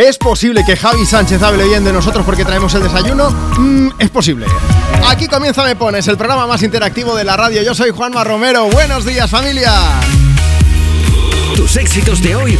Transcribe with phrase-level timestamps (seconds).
[0.00, 3.30] ¿Es posible que Javi Sánchez hable bien de nosotros porque traemos el desayuno?
[3.58, 4.46] Mm, es posible.
[5.06, 7.60] Aquí comienza Me Pones, el programa más interactivo de la radio.
[7.60, 8.64] Yo soy Juanma Romero.
[8.70, 9.70] Buenos días, familia.
[11.54, 12.58] Tus éxitos de hoy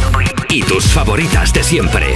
[0.49, 2.15] y tus favoritas de siempre.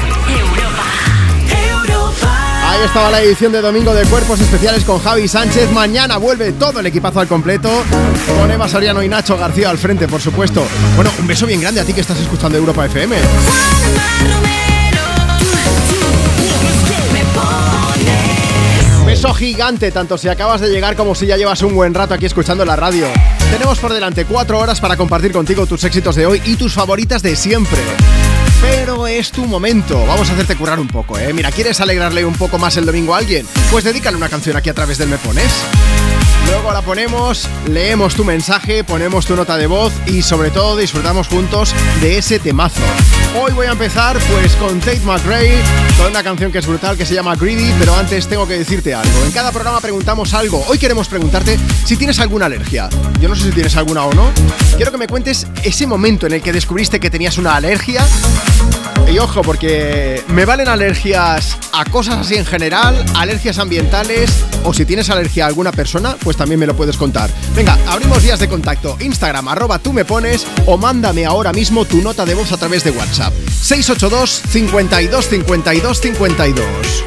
[2.63, 5.71] Ahí estaba la edición de domingo de Cuerpos Especiales con Javi Sánchez.
[5.71, 7.83] Mañana vuelve todo el equipazo al completo.
[8.39, 10.63] Con Eva Soriano y Nacho García al frente, por supuesto.
[10.95, 13.15] Bueno, un beso bien grande a ti que estás escuchando Europa FM.
[19.33, 22.63] Gigante, tanto si acabas de llegar como si ya llevas un buen rato aquí escuchando
[22.65, 23.07] la radio.
[23.51, 27.21] Tenemos por delante cuatro horas para compartir contigo tus éxitos de hoy y tus favoritas
[27.21, 27.81] de siempre.
[28.61, 30.05] Pero es tu momento.
[30.05, 31.33] Vamos a hacerte currar un poco, ¿eh?
[31.33, 33.45] Mira, ¿quieres alegrarle un poco más el domingo a alguien?
[33.71, 35.51] Pues dedícale una canción aquí a través del Me Pones.
[36.47, 41.27] Luego la ponemos, leemos tu mensaje, ponemos tu nota de voz y sobre todo disfrutamos
[41.27, 42.81] juntos de ese temazo.
[43.39, 45.61] Hoy voy a empezar pues con Tate McRae,
[45.97, 48.93] con una canción que es brutal que se llama Greedy, pero antes tengo que decirte
[48.93, 49.25] algo.
[49.25, 50.63] En cada programa preguntamos algo.
[50.67, 52.89] Hoy queremos preguntarte si tienes alguna alergia.
[53.19, 54.31] Yo no sé si tienes alguna o no.
[54.75, 58.05] Quiero que me cuentes ese momento en el que descubriste que tenías una alergia
[59.11, 64.31] y ojo, porque me valen alergias a cosas así en general, alergias ambientales
[64.63, 67.29] o si tienes alergia a alguna persona, pues también me lo puedes contar.
[67.55, 68.97] Venga, abrimos días de contacto.
[68.99, 72.83] Instagram, arroba tú me pones o mándame ahora mismo tu nota de voz a través
[72.83, 73.33] de WhatsApp.
[73.47, 77.05] 682 52 52 52.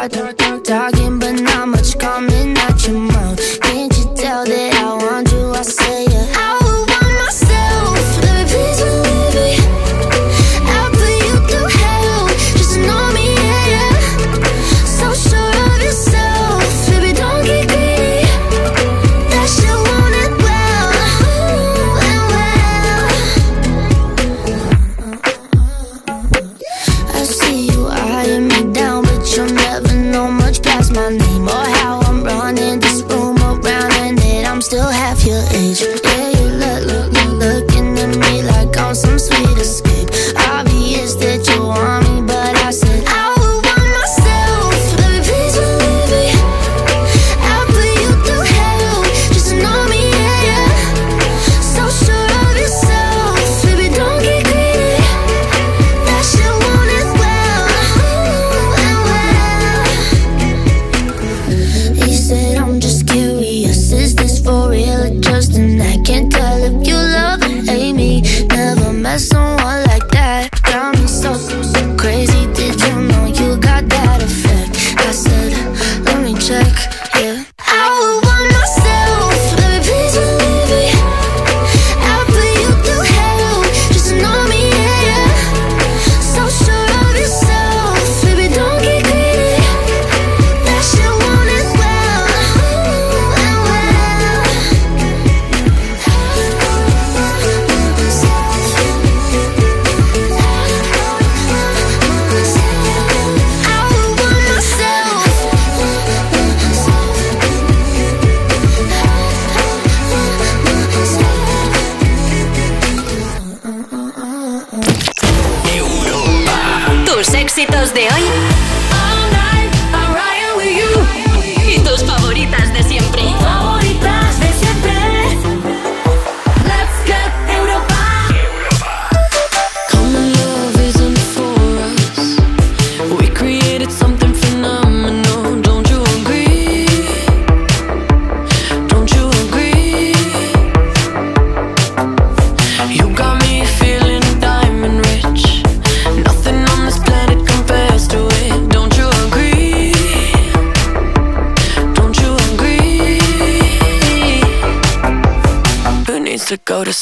[0.00, 0.37] I 的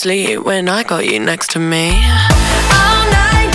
[0.06, 1.88] sleep when I got you next to me?
[2.78, 3.45] All night,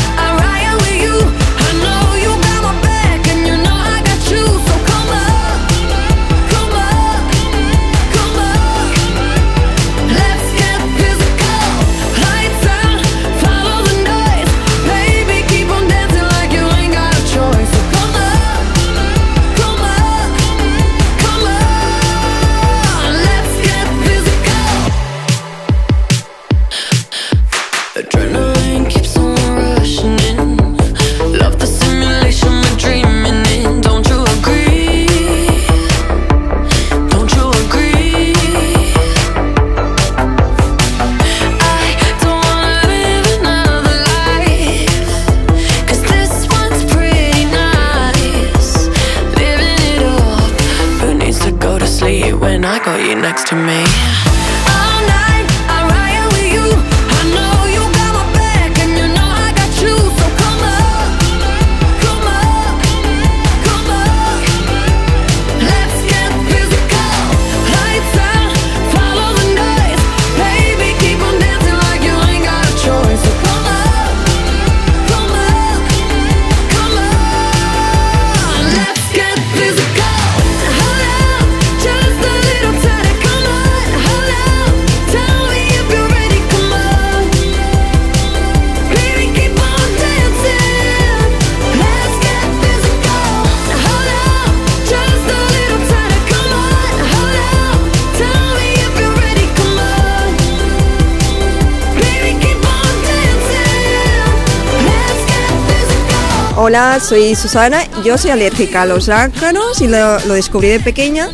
[106.71, 107.83] Hola, soy Susana.
[108.01, 111.27] Yo soy alérgica a los ácaros y lo, lo descubrí de pequeña,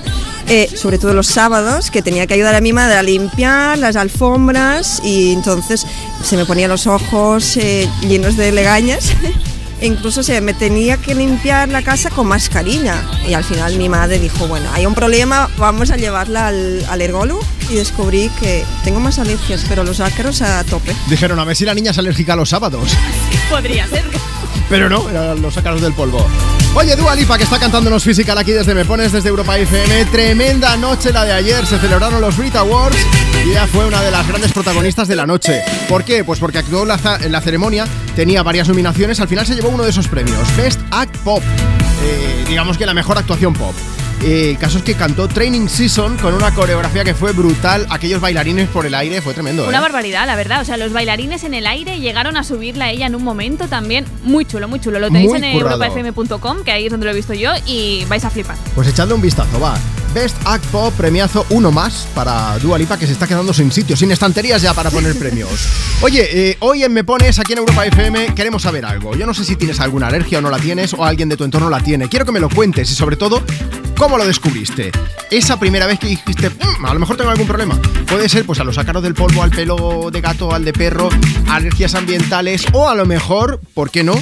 [0.47, 3.97] eh, sobre todo los sábados, que tenía que ayudar a mi madre a limpiar las
[3.97, 5.85] alfombras y entonces
[6.23, 9.11] se me ponían los ojos eh, llenos de legañas.
[9.79, 12.95] E incluso se me tenía que limpiar la casa con mascarilla.
[13.27, 17.41] Y al final mi madre dijo, bueno, hay un problema, vamos a llevarla al alergólogo.
[17.69, 20.95] Y descubrí que tengo más alergias, pero los ácaros a tope.
[21.07, 22.89] Dijeron, a ver si la niña es alérgica a los sábados.
[23.51, 24.03] Podría ser.
[24.69, 26.25] Pero no, eran los ácaros del polvo.
[26.75, 30.05] Oye, Dua Lipa, que está cantándonos Physical aquí desde Me Pones, desde Europa FM.
[30.05, 31.65] Tremenda noche la de ayer.
[31.65, 32.97] Se celebraron los Brit Awards
[33.45, 35.61] y ella fue una de las grandes protagonistas de la noche.
[35.87, 36.23] ¿Por qué?
[36.23, 39.19] Pues porque actuó en la, en la ceremonia, tenía varias nominaciones.
[39.19, 41.41] Al final se llevó uno de esos premios, Best Act Pop.
[42.03, 43.73] Eh, digamos que la mejor actuación pop.
[44.23, 47.85] Eh, el caso es que cantó Training Season con una coreografía que fue brutal.
[47.89, 49.67] Aquellos bailarines por el aire, fue tremendo.
[49.67, 49.81] Una ¿eh?
[49.81, 50.61] barbaridad, la verdad.
[50.61, 53.67] O sea, los bailarines en el aire llegaron a subirla a ella en un momento
[53.67, 54.05] también.
[54.23, 54.99] Muy chulo, muy chulo.
[54.99, 58.25] Lo tenéis Muy en europafm.com, que ahí es donde lo he visto yo, y vais
[58.25, 58.55] a flipar.
[58.75, 59.77] Pues echadle un vistazo, va.
[60.13, 63.95] Best Act Pop, premiazo uno más para Dua Lipa, que se está quedando sin sitio,
[63.95, 65.67] sin estanterías ya para poner premios.
[66.01, 69.15] Oye, eh, hoy en Me Pones, aquí en Europa FM, queremos saber algo.
[69.15, 71.43] Yo no sé si tienes alguna alergia o no la tienes, o alguien de tu
[71.43, 72.09] entorno la tiene.
[72.09, 73.43] Quiero que me lo cuentes y sobre todo,
[73.97, 74.91] ¿cómo lo descubriste?
[75.31, 77.79] Esa primera vez que dijiste, "Mm, a lo mejor tengo algún problema.
[78.07, 81.09] Puede ser pues a los ácaros del polvo, al pelo de gato, al de perro,
[81.49, 84.15] alergias ambientales, o a lo mejor, ¿por qué no?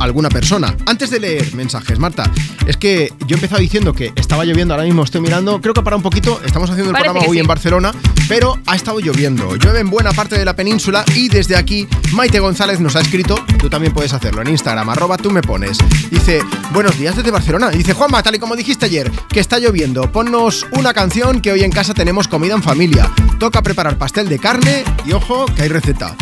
[0.00, 0.74] alguna persona.
[0.86, 2.30] Antes de leer mensajes, Marta,
[2.66, 5.82] es que yo he empezado diciendo que estaba lloviendo, ahora mismo estoy mirando, creo que
[5.82, 7.40] para un poquito, estamos haciendo el Parece programa hoy sí.
[7.40, 7.92] en Barcelona,
[8.28, 9.56] pero ha estado lloviendo.
[9.56, 13.36] Llueve en buena parte de la península y desde aquí Maite González nos ha escrito,
[13.58, 15.78] tú también puedes hacerlo en Instagram, arroba tú me pones.
[16.10, 16.40] Dice,
[16.72, 17.70] buenos días desde Barcelona.
[17.70, 21.62] Dice, Juanma, tal y como dijiste ayer, que está lloviendo, ponnos una canción que hoy
[21.62, 23.10] en casa tenemos comida en familia.
[23.38, 26.16] Toca preparar pastel de carne y ojo que hay receta.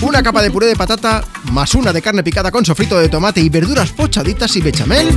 [0.00, 3.40] Una capa de puré de patata, más una de carne picada con sofrito de tomate
[3.40, 5.08] y verduras pochaditas y bechamel,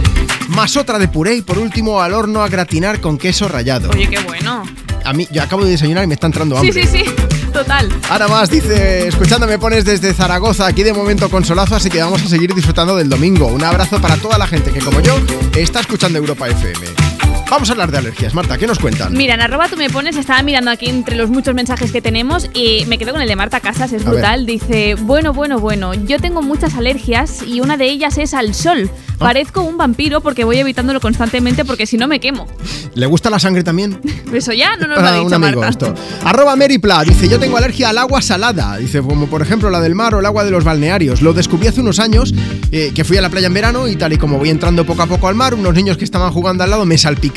[0.49, 3.89] más otra de puré y por último al horno a gratinar con queso rallado.
[3.91, 4.63] Oye, qué bueno.
[5.05, 6.85] A mí, yo acabo de desayunar y me está entrando Sí, hambre.
[6.87, 7.11] sí, sí.
[7.53, 7.89] Total.
[8.09, 12.21] Ahora más, dice, escuchando me pones desde Zaragoza, aquí de momento consolazo, así que vamos
[12.21, 13.47] a seguir disfrutando del domingo.
[13.47, 15.17] Un abrazo para toda la gente que como yo
[15.55, 17.06] está escuchando Europa FM.
[17.49, 19.13] Vamos a hablar de alergias, Marta, ¿qué nos cuentan?
[19.13, 22.49] Mira, en arroba tú me pones, estaba mirando aquí entre los muchos mensajes que tenemos
[22.53, 24.45] y me quedo con el de Marta Casas, es brutal.
[24.45, 28.91] Dice, bueno, bueno, bueno, yo tengo muchas alergias y una de ellas es al sol.
[29.13, 29.19] Ah.
[29.19, 32.47] Parezco un vampiro porque voy evitándolo constantemente porque si no me quemo.
[32.95, 33.99] ¿Le gusta la sangre también?
[34.33, 35.87] Eso ya no nos lo ha Ah, dicho un amigo Marta.
[35.87, 35.95] esto.
[36.25, 39.95] Arroba Meripla, dice, yo tengo alergia al agua salada, dice, como por ejemplo la del
[39.95, 41.21] mar o el agua de los balnearios.
[41.21, 42.33] Lo descubrí hace unos años,
[42.73, 45.01] eh, que fui a la playa en verano y tal y como voy entrando poco
[45.03, 47.36] a poco al mar, unos niños que estaban jugando al lado me salpicaron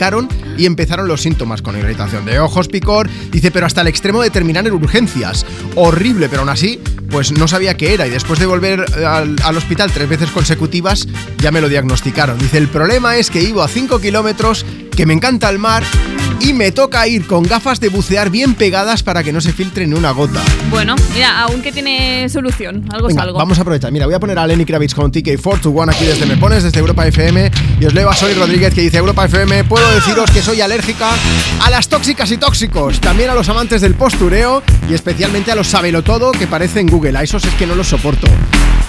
[0.57, 4.30] y empezaron los síntomas con irritación de ojos, picor, dice, pero hasta el extremo de
[4.30, 5.45] terminar en urgencias.
[5.75, 6.80] Horrible, pero aún así,
[7.11, 11.07] pues no sabía qué era y después de volver al, al hospital tres veces consecutivas,
[11.38, 12.38] ya me lo diagnosticaron.
[12.38, 14.64] Dice, el problema es que vivo a 5 kilómetros,
[15.00, 15.83] que me encanta el mar
[16.40, 19.87] y me toca ir con gafas de bucear bien pegadas para que no se filtre
[19.87, 20.42] ni una gota.
[20.69, 23.38] Bueno, mira, aún que tiene solución, algo Venga, es algo.
[23.38, 23.90] vamos a aprovechar.
[23.92, 26.64] Mira, voy a poner a Lenny Kravitz con TK4 to 1 aquí desde Me Pones,
[26.64, 27.50] desde Europa FM.
[27.80, 29.64] Y os leo a Soy Rodríguez que dice Europa FM.
[29.64, 31.09] Puedo deciros que soy alérgica
[31.64, 33.00] a las tóxicas y tóxicos.
[33.00, 37.16] También a los amantes del postureo y especialmente a los sabelotodo que parecen Google.
[37.16, 38.26] A esos es que no los soporto.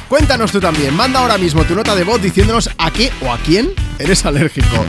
[0.10, 0.94] Cuéntanos tú también.
[0.94, 4.86] Manda ahora mismo tu nota de voz diciéndonos a qué o a quién eres alérgico.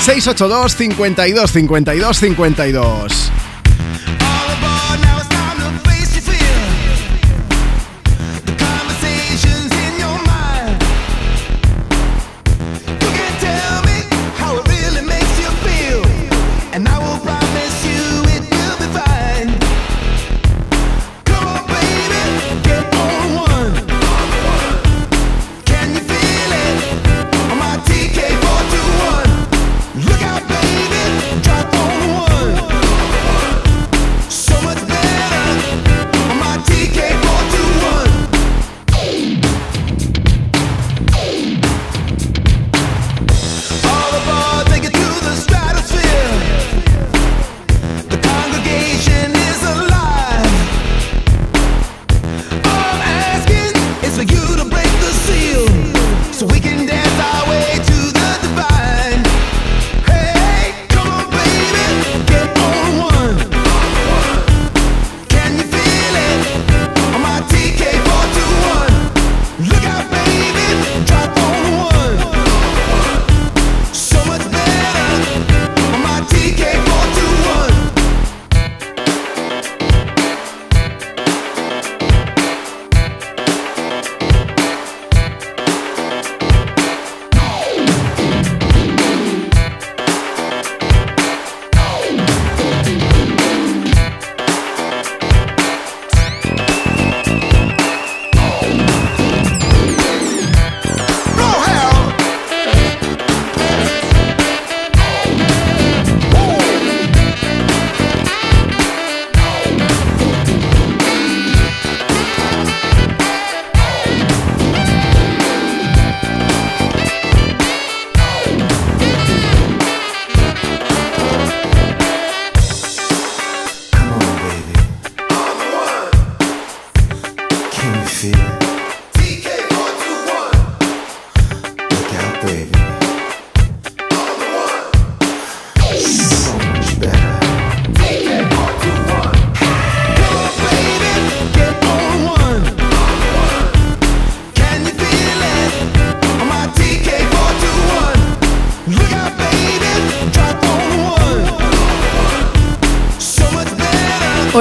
[0.00, 4.25] 682 52 52 52.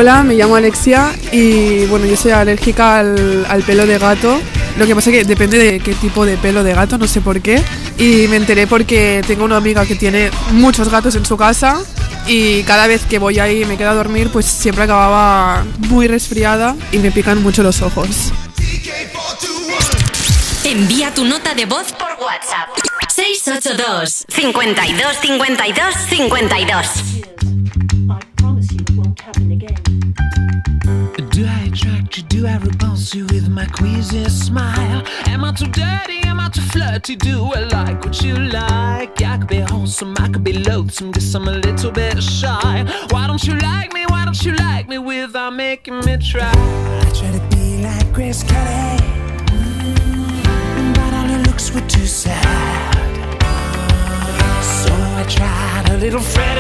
[0.06, 4.40] Hola, me llamo Alexia y bueno, yo soy alérgica al, al pelo de gato.
[4.78, 7.22] Lo que pasa es que depende de qué tipo de pelo de gato, no sé
[7.22, 7.60] por qué.
[7.98, 11.82] Y me enteré porque tengo una amiga que tiene muchos gatos en su casa
[12.28, 16.08] y cada vez que voy ahí y me quedo a dormir, pues siempre acababa muy
[16.08, 18.32] resfriada y me pican mucho los ojos.
[20.64, 22.70] Envía tu nota de voz por WhatsApp.
[23.10, 27.15] 682 52 52 52
[40.88, 42.86] Guess I'm a little bit shy.
[43.10, 44.06] Why don't you like me?
[44.06, 46.52] Why don't you like me without making me try?
[46.52, 49.02] I try to be like Grace Kelly,
[49.48, 52.94] mm, but all her looks were too sad.
[54.62, 56.55] So I tried a little Freddie.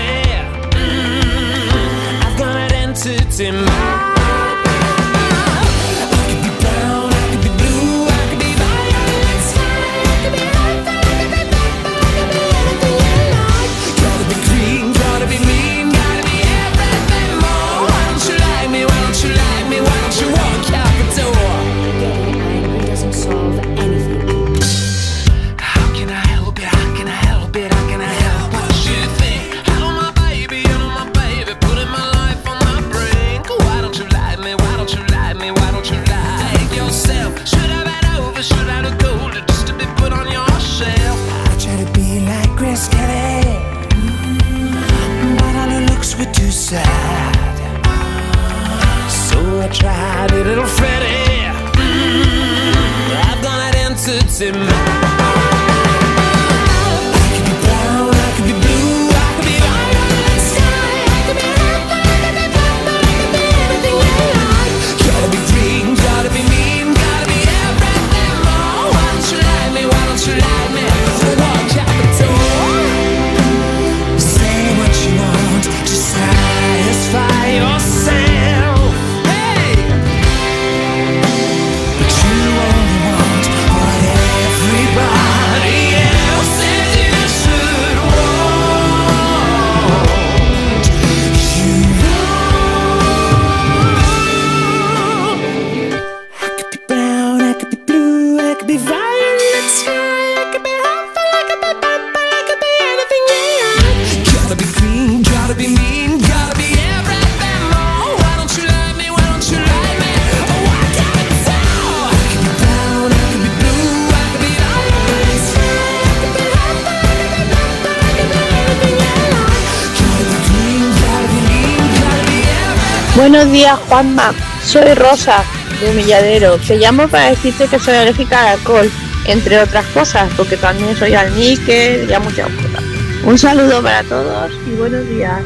[123.27, 124.35] Buenos días, Juanma.
[124.63, 125.43] Soy Rosa,
[125.81, 126.59] de Humilladero.
[126.59, 128.91] Te llamo para decirte que soy alérgica al alcohol,
[129.25, 132.83] entre otras cosas, porque también soy al níquel y a muchas cosas.
[133.23, 135.41] Un saludo para todos y buenos días.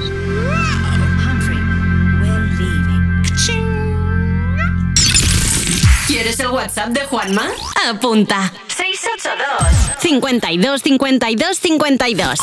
[6.06, 7.48] ¿Quieres el WhatsApp de Juanma?
[7.90, 8.52] Apunta.
[8.68, 12.40] 682 52 52 52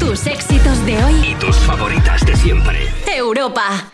[0.00, 1.28] Tus éxitos de hoy.
[1.28, 2.96] Y tus favoritas de siempre.
[3.26, 3.90] Europa.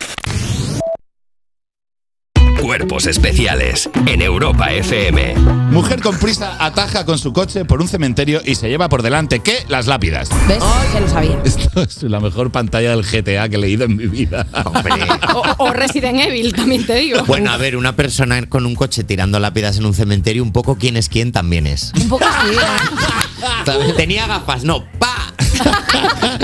[2.61, 5.33] Cuerpos especiales en Europa FM.
[5.71, 9.39] Mujer con prisa ataja con su coche por un cementerio y se lleva por delante
[9.39, 10.29] que las lápidas.
[10.47, 10.59] ¿Ves?
[10.93, 11.41] Ya lo sabía.
[11.43, 14.45] Esto es la mejor pantalla del GTA que he leído en mi vida.
[15.33, 17.23] O, o Resident Evil, también te digo.
[17.25, 20.77] Bueno, a ver, una persona con un coche tirando lápidas en un cementerio, un poco
[20.77, 21.91] quién es quién también es.
[21.99, 22.55] Un poco así.
[23.65, 23.95] ¿Sabes?
[23.97, 25.33] Tenía gafas, no, pa.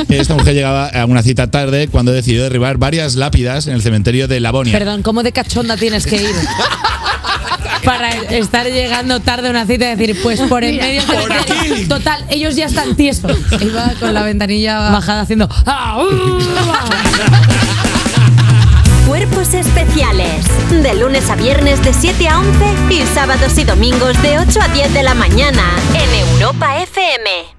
[0.10, 4.28] Esta mujer llegaba a una cita tarde cuando decidió derribar varias lápidas en el cementerio
[4.28, 4.72] de Lavonia.
[4.78, 6.36] Perdón, ¿cómo de cachonda tienes que ir?
[7.86, 11.88] Para estar llegando tarde a una cita y decir, pues por en medio del cementerio.
[11.88, 13.32] Total, ellos ya están tiesos.
[13.62, 15.48] Iba con la ventanilla bajada haciendo.
[15.66, 16.08] "Ah, uh".
[19.08, 20.46] Cuerpos especiales.
[20.84, 24.68] De lunes a viernes de 7 a 11 y sábados y domingos de 8 a
[24.68, 25.64] 10 de la mañana
[25.96, 27.59] en Europa FM.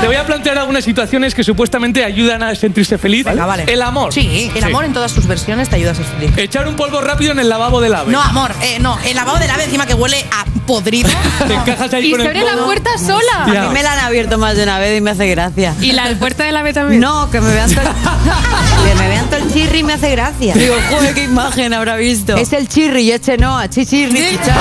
[0.00, 3.24] Te voy a plantear algunas situaciones que supuestamente ayudan a sentirse feliz.
[3.24, 3.64] Venga, vale.
[3.66, 4.12] El amor.
[4.14, 6.30] Sí, el amor en todas sus versiones te ayuda a ser feliz.
[6.38, 8.10] Echar un polvo rápido en el lavabo del ave.
[8.10, 8.98] No, amor, eh, no.
[9.04, 11.10] El lavabo del ave encima que huele a podrido.
[11.46, 12.64] Te encajas ahí Y con se el abre la polvo.
[12.66, 13.44] puerta sola.
[13.44, 15.74] A mí me la han abierto más de una vez y me hace gracia.
[15.80, 17.00] ¿Y la puerta del ave también?
[17.00, 17.84] No, que me vean todo,
[18.88, 20.54] que me vean todo el chirri y me hace gracia.
[20.54, 22.36] Digo, joder, qué imagen habrá visto.
[22.36, 24.60] Es el chirri y este no, a chichirri, chichara.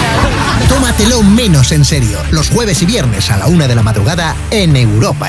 [0.68, 2.18] Tómatelo menos en serio.
[2.32, 5.29] Los jueves y viernes a la una de la madrugada en Europa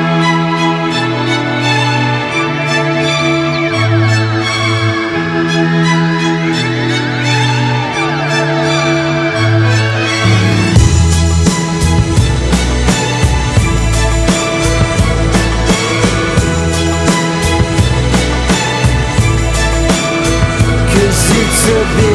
[21.61, 22.10] Cause it's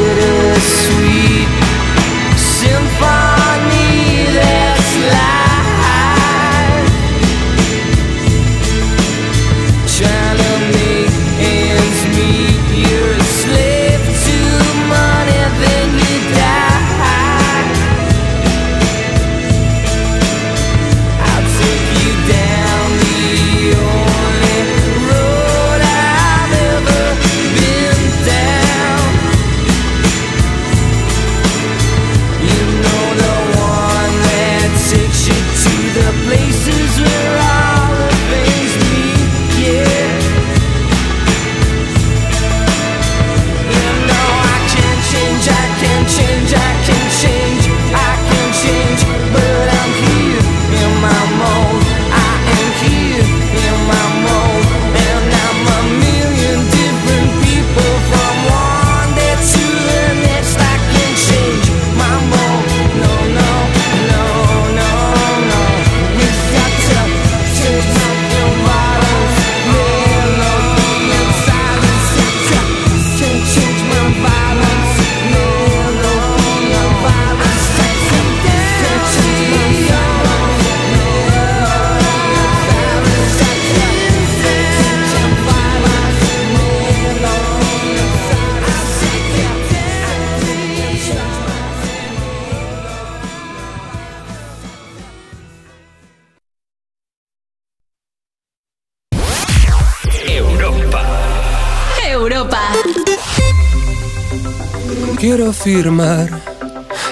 [105.29, 106.29] Quiero firmar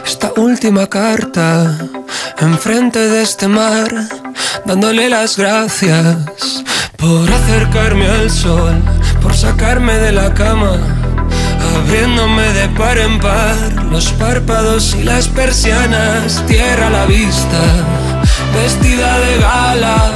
[0.06, 1.78] esta última carta
[2.39, 3.89] enfrente de este mar,
[4.63, 6.15] dándole las gracias
[6.95, 8.82] por acercarme al sol,
[9.21, 10.78] por sacarme de la cama,
[11.75, 17.62] abriéndome de par en par los párpados y las persianas, tierra a la vista,
[18.54, 20.13] vestida de gala,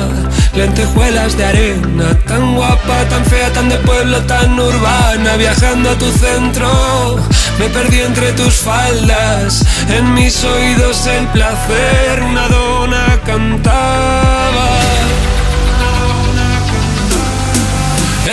[0.55, 6.09] lentejuelas de arena, tan guapa, tan fea, tan de pueblo, tan urbana, viajando a tu
[6.11, 7.19] centro,
[7.59, 14.69] me perdí entre tus faldas, en mis oídos el placer, una dona cantaba.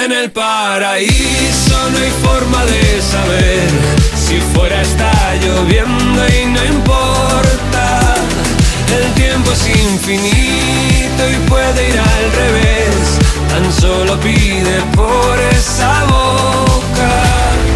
[0.05, 3.69] En el paraíso no hay forma de saber
[4.15, 8.15] si fuera está lloviendo y no importa.
[8.97, 13.19] El tiempo es infinito y puede ir al revés.
[13.49, 17.76] Tan solo pide por esa boca.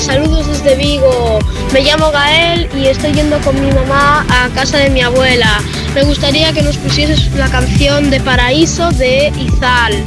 [0.00, 1.38] Juanma, saludos desde Vigo.
[1.72, 5.60] Me llamo Gael y estoy yendo con mi mamá a casa de mi abuela.
[5.94, 10.02] Me gustaría que nos pusieses la canción de Paraíso de Izal.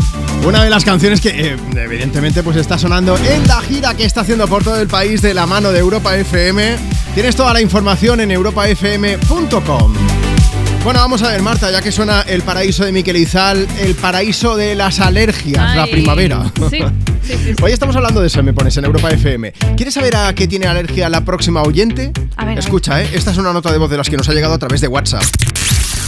[0.46, 4.22] Una de las canciones que eh, evidentemente pues está sonando en la gira que está
[4.22, 6.78] haciendo por todo el país de la mano de Europa FM.
[7.14, 10.13] Tienes toda la información en europafm.com.
[10.84, 14.58] Bueno, vamos a ver, Marta, ya que suena el paraíso de Miquel Izal, el paraíso
[14.58, 16.52] de las alergias, la primavera.
[16.70, 16.84] Sí, sí,
[17.24, 17.64] sí, sí.
[17.64, 19.54] Hoy estamos hablando de eso, me pones en Europa FM.
[19.78, 22.12] ¿Quieres saber a qué tiene alergia la próxima oyente?
[22.36, 23.10] A ver, Escucha, ¿eh?
[23.14, 24.90] esta es una nota de voz de las que nos ha llegado a través de
[24.90, 25.24] WhatsApp.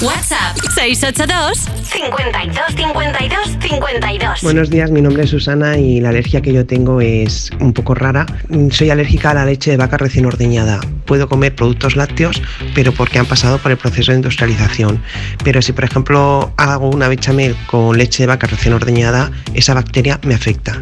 [0.01, 4.41] WhatsApp 682 52 52 52.
[4.43, 7.95] Buenos días, mi nombre es Susana y la alergia que yo tengo es un poco
[7.95, 8.25] rara.
[8.49, 10.81] Mm, Soy alérgica a la leche de vaca recién ordeñada.
[11.05, 12.41] Puedo comer productos lácteos,
[12.73, 15.01] pero porque han pasado por el proceso de industrialización.
[15.45, 20.19] Pero si, por ejemplo, hago una bechamel con leche de vaca recién ordeñada, esa bacteria
[20.23, 20.81] me afecta.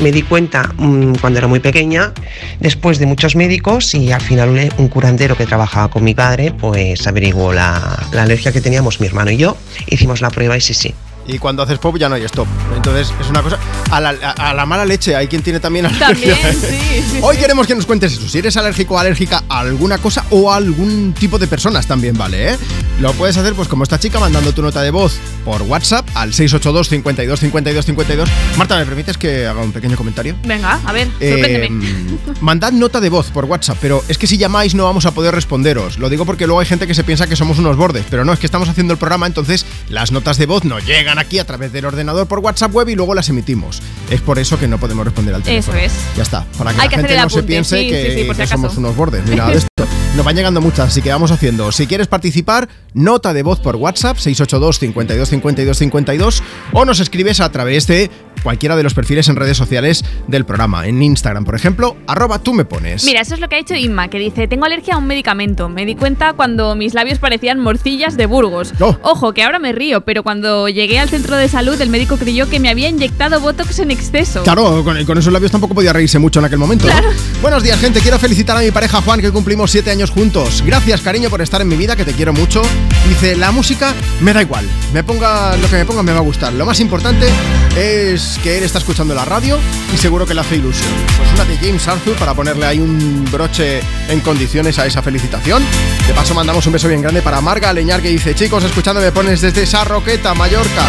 [0.00, 2.12] Me di cuenta mm, cuando era muy pequeña,
[2.58, 7.06] después de muchos médicos y al final un curandero que trabajaba con mi padre, pues
[7.06, 9.56] averiguó la, la alergia que teníamos mi hermano y yo.
[9.86, 10.94] Hicimos la prueba y sí, sí.
[11.28, 12.48] Y cuando haces pop ya no hay stop.
[12.74, 13.58] Entonces es una cosa.
[13.90, 16.08] A la, a- a la mala leche hay quien tiene también alergia.
[16.08, 18.26] También, sí, sí, Hoy queremos que nos cuentes eso.
[18.28, 22.16] Si eres alérgico o alérgica a alguna cosa o a algún tipo de personas también,
[22.16, 22.52] ¿vale?
[22.52, 22.56] ¿eh?
[23.00, 26.32] Lo puedes hacer pues como esta chica mandando tu nota de voz por WhatsApp al
[26.32, 28.28] 682 52 52 52.
[28.56, 30.34] Marta, ¿me permites que haga un pequeño comentario?
[30.44, 32.08] Venga, a ver, Eh, sorpréndeme.
[32.40, 35.34] mandad nota de voz por WhatsApp, pero es que si llamáis no vamos a poder
[35.34, 35.98] responderos.
[35.98, 38.32] Lo digo porque luego hay gente que se piensa que somos unos bordes, pero no,
[38.32, 41.44] es que estamos haciendo el programa, entonces las notas de voz nos llegan aquí a
[41.44, 43.82] través del ordenador por WhatsApp web y luego las emitimos.
[44.10, 45.78] Es por eso que no podemos responder al Eso teléfono.
[45.78, 45.92] es.
[46.16, 48.46] Ya está, para que Hay la que gente no se piense sí, que, sí, sí,
[48.46, 49.68] somos unos bordes, ni nada de esto.
[50.16, 51.70] Nos van llegando muchas, así que vamos haciendo.
[51.70, 57.40] Si quieres participar, nota de voz por WhatsApp 682 52 52 52 o nos escribes
[57.40, 58.10] a través de
[58.42, 60.86] cualquiera de los perfiles en redes sociales del programa.
[60.86, 63.04] En Instagram, por ejemplo, arroba tú me pones.
[63.04, 65.68] Mira, eso es lo que ha hecho Inma, que dice, tengo alergia a un medicamento.
[65.68, 68.72] Me di cuenta cuando mis labios parecían morcillas de Burgos.
[69.02, 72.48] Ojo, que ahora me río, pero cuando llegué al centro de salud, el médico creyó
[72.48, 74.42] que me había inyectado Botox en exceso.
[74.42, 76.86] Claro, con, con esos labios tampoco podía reírse mucho en aquel momento.
[76.86, 76.94] ¿no?
[77.42, 78.00] Buenos días, gente.
[78.00, 80.62] Quiero felicitar a mi pareja Juan, que cumplimos siete años juntos.
[80.64, 82.62] Gracias, cariño, por estar en mi vida, que te quiero mucho.
[83.08, 84.68] Dice, la música me da igual.
[84.92, 86.52] Me ponga lo que me ponga me va a gustar.
[86.52, 87.28] Lo más importante
[87.76, 89.58] es que él está escuchando la radio
[89.94, 90.90] y seguro que le hace ilusión.
[91.16, 95.62] Pues una de James Arthur para ponerle ahí un broche en condiciones a esa felicitación.
[96.06, 99.12] De paso mandamos un beso bien grande para Marga Leñar que dice, chicos, escuchando me
[99.12, 100.86] pones desde esa roqueta, Mallorca.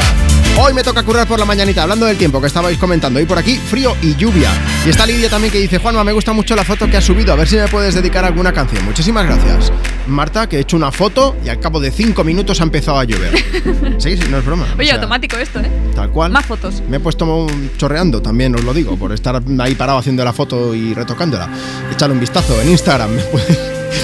[0.62, 3.18] Hoy me toca currar por la mañanita, hablando del tiempo que estabais comentando.
[3.22, 4.52] Y por aquí, frío y lluvia.
[4.86, 7.32] Y está Lidia también que dice, Juanma, me gusta mucho la foto que has subido,
[7.32, 8.84] a ver si me puedes dedicar alguna canción.
[8.84, 9.72] Muchísimas gracias.
[10.08, 13.06] Marta, que he hecho una foto y al cabo de cinco minutos ha empezado a
[13.06, 13.32] llover.
[14.00, 14.66] Sí, sí, no es broma.
[14.76, 15.70] O Oye, sea, automático esto, ¿eh?
[15.94, 16.32] Tal cual.
[16.32, 16.82] Más fotos.
[16.90, 20.74] Me he puesto chorreando, también os lo digo, por estar ahí parado haciendo la foto
[20.74, 21.50] y retocándola.
[21.92, 23.12] Echadle un vistazo en Instagram.
[23.12, 23.60] Me puedes,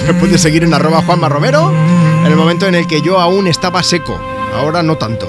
[0.06, 1.72] me puedes seguir en arroba Juanma Romero
[2.20, 4.20] en el momento en el que yo aún estaba seco.
[4.54, 5.28] Ahora no tanto.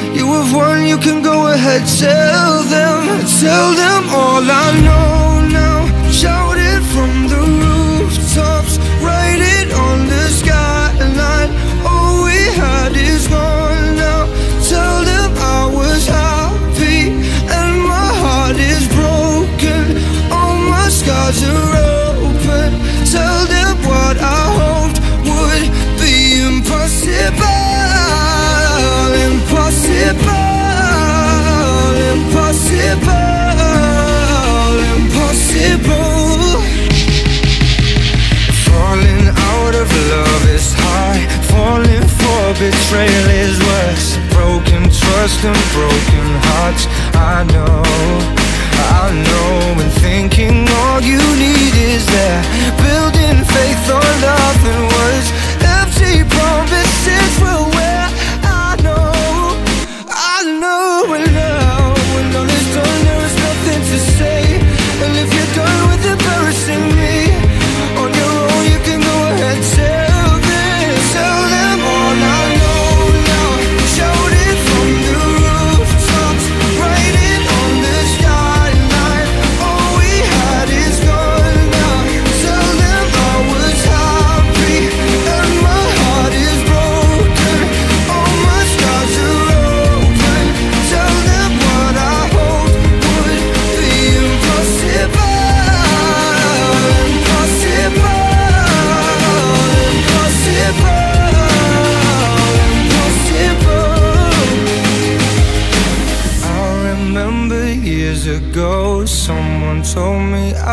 [0.13, 3.01] You have won, you can go ahead, tell them,
[3.39, 6.11] tell them all I know now.
[6.11, 7.20] Shout it from
[41.51, 44.17] Falling for betrayal is worse.
[44.31, 46.83] Broken trust and broken hearts.
[47.15, 47.83] I know,
[49.01, 49.81] I know.
[49.81, 52.41] And thinking all you need is there.
[52.79, 55.27] Building faith on nothing words.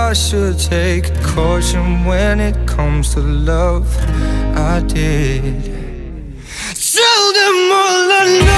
[0.08, 3.94] I should take caution when it comes to love.
[4.56, 5.42] I did.
[6.94, 8.57] Tell them all I know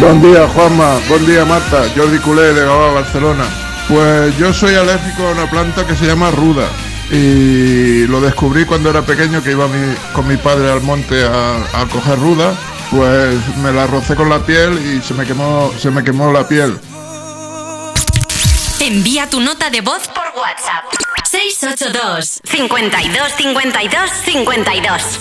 [0.00, 0.98] Buen día, Juanma.
[1.08, 1.84] Buen día, Marta.
[1.96, 3.44] Jordi Culé, de Gaba, Barcelona.
[3.88, 6.68] Pues yo soy alérgico a una planta que se llama ruda.
[7.10, 11.56] Y lo descubrí cuando era pequeño, que iba mi- con mi padre al monte a,
[11.80, 12.54] a coger ruda.
[12.90, 16.46] Pues me la rocé con la piel y se me quemó, se me quemó la
[16.46, 16.78] piel.
[18.80, 20.84] Envía tu nota de voz por WhatsApp.
[21.24, 25.20] 682 52 52 52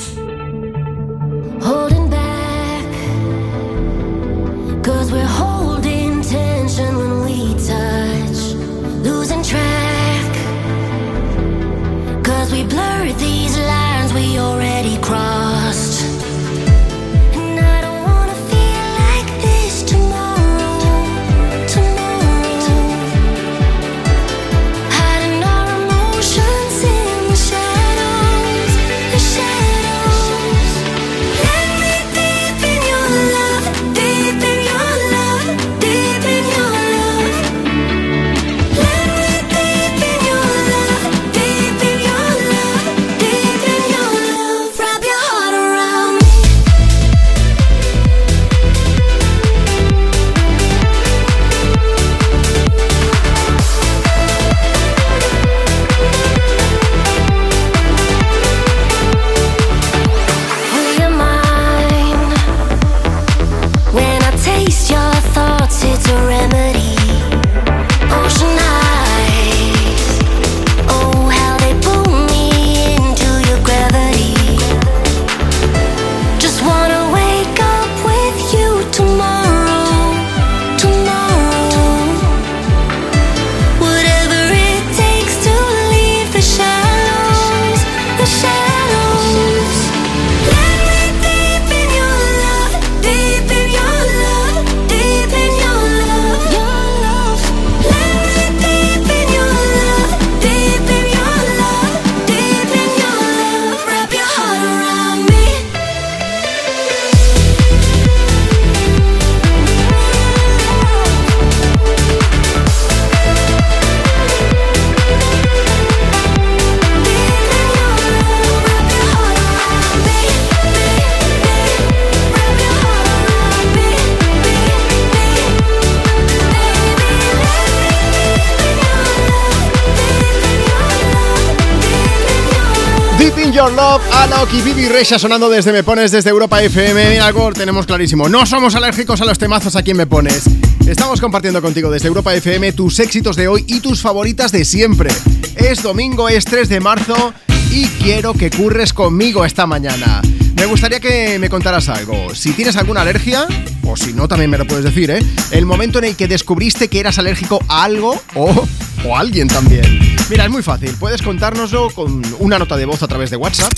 [134.25, 137.11] Alok y Bibi Reisha sonando desde Me Pones, desde Europa FM.
[137.11, 138.27] Mira, algo tenemos clarísimo.
[138.27, 140.43] No somos alérgicos a los temazos aquí en Me Pones.
[140.87, 145.11] Estamos compartiendo contigo desde Europa FM tus éxitos de hoy y tus favoritas de siempre.
[145.55, 147.35] Es domingo, es 3 de marzo
[147.69, 150.21] y quiero que curres conmigo esta mañana.
[150.55, 152.33] Me gustaría que me contaras algo.
[152.33, 153.47] Si tienes alguna alergia,
[153.83, 155.23] o si no, también me lo puedes decir, ¿eh?
[155.51, 158.67] El momento en el que descubriste que eras alérgico a algo o,
[159.05, 160.17] o a alguien también.
[160.31, 160.95] Mira, es muy fácil.
[160.99, 163.71] Puedes contárnoslo con una nota de voz a través de WhatsApp.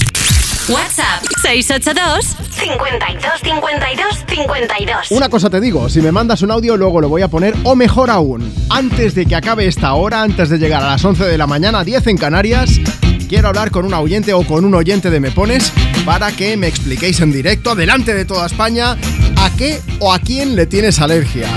[0.69, 5.11] WhatsApp 682 52 52 52.
[5.11, 7.73] Una cosa te digo, si me mandas un audio luego lo voy a poner, o
[7.73, 11.37] mejor aún, antes de que acabe esta hora, antes de llegar a las 11 de
[11.37, 12.81] la mañana, 10 en Canarias,
[13.29, 15.71] quiero hablar con un oyente o con un oyente de Me Pones
[16.05, 18.97] para que me expliquéis en directo, delante de toda España,
[19.37, 21.47] a qué o a quién le tienes alergia.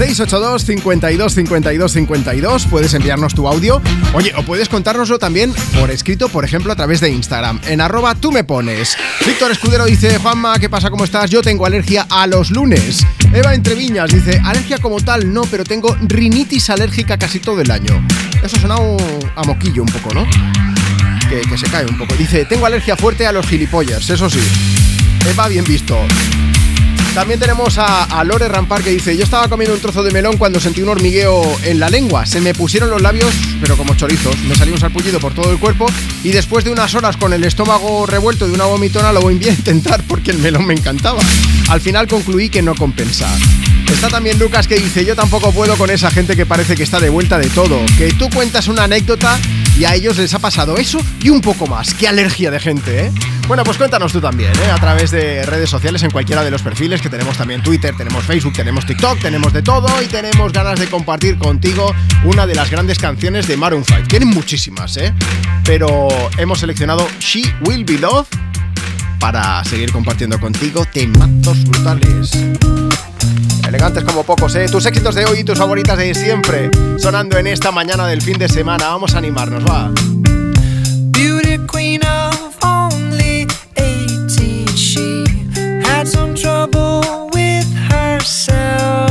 [0.00, 3.82] 682 52 52 52 Puedes enviarnos tu audio.
[4.14, 8.14] Oye, o puedes contárnoslo también por escrito Por ejemplo, a través de Instagram En arroba
[8.14, 8.96] tú me pones.
[9.26, 10.88] Víctor Escudero dice Juanma, ¿qué pasa?
[10.88, 11.28] ¿Cómo estás?
[11.28, 13.06] Yo tengo alergia a los lunes.
[13.34, 18.02] Eva Entreviñas dice Alergia como tal, no, pero tengo rinitis alérgica casi todo el año.
[18.42, 20.26] Eso suena a moquillo un poco, ¿no?
[21.28, 22.14] Que, que se cae un poco.
[22.14, 24.40] Dice, tengo alergia fuerte a los gilipollas Eso sí.
[25.28, 25.94] Eva, bien visto
[27.14, 30.60] también tenemos a, Lore Rampar que dice: Yo estaba comiendo un trozo de melón cuando
[30.60, 32.26] sentí un hormigueo en la lengua.
[32.26, 34.38] Se me pusieron los labios, pero como chorizos.
[34.40, 35.86] Me salió un sarpullido por todo el cuerpo.
[36.22, 39.50] Y después de unas horas con el estómago revuelto de una vomitona, lo voy a
[39.50, 41.20] intentar porque el melón me encantaba.
[41.68, 43.28] Al final concluí que no compensa.
[43.92, 47.00] Está también Lucas que dice: Yo tampoco puedo con esa gente que parece que está
[47.00, 47.80] de vuelta de todo.
[47.98, 49.38] Que tú cuentas una anécdota
[49.78, 51.94] y a ellos les ha pasado eso y un poco más.
[51.94, 53.12] ¡Qué alergia de gente, eh!
[53.48, 54.70] Bueno, pues cuéntanos tú también, ¿eh?
[54.70, 58.24] A través de redes sociales, en cualquiera de los perfiles, que tenemos también Twitter, tenemos
[58.24, 61.92] Facebook, tenemos TikTok, tenemos de todo y tenemos ganas de compartir contigo
[62.24, 64.02] una de las grandes canciones de Maroon 5.
[64.08, 65.12] Tienen muchísimas, ¿eh?
[65.64, 66.08] Pero
[66.38, 68.28] hemos seleccionado She Will Be Love
[69.18, 72.30] para seguir compartiendo contigo temazos brutales.
[73.66, 74.66] Elegantes como pocos, ¿eh?
[74.68, 76.70] Tus éxitos de hoy y tus favoritas de siempre.
[76.98, 78.88] Sonando en esta mañana del fin de semana.
[78.88, 79.90] Vamos a animarnos, va.
[81.12, 83.46] Beauty queen of only
[83.76, 85.24] 18, she
[85.84, 89.09] had some trouble with herself.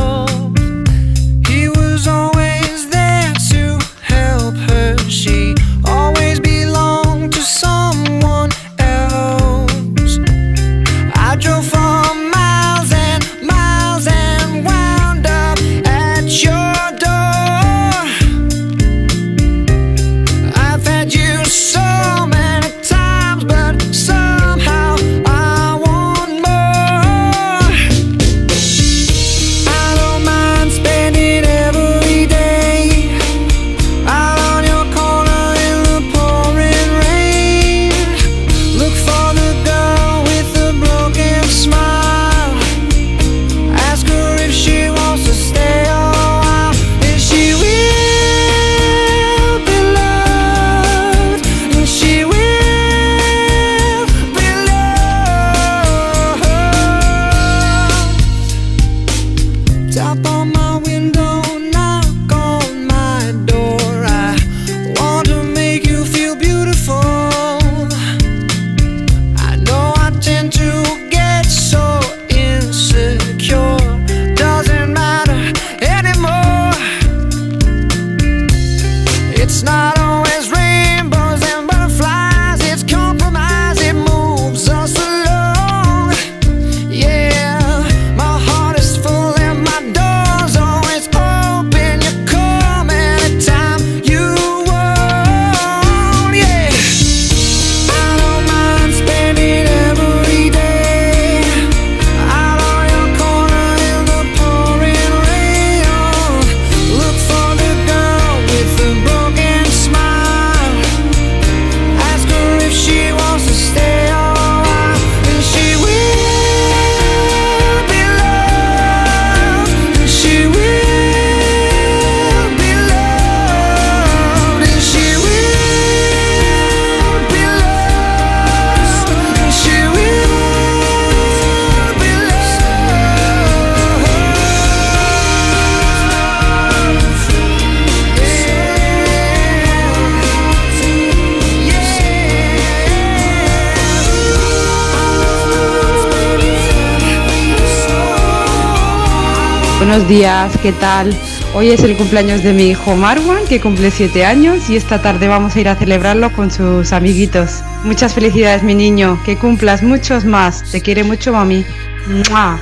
[149.90, 151.12] Buenos días, ¿qué tal?
[151.52, 155.26] Hoy es el cumpleaños de mi hijo Marwan, que cumple 7 años, y esta tarde
[155.26, 157.62] vamos a ir a celebrarlo con sus amiguitos.
[157.82, 160.62] Muchas felicidades, mi niño, que cumplas muchos más.
[160.70, 161.66] Te quiere mucho, mami.
[162.06, 162.60] ¡Mua!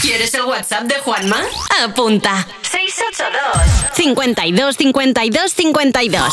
[0.00, 1.42] ¿Quieres el WhatsApp de Juanma?
[1.84, 2.46] Apunta.
[2.62, 6.32] 682 52 52 52.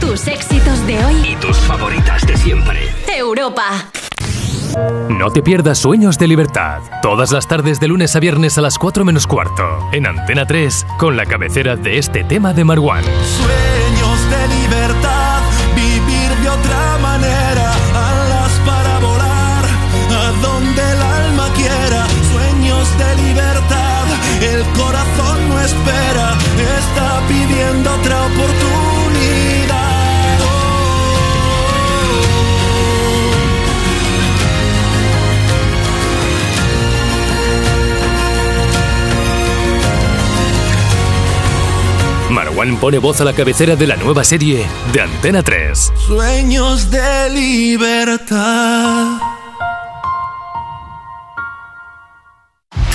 [0.00, 2.88] Tus éxitos de hoy Y tus favoritas de siempre.
[3.06, 3.90] Europa.
[5.08, 6.80] No te pierdas Sueños de Libertad.
[7.02, 9.62] Todas las tardes de lunes a viernes a las 4 menos cuarto.
[9.92, 13.02] En Antena 3, con la cabecera de este tema de Marwan.
[13.04, 15.42] Sueños de libertad,
[15.74, 19.64] vivir de otra manera, alas para volar,
[20.10, 22.06] a donde el alma quiera.
[22.32, 24.06] Sueños de libertad,
[24.42, 26.38] el corazón no espera,
[26.78, 28.69] está pidiendo otra oportunidad.
[42.60, 45.92] Marwan pone voz a la cabecera de la nueva serie de Antena 3.
[46.06, 49.16] Sueños de libertad.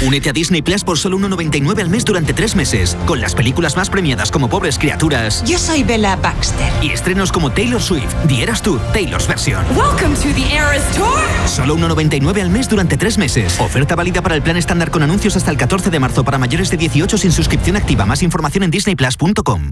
[0.06, 3.76] Únete a Disney Plus por solo 1,99 al mes durante tres meses, con las películas
[3.76, 6.72] más premiadas como Pobres Criaturas Yo soy Bella Baxter.
[6.84, 9.66] y estrenos como Taylor Swift, The Eras Tour, Taylor's Version.
[9.76, 11.10] Welcome to the Eras Tour.
[11.48, 13.60] Solo 1,99 al mes durante tres meses.
[13.60, 16.70] Oferta válida para el plan estándar con anuncios hasta el 14 de marzo para mayores
[16.70, 18.06] de 18 sin suscripción activa.
[18.06, 19.72] Más información en disneyplus.com.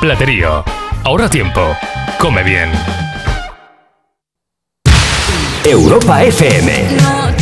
[0.00, 0.64] Platerío.
[1.04, 1.76] Ahorra tiempo.
[2.18, 2.70] Come bien.
[5.64, 7.41] Europa FM.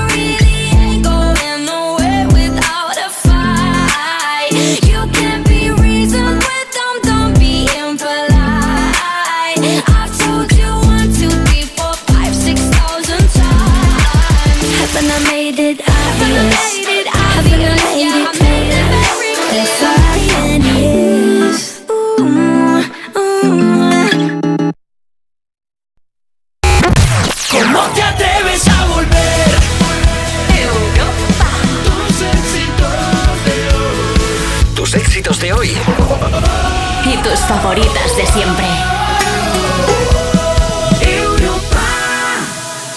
[27.49, 29.59] ¿Cómo te atreves a volver?
[30.61, 31.49] Europa
[34.75, 35.69] Tus éxitos de hoy.
[37.05, 38.65] Y tus favoritas de siempre.
[41.01, 41.81] Europa.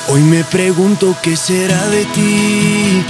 [0.08, 3.04] Hoy me pregunto qué será de ti.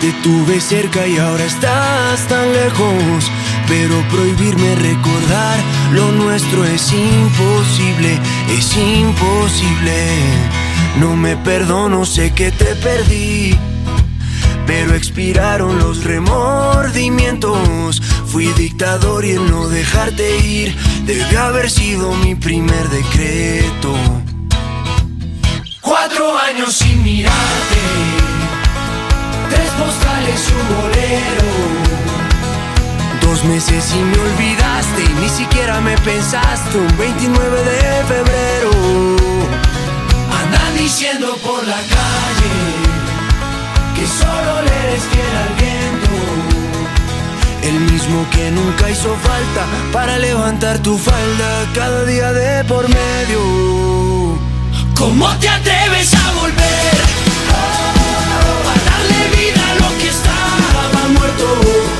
[0.00, 3.30] Te tuve cerca y ahora estás tan lejos.
[3.70, 5.58] Pero prohibirme recordar
[5.92, 8.18] lo nuestro es imposible,
[8.48, 9.94] es imposible.
[10.98, 13.56] No me perdono, sé que te perdí.
[14.66, 18.02] Pero expiraron los remordimientos.
[18.26, 23.94] Fui dictador y el no dejarte ir debe haber sido mi primer decreto.
[25.80, 27.82] Cuatro años sin mirarte,
[29.48, 31.79] tres postales un bolero.
[33.30, 38.70] Dos meses y me olvidaste ni siquiera me pensaste un 29 de febrero.
[40.42, 42.56] Andan diciendo por la calle
[43.94, 46.10] que solo le eres fiel al viento.
[47.62, 54.36] El mismo que nunca hizo falta para levantar tu falda cada día de por medio.
[54.96, 56.96] ¿Cómo te atreves a volver?
[58.66, 61.99] A darle vida a lo que estaba muerto.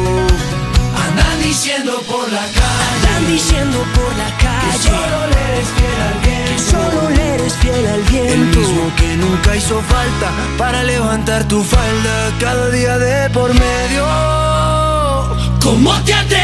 [1.43, 2.83] Diciendo por la calle.
[2.93, 4.71] Andan diciendo por la calle.
[4.71, 6.51] Que solo le eres fiel al viento.
[6.51, 8.33] Que solo le eres fiel al viento.
[8.33, 14.05] El mismo que nunca hizo falta para levantar tu falda cada día de por medio.
[15.61, 16.40] ¿Cómo te atreves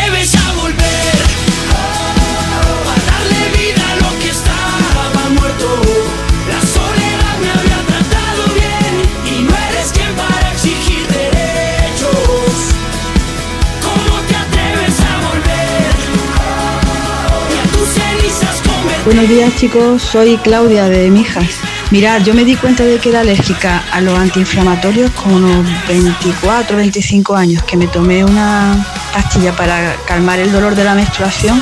[19.27, 21.59] Buenos días chicos, soy Claudia de Mijas.
[21.91, 26.77] Mirad, yo me di cuenta de que era alérgica a los antiinflamatorios con unos 24,
[26.77, 31.61] 25 años, que me tomé una pastilla para calmar el dolor de la menstruación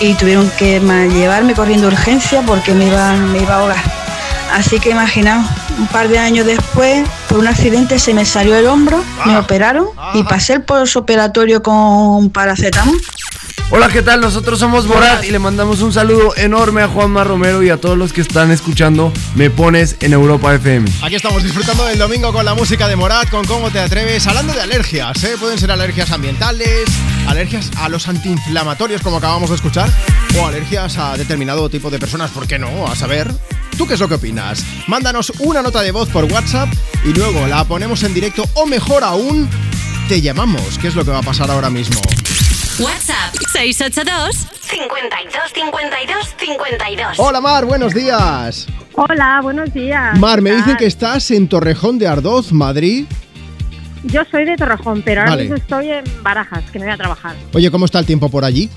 [0.00, 3.84] y tuvieron que llevarme corriendo a urgencia porque me iba, me iba a ahogar.
[4.52, 5.46] Así que imaginaos,
[5.78, 9.86] un par de años después, por un accidente se me salió el hombro, me operaron
[10.14, 12.98] y pasé el posoperatorio con paracetamol.
[13.68, 14.20] Hola, ¿qué tal?
[14.20, 17.98] Nosotros somos Borat y le mandamos un saludo enorme a Juanma Romero y a todos
[17.98, 20.88] los que están escuchando Me Pones en Europa FM.
[21.02, 24.52] Aquí estamos disfrutando del domingo con la música de Morat, con cómo te atreves, hablando
[24.52, 25.34] de alergias, ¿eh?
[25.40, 26.84] Pueden ser alergias ambientales,
[27.26, 29.90] alergias a los antiinflamatorios, como acabamos de escuchar,
[30.38, 32.86] o alergias a determinado tipo de personas, ¿por qué no?
[32.86, 33.28] A saber,
[33.76, 34.64] ¿tú qué es lo que opinas?
[34.86, 36.68] Mándanos una nota de voz por WhatsApp
[37.04, 39.50] y luego la ponemos en directo, o mejor aún,
[40.08, 42.00] te llamamos, ¿qué es lo que va a pasar ahora mismo?
[42.78, 47.18] WhatsApp 682 52 52 52.
[47.18, 48.66] Hola Mar, buenos días.
[48.92, 50.18] Hola, buenos días.
[50.18, 53.06] Mar, me ¿Qué dicen que estás en Torrejón de Ardoz, Madrid.
[54.04, 55.42] Yo soy de Torrejón, pero ahora Vale.
[55.44, 57.34] mismo estoy en Barajas, que me voy a trabajar.
[57.54, 58.68] Oye, ¿cómo está el tiempo por allí?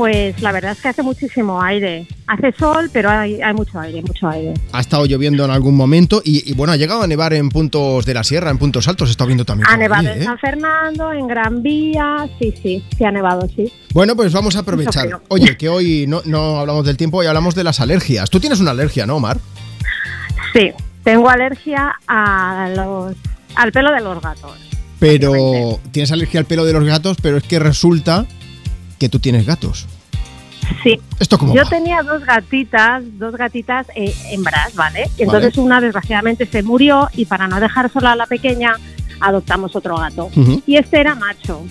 [0.00, 2.06] Pues la verdad es que hace muchísimo aire.
[2.26, 4.54] Hace sol, pero hay, hay mucho aire, mucho aire.
[4.72, 8.06] Ha estado lloviendo en algún momento y, y, bueno, ha llegado a nevar en puntos
[8.06, 9.68] de la sierra, en puntos altos, está viendo también.
[9.68, 10.24] Ha nevado en ¿eh?
[10.24, 13.70] San Fernando, en Gran Vía, sí, sí, sí ha nevado, sí.
[13.92, 15.20] Bueno, pues vamos a aprovechar.
[15.28, 18.30] Oye, que hoy no, no hablamos del tiempo, hoy hablamos de las alergias.
[18.30, 19.38] Tú tienes una alergia, ¿no, Mar?
[20.54, 20.72] Sí,
[21.04, 23.16] tengo alergia a los,
[23.54, 24.52] al pelo de los gatos.
[24.98, 28.26] Pero tienes alergia al pelo de los gatos, pero es que resulta
[29.00, 29.86] que tú tienes gatos.
[30.84, 31.00] Sí.
[31.18, 31.68] ¿Esto cómo Yo va?
[31.68, 35.10] tenía dos gatitas, dos gatitas eh, hembras, ¿vale?
[35.18, 38.74] Y Entonces una desgraciadamente se murió y para no dejar sola a la pequeña
[39.18, 40.30] adoptamos otro gato.
[40.66, 41.64] Y este era macho.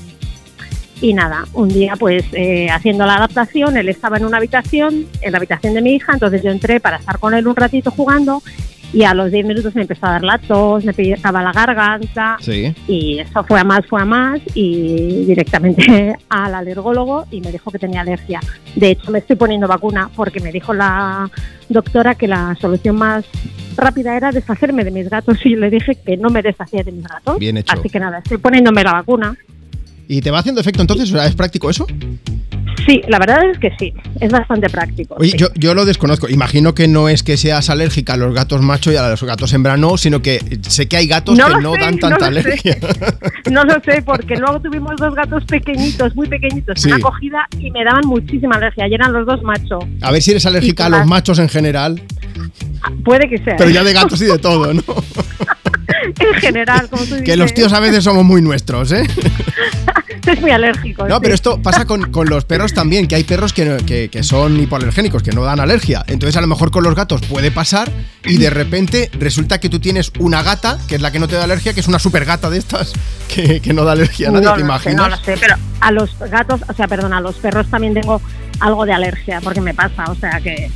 [1.01, 5.31] Y nada, un día pues eh, haciendo la adaptación, él estaba en una habitación, en
[5.31, 8.43] la habitación de mi hija, entonces yo entré para estar con él un ratito jugando
[8.91, 12.37] y a los 10 minutos me empezó a dar la tos, me picaba la garganta
[12.39, 12.73] Sí.
[12.87, 17.69] y eso fue a más, fue a más y directamente al alergólogo y me dijo
[17.71, 18.39] que tenía alergia.
[18.75, 21.29] De hecho, me estoy poniendo vacuna porque me dijo la
[21.69, 23.25] doctora que la solución más
[23.77, 27.07] rápida era deshacerme de mis gatos y le dije que no me deshacía de mis
[27.07, 27.37] gatos.
[27.39, 27.73] Bien hecho.
[27.77, 29.37] Así que nada, estoy poniéndome la vacuna.
[30.11, 31.11] ¿Y te va haciendo efecto entonces?
[31.11, 31.85] ¿Es práctico eso?
[32.87, 35.15] Sí, la verdad es que sí, es bastante práctico.
[35.19, 35.37] Oye, sí.
[35.37, 36.27] yo, yo lo desconozco.
[36.27, 39.53] Imagino que no es que seas alérgica a los gatos macho y a los gatos
[39.53, 42.19] hembra, no, sino que sé que hay gatos No que no sé, dan no tanta
[42.19, 42.25] sé.
[42.25, 42.77] alergia.
[43.51, 46.89] No lo sé, porque luego tuvimos dos gatos pequeñitos, muy pequeñitos, Sí.
[46.89, 48.87] en acogida y me daban muchísima alergia.
[48.87, 49.83] Y eran los dos machos.
[50.01, 52.01] A ver si eres alérgica a los machos en general,
[53.05, 53.57] Puede que sea.
[53.57, 54.81] pero ya de gatos y de todo, ¿no?
[56.33, 57.23] en general, como tú dices.
[57.23, 59.03] Que los tíos a veces somos muy nuestros, ¿eh?
[60.25, 61.07] Es muy alérgico.
[61.07, 61.21] No, sí.
[61.23, 64.59] pero esto pasa con, con los perros también, que hay perros que, que, que son
[64.59, 66.03] hipoalergénicos, que no dan alergia.
[66.07, 67.91] Entonces a lo mejor con los gatos puede pasar
[68.25, 71.35] y de repente resulta que tú tienes una gata, que es la que no te
[71.35, 72.93] da alergia, que es una super gata de estas,
[73.33, 74.95] que, que no da alergia a nadie, no, ¿te imaginas?
[74.95, 78.21] no lo sé, pero a los gatos, o sea, perdón, a los perros también tengo
[78.59, 80.69] algo de alergia, porque me pasa, o sea que...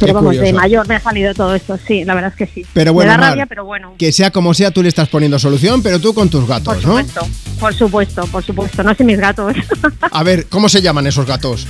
[0.00, 2.66] Pero vamos, de mayor me ha salido todo esto, sí, la verdad es que sí.
[2.72, 3.94] Pero bueno, me da Mar, rabia, pero bueno.
[3.98, 6.84] Que sea como sea, tú le estás poniendo solución, pero tú con tus gatos, Por
[6.84, 6.98] ¿no?
[6.98, 7.26] supuesto,
[7.60, 8.82] por supuesto, por supuesto.
[8.82, 9.54] No sé mis gatos.
[10.10, 11.66] A ver, ¿cómo se llaman esos gatos?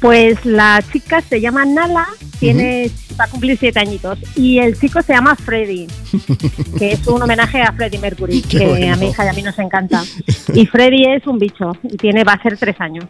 [0.00, 2.06] Pues la chica se llama Nala,
[2.38, 5.86] tiene va a cumplir siete añitos y el chico se llama Freddy,
[6.78, 8.94] que es un homenaje a Freddie Mercury, Qué que bueno.
[8.94, 10.04] a mi hija y a mí nos encanta.
[10.54, 13.06] Y Freddy es un bicho y tiene va a ser tres años.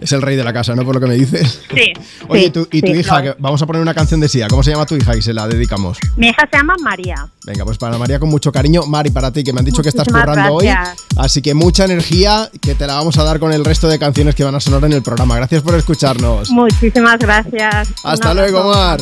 [0.00, 0.84] Es el rey de la casa, ¿no?
[0.84, 1.60] Por lo que me dices.
[1.74, 1.92] Sí.
[2.28, 4.48] Oye, sí, y tu sí, hija, que vamos a poner una canción de Sia.
[4.48, 5.16] ¿Cómo se llama tu hija?
[5.16, 5.98] Y se la dedicamos.
[6.16, 7.28] Mi hija se llama María.
[7.44, 8.82] Venga, pues para María con mucho cariño.
[8.86, 10.68] Mari, para ti, que me han dicho que estás currando hoy.
[11.16, 14.34] Así que mucha energía que te la vamos a dar con el resto de canciones
[14.34, 15.36] que van a sonar en el programa.
[15.36, 16.50] Gracias por escucharnos.
[16.50, 17.88] Muchísimas gracias.
[18.04, 19.00] Hasta luego, Mar.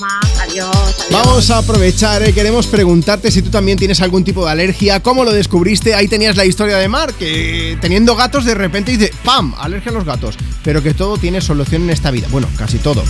[1.11, 5.25] Vamos a aprovechar, eh, queremos preguntarte si tú también tienes algún tipo de alergia, cómo
[5.25, 9.55] lo descubriste, ahí tenías la historia de Mar, que teniendo gatos de repente dice, ¡pam!,
[9.59, 13.03] alergia a los gatos, pero que todo tiene solución en esta vida, bueno, casi todo.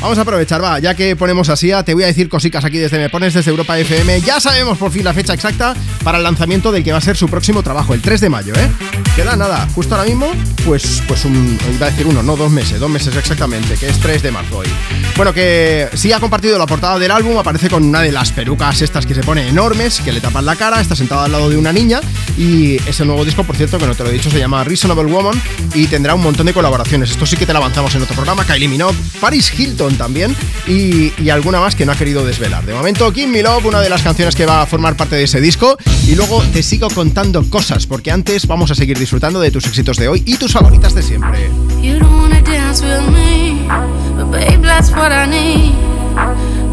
[0.00, 2.98] Vamos a aprovechar, va, ya que ponemos así, te voy a decir cositas aquí desde
[2.98, 6.72] Me Pones, desde Europa FM, ya sabemos por fin la fecha exacta para el lanzamiento
[6.72, 8.70] del que va a ser su próximo trabajo, el 3 de mayo, ¿eh?
[9.14, 10.32] Queda nada, justo ahora mismo,
[10.64, 13.98] pues, pues un, iba a decir uno, no, dos meses, dos meses exactamente, que es
[13.98, 14.68] 3 de marzo hoy.
[15.16, 18.82] Bueno, que sí ha compartido la portada del álbum, aparece con una de las pelucas
[18.82, 21.56] estas que se pone enormes, que le tapan la cara, está sentado al lado de
[21.56, 22.00] una niña
[22.36, 25.04] y ese nuevo disco, por cierto, que no te lo he dicho, se llama Reasonable
[25.04, 25.40] Woman
[25.74, 27.12] y tendrá un montón de colaboraciones.
[27.12, 30.34] Esto sí que te lo avanzamos en otro programa, Kylie Minogue, Paris Hilton también
[30.66, 32.66] y, y alguna más que no ha querido desvelar.
[32.66, 35.22] De momento, Kim Me Love, una de las canciones que va a formar parte de
[35.22, 35.76] ese disco
[36.08, 39.98] y luego te sigo contando cosas, porque antes vamos a seguir disfrutando de tus éxitos
[39.98, 41.48] de hoy y tus favoritas de siempre.
[41.80, 43.68] You don't wanna dance with me,
[44.16, 46.61] but babe, that's what I need.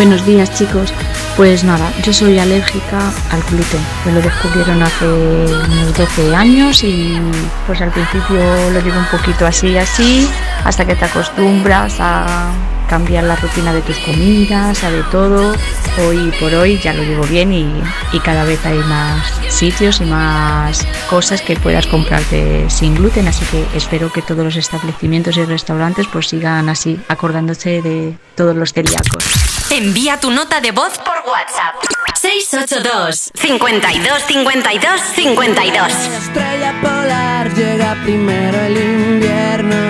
[0.00, 0.94] Buenos días chicos.
[1.36, 3.80] Pues nada, yo soy alérgica al gluten.
[4.06, 7.20] Me lo descubrieron hace unos 12 años y
[7.66, 8.38] pues al principio
[8.72, 10.26] lo llevo un poquito así, así,
[10.64, 12.50] hasta que te acostumbras a
[12.90, 15.54] cambiar la rutina de tus comidas, a de todo.
[16.00, 17.82] Hoy por hoy ya lo llevo bien y,
[18.12, 23.44] y cada vez hay más sitios y más cosas que puedas comprarte sin gluten, así
[23.46, 28.72] que espero que todos los establecimientos y restaurantes pues sigan así, acordándose de todos los
[28.72, 29.24] celíacos.
[29.70, 31.76] Envía tu nota de voz por WhatsApp.
[32.20, 39.89] 682 52 52 52 La estrella polar llega primero el invierno.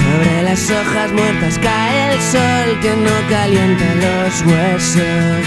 [0.00, 5.46] Sobre las hojas muertas cae el sol que no calienta los huesos.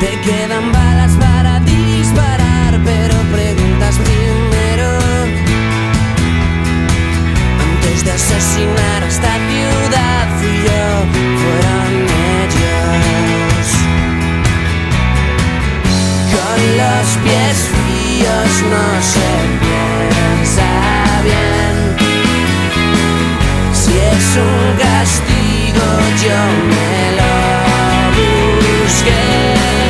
[0.00, 4.88] Te quedan balas para disparar, pero preguntas primero.
[7.66, 10.86] Antes de asesinar a esta ciudad, fui yo,
[11.42, 11.92] fueron
[12.40, 13.66] ellos.
[16.34, 19.30] Con los pies fríos no se
[19.60, 20.68] piensa
[21.24, 21.67] bien.
[24.36, 25.86] Un castigo,
[26.22, 27.32] yo me lo
[28.84, 29.87] busqué.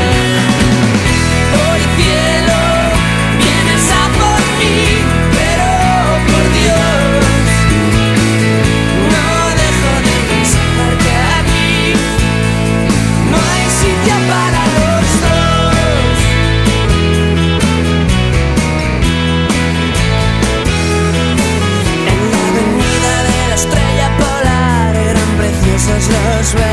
[26.39, 26.67] Preciosos los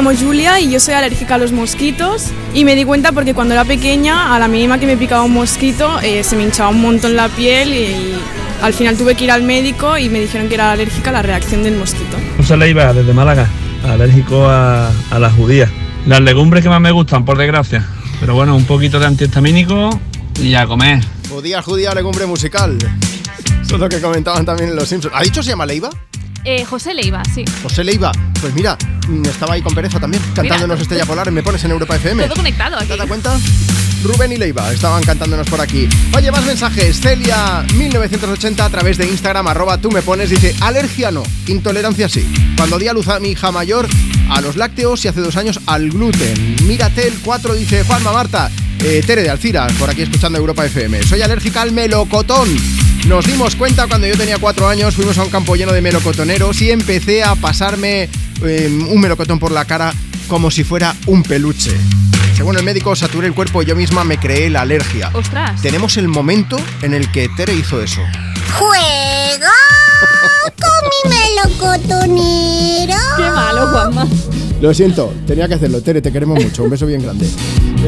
[0.00, 3.52] llamo Julia y yo soy alérgica a los mosquitos y me di cuenta porque cuando
[3.52, 6.80] era pequeña a la mínima que me picaba un mosquito eh, se me hinchaba un
[6.80, 8.14] montón la piel y,
[8.62, 11.22] al final tuve que ir al médico y me dijeron que era alérgica a la
[11.22, 12.16] reacción del mosquito.
[12.38, 13.46] José Leiva, desde Málaga,
[13.84, 15.70] alérgico a, a las judías.
[16.06, 17.86] Las legumbres que más me gustan, por desgracia.
[18.20, 20.00] Pero bueno, un poquito de antihistamínico
[20.40, 21.02] y a comer.
[21.28, 22.78] Judía, judía, legumbre musical.
[23.62, 25.14] Eso es lo que comentaban también en Los Simpsons.
[25.14, 25.90] ¿Ha dicho se llama Leiva?
[26.44, 27.44] Eh, José Leiva, sí.
[27.62, 28.12] José Leiva.
[28.40, 28.76] Pues mira,
[29.28, 31.30] estaba ahí con pereza también, cantándonos Estrella Polar.
[31.30, 32.24] Me pones en Europa FM.
[32.24, 32.88] Todo conectado aquí.
[32.88, 33.38] ¿Te das cuenta?
[34.02, 35.88] Rubén y Leiva estaban cantándonos por aquí.
[36.16, 37.02] Oye, más mensajes.
[37.02, 42.26] Celia1980 a través de Instagram, arroba tú me pones, dice alergia no, intolerancia sí.
[42.56, 43.86] Cuando di a luz a mi hija mayor
[44.30, 46.56] a los lácteos y hace dos años al gluten.
[46.66, 48.50] Mírate el 4, dice Juanma Marta.
[48.82, 51.02] Eh, Tere de Alcira, por aquí escuchando Europa FM.
[51.02, 52.48] Soy alérgica al melocotón.
[53.06, 56.60] Nos dimos cuenta cuando yo tenía cuatro años, fuimos a un campo lleno de melocotoneros
[56.62, 58.08] y empecé a pasarme
[58.42, 59.92] eh, un melocotón por la cara
[60.28, 61.76] como si fuera un peluche.
[62.36, 65.10] Según el médico, saturé el cuerpo y yo misma me creé la alergia.
[65.12, 65.60] Ostras.
[65.60, 68.00] Tenemos el momento en el que Tere hizo eso.
[68.58, 69.52] ¡Juega
[70.42, 73.00] con mi melocotonero!
[73.16, 74.08] Qué malo, Juanma.
[74.60, 75.80] Lo siento, tenía que hacerlo.
[75.80, 76.64] Tere, te queremos mucho.
[76.64, 77.26] Un beso bien grande.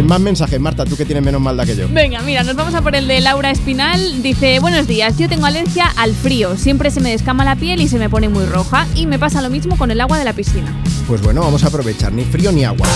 [0.04, 1.86] Más mensajes, Marta, tú que tienes menos maldad que yo.
[1.90, 4.22] Venga, mira, nos vamos a por el de Laura Espinal.
[4.22, 6.56] Dice, buenos días, yo tengo alergia al frío.
[6.56, 8.86] Siempre se me descama la piel y se me pone muy roja.
[8.94, 10.74] Y me pasa lo mismo con el agua de la piscina.
[11.06, 12.88] Pues bueno, vamos a aprovechar, ni frío ni agua.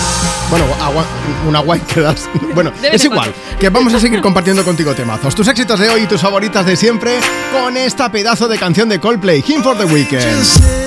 [0.49, 1.05] Bueno, agua,
[1.47, 2.27] un agua y quedas.
[2.55, 5.35] Bueno, es igual, que vamos a seguir compartiendo contigo temazos.
[5.35, 7.19] Tus éxitos de hoy y tus favoritas de siempre
[7.51, 10.86] con esta pedazo de canción de Coldplay, Him for the Weekend.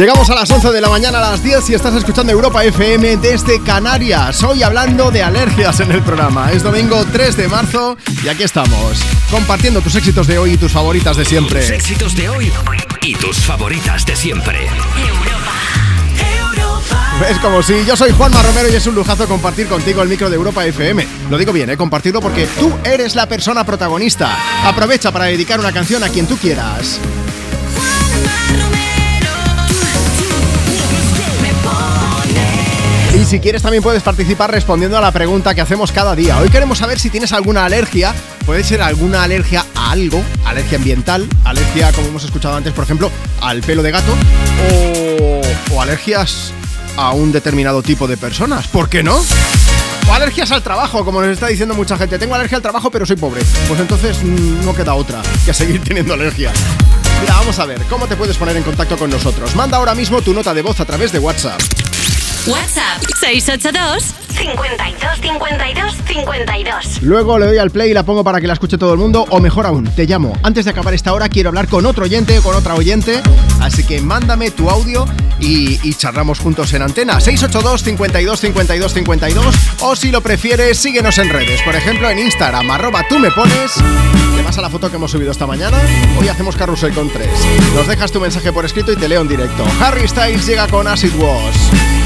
[0.00, 3.18] Llegamos a las 11 de la mañana a las 10 y estás escuchando Europa FM
[3.18, 4.42] desde Canarias.
[4.42, 6.50] Hoy hablando de alergias en el programa.
[6.52, 8.98] Es domingo 3 de marzo y aquí estamos,
[9.30, 11.76] compartiendo tus éxitos de hoy y tus favoritas de Tus siempre.
[11.76, 12.50] éxitos de hoy
[13.02, 14.68] y tus favoritas de siempre.
[17.28, 20.30] Es como si yo soy Juanma Romero y es un lujazo compartir contigo el micro
[20.30, 21.06] de Europa FM.
[21.28, 21.76] Lo digo bien, ¿eh?
[21.76, 24.34] compartirlo porque tú eres la persona protagonista.
[24.64, 26.98] Aprovecha para dedicar una canción a quien tú quieras.
[33.30, 36.36] Si quieres también puedes participar respondiendo a la pregunta que hacemos cada día.
[36.38, 38.12] Hoy queremos saber si tienes alguna alergia.
[38.44, 43.08] Puede ser alguna alergia a algo, alergia ambiental, alergia, como hemos escuchado antes, por ejemplo,
[43.40, 44.12] al pelo de gato,
[44.72, 45.40] o,
[45.72, 46.52] o alergias
[46.96, 48.66] a un determinado tipo de personas.
[48.66, 49.24] ¿Por qué no?
[50.08, 52.18] O alergias al trabajo, como nos está diciendo mucha gente.
[52.18, 53.42] Tengo alergia al trabajo, pero soy pobre.
[53.68, 56.50] Pues entonces mm, no queda otra que seguir teniendo alergia.
[57.20, 59.54] Mira, vamos a ver, ¿cómo te puedes poner en contacto con nosotros?
[59.54, 61.60] Manda ahora mismo tu nota de voz a través de WhatsApp.
[62.46, 67.02] WhatsApp 682 52 52 52.
[67.02, 69.26] Luego le doy al play y la pongo para que la escuche todo el mundo.
[69.28, 70.32] O mejor aún, te llamo.
[70.42, 73.20] Antes de acabar esta hora quiero hablar con otro oyente o con otra oyente.
[73.60, 75.04] Así que mándame tu audio
[75.38, 77.20] y, y charlamos juntos en antena.
[77.20, 79.54] 682 52 52 52.
[79.80, 81.60] O si lo prefieres, síguenos en redes.
[81.62, 83.72] Por ejemplo, en Instagram, arroba tú me pones.
[84.36, 85.78] Te vas a la foto que hemos subido esta mañana.
[86.18, 87.28] Hoy hacemos carrusel con tres.
[87.74, 89.64] Nos dejas tu mensaje por escrito y te leo en directo.
[89.80, 91.99] Harry Styles llega con Acid Was.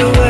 [0.00, 0.29] Know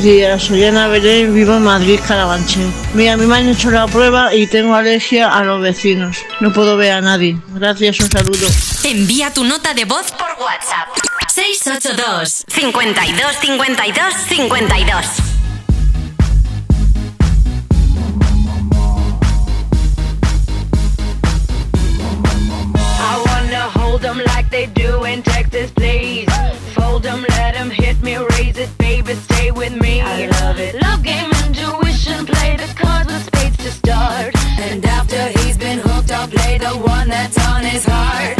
[0.00, 0.42] buenos días.
[0.42, 2.70] Soy Ana Belén, vivo en Madrid, Carabanchel.
[2.94, 6.18] Mira, a mí me han hecho la prueba y tengo alergia a los vecinos.
[6.40, 7.38] No puedo ver a nadie.
[7.48, 8.46] Gracias, un saludo.
[8.84, 10.88] Envía tu nota de voz por WhatsApp.
[11.28, 15.29] 682 52 52 52
[29.80, 30.00] me.
[30.00, 30.74] I love it.
[30.80, 34.34] Love game, intuition, play the cards with spades to start.
[34.58, 38.39] And after he's been hooked, I'll play the one that's on his heart.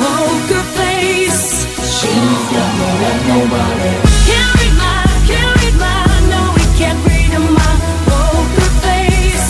[0.00, 1.66] poker face.
[1.96, 3.92] She's got no love, nobody.
[4.28, 7.72] Can't read my, can't read my, no, we can't read my
[8.08, 9.48] poker face.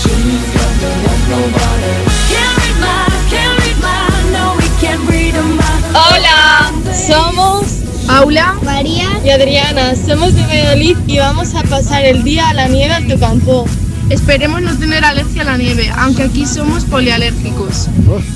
[0.00, 1.94] She's got no love, nobody.
[2.32, 2.98] Can't read my,
[3.32, 4.00] can't read my,
[4.34, 5.72] no, we can't read my.
[5.94, 9.94] Hola, somos Paula, María y Adriana.
[9.96, 13.66] Somos de Valladolid y vamos a pasar el día a la nieve en tu campo.
[14.10, 17.88] Esperemos no tener alergia a la nieve, aunque aquí somos polialérgicos.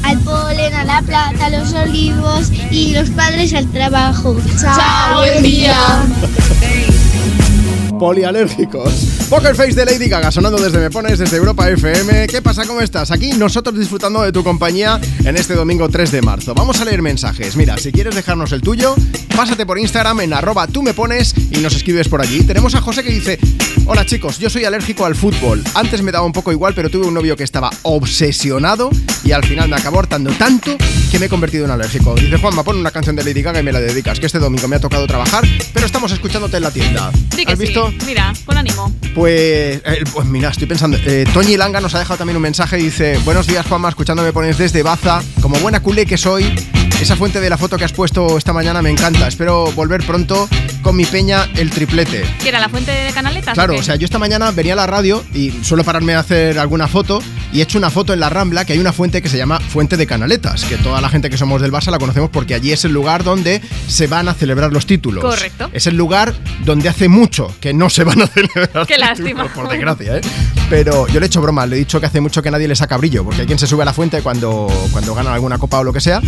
[0.02, 4.36] Al polen, a la plata, a los olivos y los padres al trabajo.
[4.60, 5.76] Chao, buen día.
[7.98, 9.18] Polialérgicos.
[9.28, 12.28] Poker Face de Lady Gaga sonando desde Me Pones, desde Europa FM.
[12.28, 12.64] ¿Qué pasa?
[12.64, 13.10] ¿Cómo estás?
[13.10, 16.54] Aquí nosotros disfrutando de tu compañía en este domingo 3 de marzo.
[16.54, 17.56] Vamos a leer mensajes.
[17.56, 18.94] Mira, si quieres dejarnos el tuyo,
[19.36, 22.42] pásate por Instagram en arroba tú me pones y nos escribes por allí.
[22.44, 23.38] Tenemos a José que dice,
[23.90, 25.64] Hola chicos, yo soy alérgico al fútbol.
[25.74, 28.90] Antes me daba un poco igual, pero tuve un novio que estaba obsesionado
[29.24, 30.76] y al final me acabó hartando tanto
[31.10, 32.14] que me he convertido en alérgico.
[32.14, 34.68] Dice Juanma, pon una canción de Lady Gaga y me la dedicas, que este domingo
[34.68, 37.10] me ha tocado trabajar, pero estamos escuchándote en la tienda.
[37.34, 37.64] Sí que ¿Has sí.
[37.64, 37.90] visto?
[38.04, 38.92] Mira, con ánimo.
[39.14, 40.98] Pues, eh, pues mira, estoy pensando.
[41.06, 44.22] Eh, Toñi Langa nos ha dejado también un mensaje y dice: Buenos días, Juanma, escuchando
[44.22, 45.22] me pones desde Baza.
[45.40, 46.44] Como buena culé que soy,
[47.00, 49.28] esa fuente de la foto que has puesto esta mañana me encanta.
[49.28, 50.48] Espero volver pronto
[50.82, 52.24] con mi peña el triplete.
[52.42, 53.54] ¿Qué era la fuente de canaletas?
[53.54, 56.58] Claro, o sea, yo esta mañana venía a la radio y suelo pararme a hacer
[56.58, 57.20] alguna foto
[57.52, 59.60] y he hecho una foto en la Rambla que hay una fuente que se llama
[59.60, 62.72] Fuente de Canaletas, que toda la gente que somos del Barça la conocemos porque allí
[62.72, 65.22] es el lugar donde se van a celebrar los títulos.
[65.24, 65.70] Correcto.
[65.72, 66.34] Es el lugar
[66.64, 69.54] donde hace mucho que no se van a celebrar Qué títulos, lástima.
[69.54, 70.20] por desgracia, ¿eh?
[70.68, 72.74] Pero yo le he hecho broma, le he dicho que hace mucho que nadie le
[72.76, 75.78] saca brillo, porque hay quien se sube a la fuente cuando, cuando ganan alguna copa
[75.78, 76.20] o lo que sea.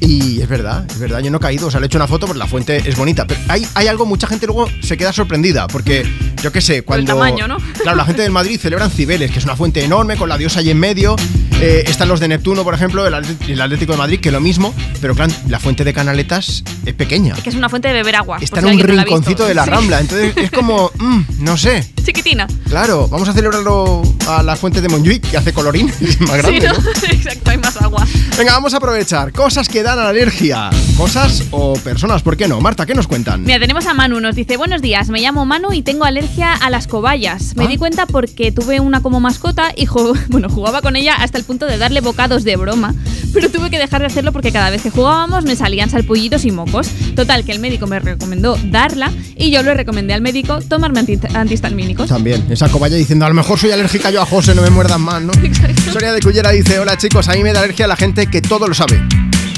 [0.00, 2.06] Y es verdad, es verdad, yo no he caído, o sea, le he hecho una
[2.06, 3.26] foto, pues la fuente es bonita.
[3.26, 6.06] Pero hay, hay algo, mucha gente luego se queda sorprendida, porque
[6.42, 7.14] yo qué sé, Por el cuando.
[7.14, 7.58] tamaño, ¿no?
[7.82, 10.60] Claro, la gente del Madrid celebran Cibeles, que es una fuente enorme, con la diosa
[10.60, 11.16] ahí en medio.
[11.60, 15.14] Eh, están los de Neptuno, por ejemplo, el, Atlético de Madrid, que lo mismo, pero
[15.14, 17.34] claro, la fuente de Canaletas es pequeña.
[17.34, 18.38] Que es una fuente de beber agua.
[18.40, 19.70] Está en un rinconcito de la Sí.
[19.70, 21.86] Rambla, entonces es como, mm, no sé.
[22.02, 22.46] Chiquitina.
[22.66, 26.60] Claro, vamos a celebrarlo a la fuente de Montjuic, que hace colorín, es más grande,
[26.62, 26.72] sí, ¿no?
[26.72, 26.90] ¿no?
[27.12, 28.06] Exacto, hay más agua.
[28.38, 29.30] Venga, vamos a aprovechar.
[29.32, 30.70] Cosas que dan alergia.
[30.96, 32.60] Cosas o personas, ¿por qué no?
[32.60, 33.42] Marta, ¿qué nos cuentan?
[33.42, 36.70] Mira, tenemos a Manu, nos dice, buenos días, me llamo Manu y tengo alergia a
[36.70, 37.56] las cobayas.
[37.56, 37.68] Me Ah.
[37.68, 39.86] di cuenta porque tuve una como mascota y
[40.28, 42.94] bueno, jugaba con ella hasta el punto de darle bocados de broma,
[43.32, 46.50] pero tuve que dejar de hacerlo porque cada vez que jugábamos me salían salpullitos y
[46.50, 46.88] mocos.
[47.16, 51.18] Total, que el médico me recomendó darla y yo le recomendé al médico tomarme anti-
[51.34, 52.08] antihistamínicos.
[52.08, 55.00] También, esa cobaya diciendo, a lo mejor soy alérgica yo a José, no me muerdan
[55.00, 55.32] más, ¿no?
[55.92, 58.68] Soria de Cullera dice, hola chicos, a mí me da alergia la gente que todo
[58.68, 59.00] lo sabe.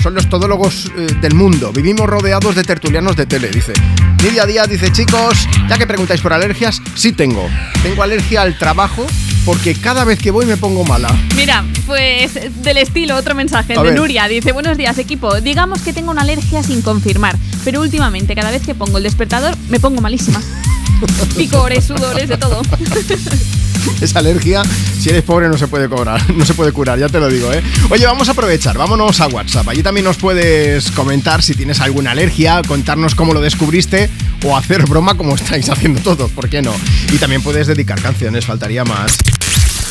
[0.03, 1.73] Son los todólogos eh, del mundo.
[1.73, 3.73] Vivimos rodeados de tertulianos de tele, dice.
[4.21, 7.49] Nidia Díaz dice, chicos, ya que preguntáis por alergias, sí tengo.
[7.85, 9.07] Tengo alergia al trabajo
[9.45, 11.09] porque cada vez que voy me pongo mala.
[11.37, 13.95] Mira, pues del estilo, otro mensaje A de ver.
[13.99, 14.27] Nuria.
[14.27, 15.41] Dice, buenos días equipo.
[15.41, 19.57] Digamos que tengo una alergia sin confirmar, pero últimamente cada vez que pongo el despertador
[19.69, 20.43] me pongo malísima.
[21.37, 22.63] Picores, sudores, de todo.
[24.01, 24.63] Esa alergia,
[24.99, 27.53] si eres pobre, no se puede cobrar, no se puede curar, ya te lo digo,
[27.53, 27.63] ¿eh?
[27.91, 29.69] Oye, vamos a aprovechar, vámonos a WhatsApp.
[29.69, 34.11] Allí también nos puedes comentar si tienes alguna alergia, contarnos cómo lo descubriste
[34.45, 36.75] o hacer broma como estáis haciendo todos, ¿por qué no?
[37.13, 39.19] Y también puedes dedicar canciones, faltaría más.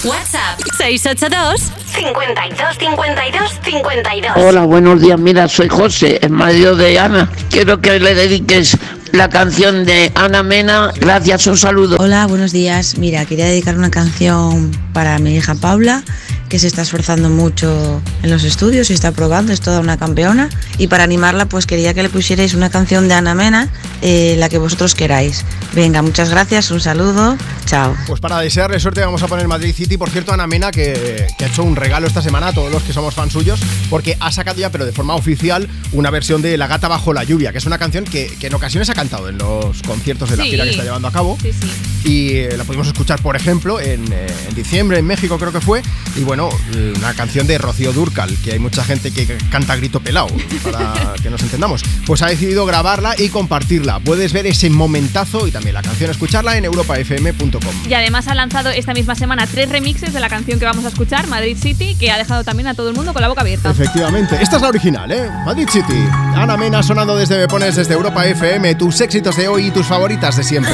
[0.04, 1.62] WhatsApp 682
[1.94, 4.32] 52 52 52.
[4.38, 5.20] Hola, buenos días.
[5.20, 7.30] Mira, soy José, el marido de Ana.
[7.52, 8.78] Quiero que le dediques
[9.12, 10.92] la canción de Ana Mena.
[11.00, 11.98] Gracias, un saludo.
[12.00, 12.98] Hola, buenos días.
[12.98, 16.04] Mira, quería dedicar una canción para mi hija Paula,
[16.50, 20.50] que se está esforzando mucho en los estudios y está probando, es toda una campeona.
[20.78, 23.70] Y para animarla, pues quería que le pusierais una canción de Ana Mena,
[24.02, 25.46] eh, la que vosotros queráis.
[25.74, 27.96] Venga, muchas gracias, un saludo, chao.
[28.08, 29.98] Pues para desearle suerte vamos a poner Madrid City.
[29.98, 32.84] Por cierto, Ana Mena, que, que ha hecho un regalo esta semana a todos los
[32.84, 36.58] que somos fans suyos, porque ha sacado ya, pero de forma oficial, una versión de
[36.58, 39.30] La gata bajo la lluvia, que es una canción que, que en ocasiones ha cantado
[39.30, 40.52] en los conciertos de la Sí.
[40.52, 41.38] gira que está llevando a cabo.
[41.42, 41.68] Sí, sí.
[42.04, 45.60] Y eh, la pudimos escuchar, por ejemplo, en, eh, en diciembre en México creo que
[45.62, 45.82] fue.
[46.16, 49.76] Y bueno, eh, una canción de Rocío Durcal, que hay mucha gente que canta a
[49.76, 50.28] grito pelado,
[50.64, 51.82] para que nos entendamos.
[52.06, 54.00] Pues ha decidido grabarla y compartirla.
[54.00, 57.74] Puedes ver ese momentazo y también la canción escucharla en europafm.com.
[57.90, 60.90] Y además ha lanzado esta misma semana tres remixes de la canción que vamos a
[60.90, 63.72] escuchar, Madrid City, que ha dejado también a todo el mundo con la boca abierta.
[63.72, 65.28] Efectivamente, esta es la original, ¿eh?
[65.46, 66.06] Madrid City.
[66.36, 69.88] Ana Mena sonando desde Me Pones desde Europa FM, tus éxitos de hoy y tus
[69.88, 70.74] favoritas de siempre.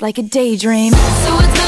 [0.00, 0.92] like a daydream.
[0.92, 1.67] So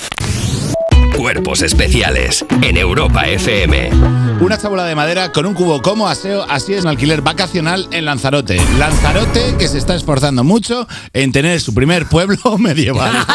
[1.21, 2.43] Cuerpos especiales.
[2.63, 3.91] En Europa FM.
[4.39, 8.05] Una chabola de madera con un cubo como aseo, así es un alquiler vacacional en
[8.05, 8.59] Lanzarote.
[8.79, 13.13] Lanzarote que se está esforzando mucho en tener su primer pueblo medieval.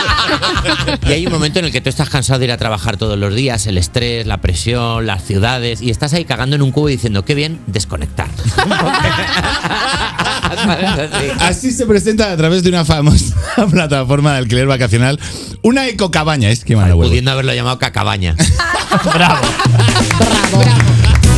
[1.08, 3.16] Y hay un momento en el que tú estás cansado de ir a trabajar todos
[3.16, 6.88] los días, el estrés, la presión, las ciudades, y estás ahí cagando en un cubo
[6.88, 8.28] y diciendo, qué bien, desconectar.
[11.40, 13.36] Así se presenta a través de una famosa
[13.70, 15.20] plataforma de alquiler vacacional
[15.62, 16.50] una ecocabaña.
[16.50, 16.94] Es que mala.
[16.94, 18.34] Pudiendo haberlo llamado cacabaña.
[19.14, 19.46] Bravo.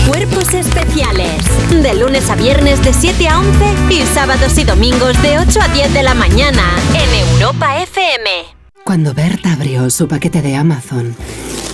[0.06, 1.42] Cuerpos especiales.
[1.70, 5.68] De lunes a viernes de 7 a 11 y sábados y domingos de 8 a
[5.68, 6.62] 10 de la mañana
[6.94, 8.30] en Europa FM.
[8.84, 11.14] Cuando Berta abrió su paquete de Amazon,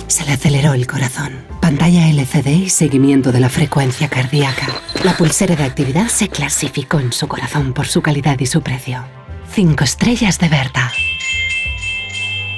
[0.07, 1.45] se le aceleró el corazón.
[1.61, 4.67] Pantalla LCD y seguimiento de la frecuencia cardíaca.
[5.03, 9.03] La pulsera de actividad se clasificó en su corazón por su calidad y su precio.
[9.53, 10.91] Cinco estrellas de Berta.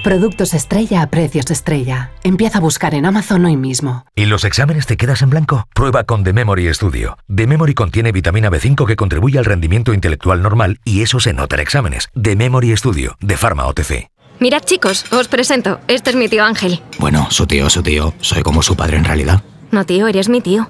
[0.07, 2.11] Productos estrella a precios estrella.
[2.23, 4.05] Empieza a buscar en Amazon hoy mismo.
[4.15, 5.67] ¿Y los exámenes te quedas en blanco?
[5.75, 7.17] Prueba con The Memory Studio.
[7.27, 11.57] The Memory contiene vitamina B5 que contribuye al rendimiento intelectual normal y eso se nota
[11.57, 12.07] en exámenes.
[12.13, 14.09] The Memory Studio, de Pharma OTC.
[14.39, 15.81] Mirad chicos, os presento.
[15.89, 16.81] Este es mi tío Ángel.
[16.99, 18.13] Bueno, su tío, su tío.
[18.21, 19.43] Soy como su padre en realidad.
[19.71, 20.69] No tío, eres mi tío.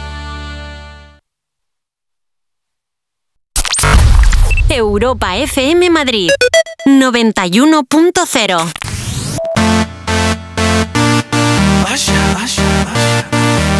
[4.71, 6.31] Europa FM Madrid
[6.87, 8.71] 91.0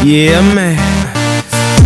[0.03, 0.77] Yeah, man.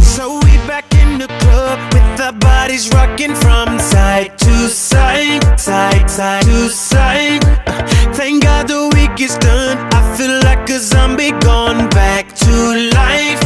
[0.01, 6.09] So we back in the club with our bodies rocking from side to side, side,
[6.09, 7.43] side to side.
[7.67, 9.77] Uh, Thank God the week is done.
[9.93, 12.51] I feel like a zombie gone back to
[12.95, 13.41] life,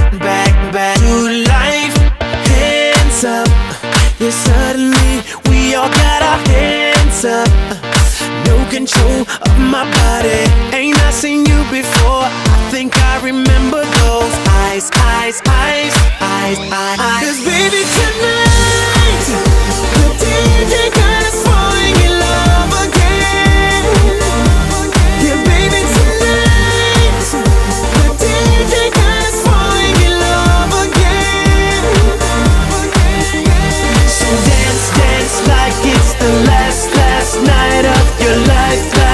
[7.25, 7.49] up.
[8.45, 10.43] No control of my body.
[10.75, 12.23] Ain't I seen you before?
[12.23, 14.33] I think I remember those
[14.63, 16.99] eyes, eyes, eyes, eyes, eyes.
[16.99, 17.23] eyes.
[17.25, 19.25] Cause baby tonight,
[19.95, 22.98] the DJ got us falling in love again.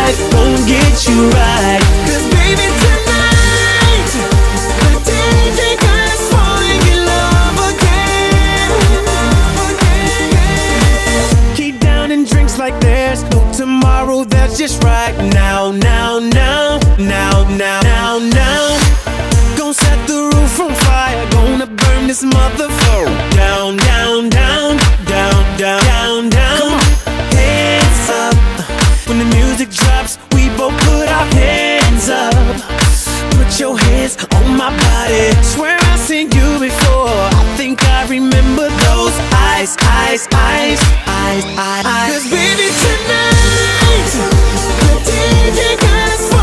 [0.05, 1.81] Life won't get you right.
[2.05, 4.09] 'Cause baby tonight,
[4.81, 8.69] the DJ got us falling in love again.
[11.55, 14.25] Keep down and drinks like there's no tomorrow.
[14.25, 18.77] That's just right now, now, now, now, now, now, now.
[19.57, 21.25] Gonna set the roof on fire.
[21.31, 24.77] Gonna burn this motherfucker down, down, down,
[25.13, 26.79] down, down, down, down.
[27.33, 28.35] Hands up
[29.07, 30.17] when the music drops.
[30.33, 32.33] We both put our hands up.
[33.37, 35.31] Put your hands on my body.
[35.43, 37.09] Swear I've seen you before.
[37.09, 39.15] I think I remember those
[39.49, 42.11] eyes, eyes, eyes, eyes, eyes.
[42.13, 44.09] Cause baby tonight,
[44.81, 46.34] the DJ got us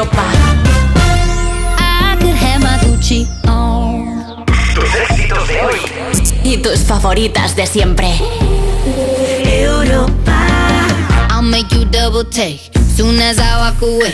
[0.00, 0.04] I
[2.20, 4.44] could have my Gucci on.
[4.74, 5.74] Tus éxitos de hoy.
[6.44, 8.06] Y tus favoritas de siempre.
[9.44, 10.46] Europa.
[11.30, 12.60] I'll make you double take
[12.96, 14.12] soon as I walk away.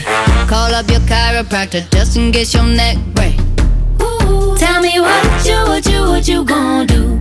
[0.49, 3.37] Call up your chiropractor just in case your neck break.
[4.59, 7.21] Tell me what you, what you, what you gonna do?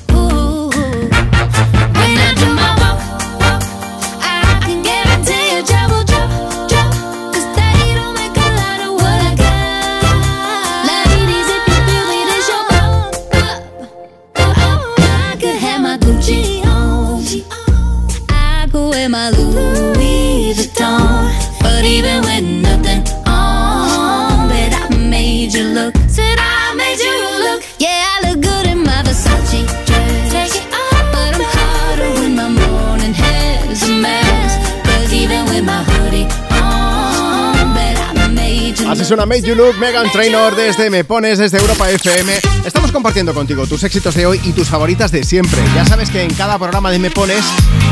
[38.91, 42.33] Así suena Make You Look, Megan Trainor desde Me Pones, desde Europa FM.
[42.65, 45.61] Estamos compartiendo contigo tus éxitos de hoy y tus favoritas de siempre.
[45.73, 47.45] Ya sabes que en cada programa de Me Pones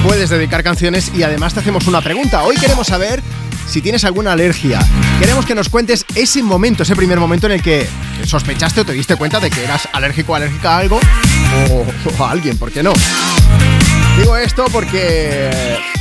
[0.04, 2.44] puedes dedicar canciones y además te hacemos una pregunta.
[2.44, 3.24] Hoy queremos saber
[3.66, 4.86] si tienes alguna alergia.
[5.22, 7.88] Queremos que nos cuentes ese momento, ese primer momento en el que
[8.26, 11.00] sospechaste o te diste cuenta de que eras alérgico o alérgica a algo
[11.72, 11.86] o,
[12.20, 12.92] o a alguien, ¿por qué no?
[14.18, 15.50] Digo esto porque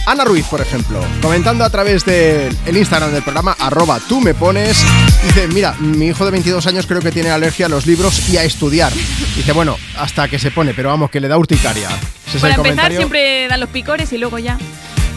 [0.09, 4.33] Ana Ruiz, por ejemplo, comentando a través del el Instagram del programa, arroba tú me
[4.33, 4.83] pones,
[5.23, 8.39] dice, mira, mi hijo de 22 años creo que tiene alergia a los libros y
[8.39, 8.91] a estudiar.
[9.37, 11.91] Dice, bueno, hasta que se pone, pero vamos, que le da urticaria.
[12.27, 12.99] Ese Para empezar, comentario.
[13.01, 14.59] siempre dan los picores y luego ya.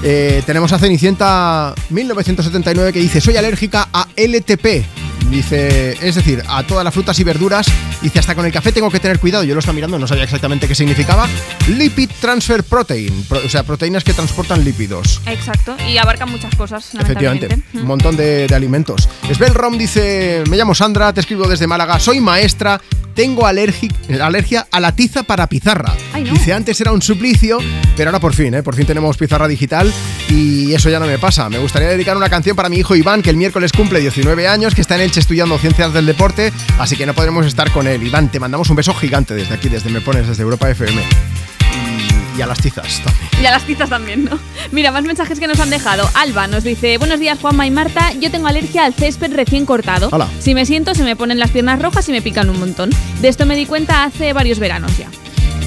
[0.03, 4.83] Eh, tenemos a Cenicienta 1979 que dice, soy alérgica a LTP.
[5.29, 7.67] Dice, es decir, a todas las frutas y verduras.
[8.01, 9.43] Dice, hasta con el café tengo que tener cuidado.
[9.43, 11.27] Yo lo estaba mirando, no sabía exactamente qué significaba.
[11.67, 13.23] Lipid Transfer Protein.
[13.29, 15.21] Pro- o sea, proteínas que transportan lípidos.
[15.27, 15.77] Exacto.
[15.87, 19.07] Y abarcan muchas cosas, Efectivamente, un montón de, de alimentos.
[19.33, 22.81] Svel Rom dice, me llamo Sandra, te escribo desde Málaga, soy maestra,
[23.15, 23.91] tengo alergi-
[24.21, 25.93] alergia a la tiza para pizarra.
[26.33, 27.59] Dice, antes era un suplicio,
[27.97, 28.63] pero ahora por fin, ¿eh?
[28.63, 29.91] por fin tenemos pizarra digital
[30.29, 31.49] y eso ya no me pasa.
[31.49, 34.73] Me gustaría dedicar una canción para mi hijo Iván, que el miércoles cumple 19 años,
[34.75, 38.01] que está en Elche estudiando ciencias del deporte, así que no podremos estar con él.
[38.01, 41.03] Iván, te mandamos un beso gigante desde aquí, desde Me Pones, desde Europa FM.
[41.03, 43.29] Y, y a las tizas también.
[43.41, 44.39] Y a las tizas también, ¿no?
[44.71, 46.09] Mira, más mensajes que nos han dejado.
[46.13, 50.07] Alba nos dice, buenos días Juanma y Marta, yo tengo alergia al césped recién cortado.
[50.13, 50.29] Hola.
[50.39, 52.89] Si me siento se me ponen las piernas rojas y me pican un montón.
[53.19, 55.09] De esto me di cuenta hace varios veranos ya.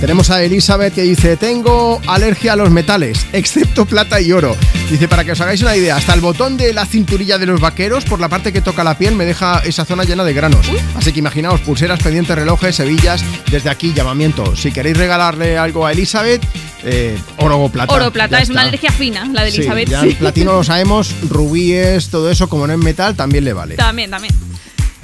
[0.00, 4.54] Tenemos a Elizabeth que dice, tengo alergia a los metales, excepto plata y oro.
[4.90, 7.58] Dice, para que os hagáis una idea, hasta el botón de la cinturilla de los
[7.58, 10.66] vaqueros, por la parte que toca la piel, me deja esa zona llena de granos.
[10.94, 14.54] Así que imaginaos, pulseras, pendientes, relojes, hebillas, desde aquí llamamiento.
[14.56, 16.42] Si queréis regalarle algo a Elizabeth,
[16.84, 17.94] eh, oro o plata.
[17.94, 19.88] Oro plata, es una alergia fina, la de Sí, Elizabeth.
[19.88, 20.08] ya sí.
[20.08, 23.76] el platino lo sabemos, rubíes, todo eso, como no es metal, también le vale.
[23.76, 24.34] También, también.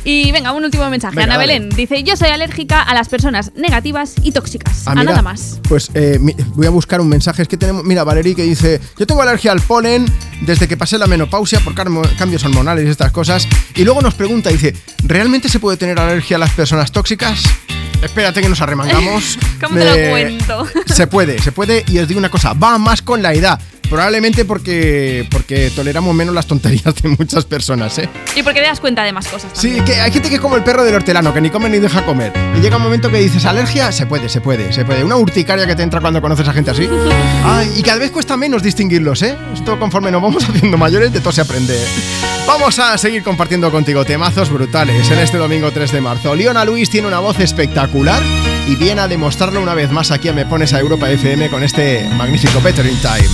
[0.04, 1.14] Y venga, un último mensaje.
[1.14, 1.58] Venga, Ana dale.
[1.60, 4.84] Belén dice, yo soy alérgica a las personas negativas y tóxicas.
[4.86, 5.60] Ah, a mira, nada más.
[5.68, 7.42] Pues eh, mi- voy a buscar un mensaje.
[7.42, 7.84] Es que tenemos.
[7.84, 10.06] Mira, Valerie que dice: Yo tengo alergia al polen
[10.40, 13.46] desde que pasé la menopausia por cambios hormonales y estas cosas.
[13.74, 14.74] Y luego nos pregunta: dice,
[15.04, 17.42] ¿realmente se puede tener alergia a las personas tóxicas?
[18.02, 19.38] Espérate que nos arremangamos.
[19.60, 20.66] ¿Cómo te lo Eh, cuento?
[20.86, 21.84] Se puede, se puede.
[21.88, 23.60] Y os digo una cosa: va más con la edad.
[23.88, 28.08] Probablemente porque, porque toleramos menos las tonterías de muchas personas, ¿eh?
[28.36, 29.50] Y porque te das cuenta de más cosas.
[29.52, 31.78] Sí, que hay gente que es como el perro del hortelano, que ni come ni
[31.80, 32.32] deja comer.
[32.56, 35.02] Y llega un momento que dices, alergia, se puede, se puede, se puede.
[35.02, 36.88] Una urticaria que te entra cuando conoces a gente así.
[37.76, 39.36] Y cada vez cuesta menos distinguirlos, ¿eh?
[39.54, 41.76] Esto conforme nos vamos haciendo mayores, de todo se aprende.
[42.46, 46.34] Vamos a seguir compartiendo contigo temazos brutales en este domingo 3 de marzo.
[46.36, 47.89] Leona Luis tiene una voz espectacular
[48.66, 51.64] y viene a demostrarlo una vez más aquí a Me Pones a Europa FM con
[51.64, 53.28] este magnífico Better in Time.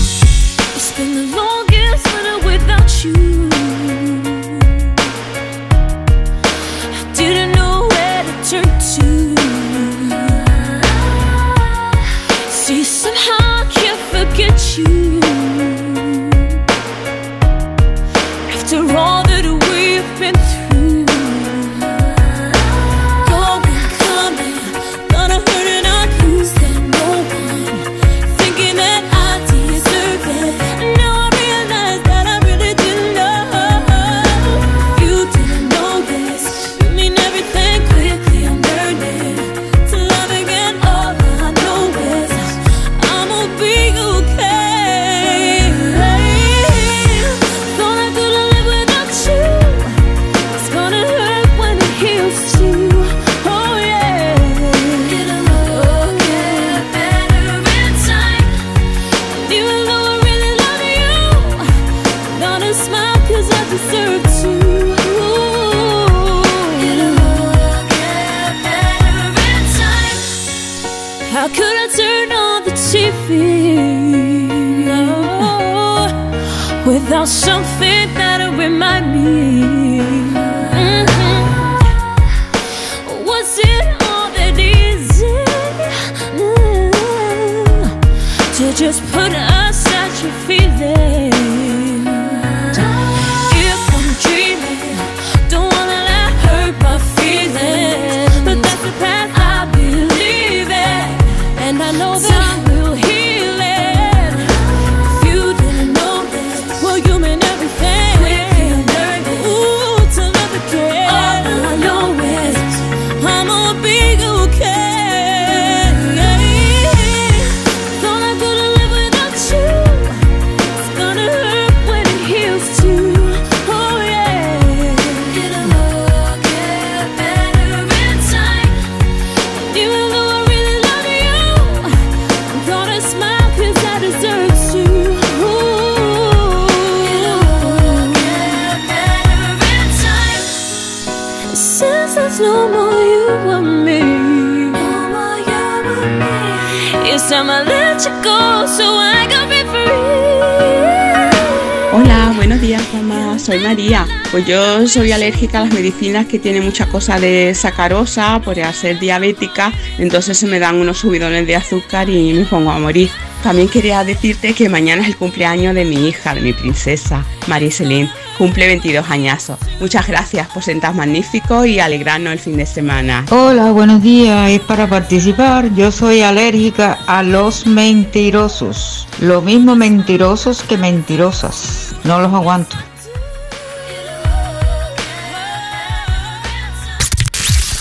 [153.58, 154.06] María.
[154.30, 158.98] Pues yo soy alérgica a las medicinas que tienen mucha cosa de sacarosa por ser
[158.98, 159.72] diabética.
[159.98, 163.10] Entonces se me dan unos subidones de azúcar y me pongo a morir.
[163.42, 168.10] También quería decirte que mañana es el cumpleaños de mi hija, de mi princesa, Mariselín.
[168.38, 169.58] Cumple 22 añazos.
[169.80, 173.24] Muchas gracias por ser tan magnífico y alegrarnos el fin de semana.
[173.30, 174.50] Hola, buenos días.
[174.50, 175.74] Es para participar.
[175.74, 179.06] Yo soy alérgica a los mentirosos.
[179.20, 181.94] Lo mismo mentirosos que mentirosas.
[182.04, 182.76] No los aguanto.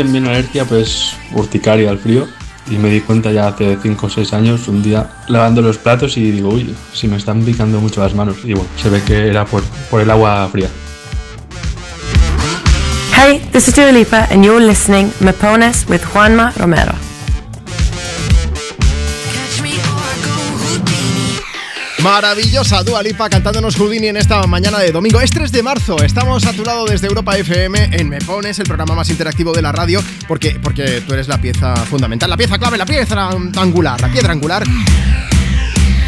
[0.00, 2.26] es bien alergia, pero es urticaria al frío.
[2.70, 6.16] Y me di cuenta ya hace 5 o 6 años, un día lavando los platos
[6.16, 8.36] y digo, uy, si me están picando mucho las manos.
[8.44, 10.68] Y bueno, se ve que era por, por el agua fría.
[13.14, 17.01] Hey, this is Dua Lipa, and you're listening Me Pones with Juanma Romero.
[22.02, 25.20] Maravillosa Dua Lipa cantándonos Houdini en esta mañana de domingo.
[25.20, 28.66] Es 3 de marzo, estamos a tu lado desde Europa FM en Me Pones, el
[28.66, 32.58] programa más interactivo de la radio, porque, porque tú eres la pieza fundamental, la pieza
[32.58, 34.64] clave, la pieza angular, la piedra angular.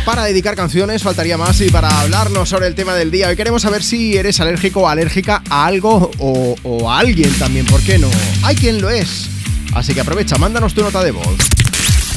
[0.05, 3.29] Para dedicar canciones faltaría más y para hablarnos sobre el tema del día.
[3.29, 7.67] Hoy queremos saber si eres alérgico o alérgica a algo o, o a alguien también,
[7.67, 8.11] ¿por qué no?
[8.43, 9.31] Hay quien lo es.
[9.73, 11.37] Así que aprovecha, mándanos tu nota de voz.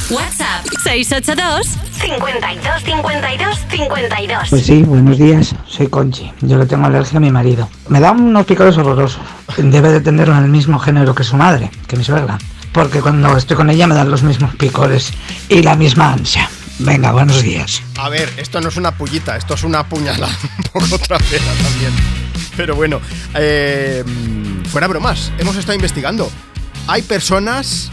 [0.10, 5.56] WhatsApp 682 52 52 52 Pues sí, buenos días.
[5.66, 6.32] Soy Conchi.
[6.42, 7.70] Yo le tengo alergia a mi marido.
[7.90, 9.22] Me da unos picores horrorosos.
[9.58, 12.38] Debe de tenerlo en el mismo género que su madre, que mi suegra.
[12.72, 15.12] Porque cuando estoy con ella me dan los mismos picores
[15.50, 16.50] y la misma ansia.
[16.80, 17.82] Venga, buenos días.
[17.98, 20.28] A ver, esto no es una pullita, esto es una puñalada
[20.74, 21.92] un poco trasera también.
[22.56, 23.02] Pero bueno,
[23.34, 24.04] eh,
[24.70, 26.30] fuera bromas, hemos estado investigando.
[26.88, 27.92] Hay personas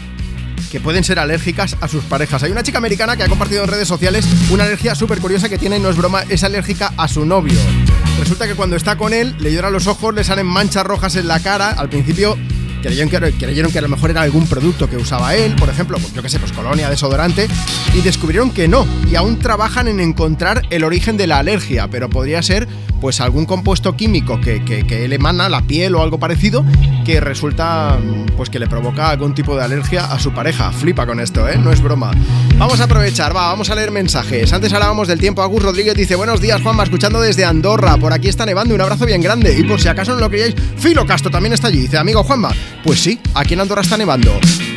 [0.75, 2.43] que pueden ser alérgicas a sus parejas.
[2.43, 5.57] Hay una chica americana que ha compartido en redes sociales una alergia súper curiosa que
[5.57, 7.57] tiene, no es broma, es alérgica a su novio.
[8.19, 11.29] Resulta que cuando está con él, le lloran los ojos, le salen manchas rojas en
[11.29, 11.69] la cara.
[11.69, 12.37] Al principio
[12.81, 15.97] creyeron que, creyeron que a lo mejor era algún producto que usaba él, por ejemplo,
[15.97, 17.47] pues yo qué sé, pues colonia, desodorante,
[17.93, 22.09] y descubrieron que no, y aún trabajan en encontrar el origen de la alergia, pero
[22.09, 22.67] podría ser
[23.05, 26.65] pues algún compuesto químico que, que, él emana, la piel o algo parecido,
[27.05, 27.99] que resulta
[28.35, 30.71] pues que le provoca algún tipo de alergia a su pareja.
[30.71, 31.55] Flipa con esto, ¿eh?
[31.55, 32.09] No es broma.
[32.57, 34.51] Vamos a aprovechar, va, vamos a leer mensajes.
[34.53, 35.43] Antes hablábamos del tiempo.
[35.43, 37.95] Agus Rodríguez dice, buenos días, Juanma, escuchando desde Andorra.
[37.97, 39.55] Por aquí está nevando, un abrazo bien grande.
[39.55, 41.81] Y por si acaso no lo creíais, Filo Castro también está allí.
[41.81, 44.31] Dice, amigo Juanma, pues sí, aquí en Andorra está nevando.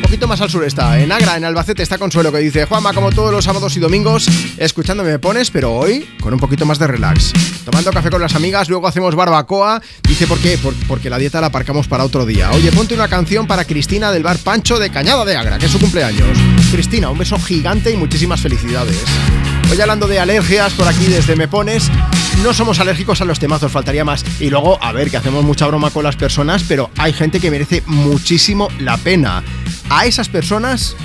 [0.09, 3.11] Poquito más al sur está, en Agra, en Albacete, está Consuelo, que dice, Juanma, como
[3.11, 4.25] todos los sábados y domingos,
[4.57, 7.31] escuchándome me pones, pero hoy con un poquito más de relax.
[7.63, 9.79] Tomando café con las amigas, luego hacemos barbacoa.
[10.07, 10.57] Dice, ¿por qué?
[10.57, 12.49] Por- porque la dieta la aparcamos para otro día.
[12.53, 15.71] Oye, ponte una canción para Cristina del bar Pancho de Cañada de Agra, que es
[15.71, 16.35] su cumpleaños.
[16.71, 18.97] Cristina, un beso gigante y muchísimas felicidades.
[19.71, 21.91] Hoy hablando de alergias, por aquí desde Me Pones,
[22.43, 24.23] no somos alérgicos a los temazos, faltaría más.
[24.39, 27.51] Y luego, a ver, que hacemos mucha broma con las personas, pero hay gente que
[27.51, 29.43] merece muchísimo la pena.
[29.89, 30.95] A esas personas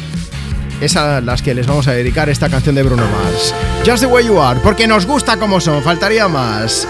[0.81, 3.55] es a las que les vamos a dedicar esta canción de Bruno Mars.
[3.87, 6.87] Just the way you are, porque nos gusta como son, faltaría más.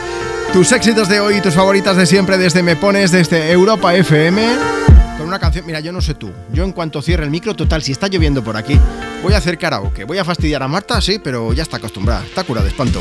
[0.52, 4.46] Tus éxitos de hoy y tus favoritas de siempre desde Me Pones, desde Europa FM.
[5.18, 6.30] Con una canción, mira, yo no sé tú.
[6.52, 8.78] Yo en cuanto cierre el micro, total, si está lloviendo por aquí,
[9.22, 10.04] voy a hacer karaoke.
[10.04, 12.24] Voy a fastidiar a Marta, sí, pero ya está acostumbrada.
[12.24, 13.00] Está cura de espanto.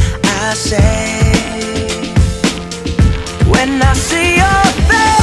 [0.43, 0.81] I say,
[3.47, 5.20] when I see your face,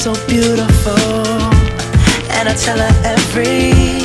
[0.00, 0.94] so beautiful,
[2.32, 3.99] and I tell her every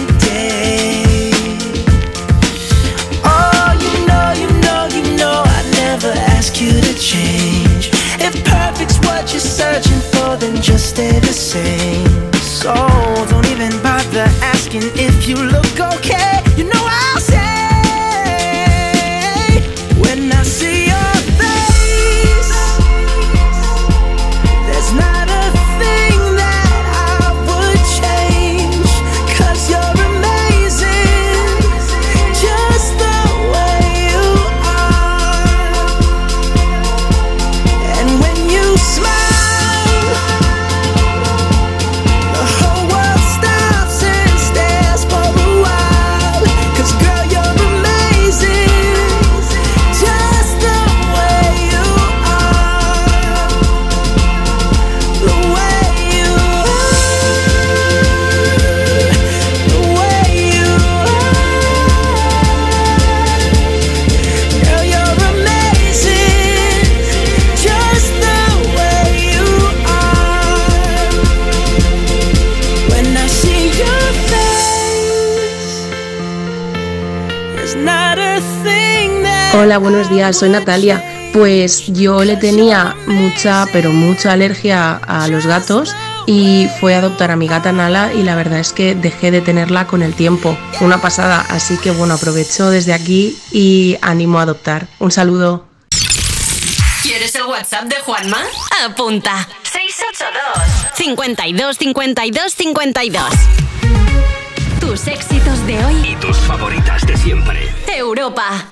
[80.25, 81.29] Hola, soy Natalia.
[81.33, 85.95] Pues yo le tenía mucha, pero mucha alergia a los gatos
[86.25, 89.41] y fue a adoptar a mi gata Nala y la verdad es que dejé de
[89.41, 90.57] tenerla con el tiempo.
[90.79, 94.87] Fue una pasada, así que bueno, aprovecho desde aquí y animo a adoptar.
[94.97, 95.67] Un saludo.
[97.03, 98.39] ¿Quieres el WhatsApp de Juanma?
[98.83, 99.47] Apunta.
[99.61, 103.23] 682 52 52 52
[104.79, 106.09] Tus éxitos de hoy.
[106.09, 107.71] Y tus favoritas de siempre.
[107.95, 108.71] Europa.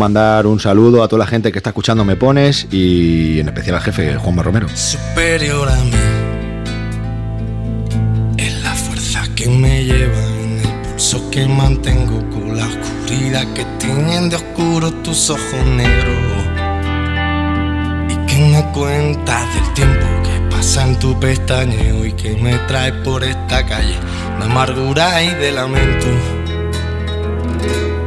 [0.00, 3.76] Mandar un saludo a toda la gente que está escuchando Me Pones y en especial
[3.76, 4.66] al jefe Juanma Romero.
[4.74, 5.90] superior a mí.
[8.38, 13.66] Es la fuerza que me lleva en el pulso que mantengo con la oscuridad que
[13.78, 16.18] tienen de oscuro tus ojos negros.
[18.08, 22.94] Y que me cuentas del tiempo que pasa en tu pestañeo y que me trae
[23.04, 23.98] por esta calle
[24.38, 26.06] de amargura y de lamento.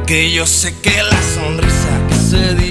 [0.08, 1.73] Que yo sé que la sonrisa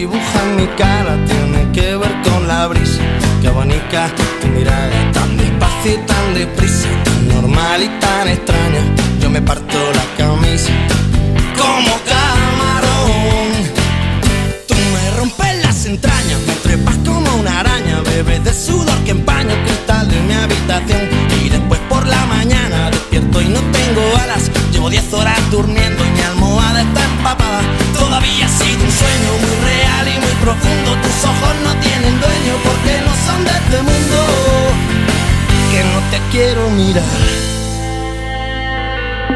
[0.03, 3.01] que se dibuja en mi cara tiene que ver con la brisa
[3.41, 4.09] que abanica
[4.41, 8.81] tu mirada tan despacio y tan deprisa, tan normal y tan extraña.
[9.21, 10.71] Yo me parto la camisa
[11.57, 13.51] como camarón.
[14.67, 19.53] Tú me rompes las entrañas, me trepas como una araña, bebes de sudor que empaña
[19.53, 21.01] el cristal de mi habitación.
[21.43, 24.51] Y después por la mañana despierto y no tengo alas.
[24.71, 27.61] Llevo 10 horas durmiendo y mi almohada está empapada.
[27.93, 28.62] Todavía ha
[30.43, 30.89] profundo.
[31.01, 34.19] Tus ojos no tienen dueño porque no son de este mundo.
[35.71, 37.03] Que no te quiero mirar,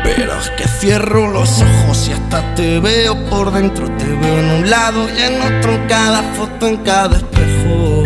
[0.04, 3.90] pero es que cierro los ojos y hasta te veo por dentro.
[3.98, 8.04] Te veo en un lado y en otro, en cada foto, en cada espejo.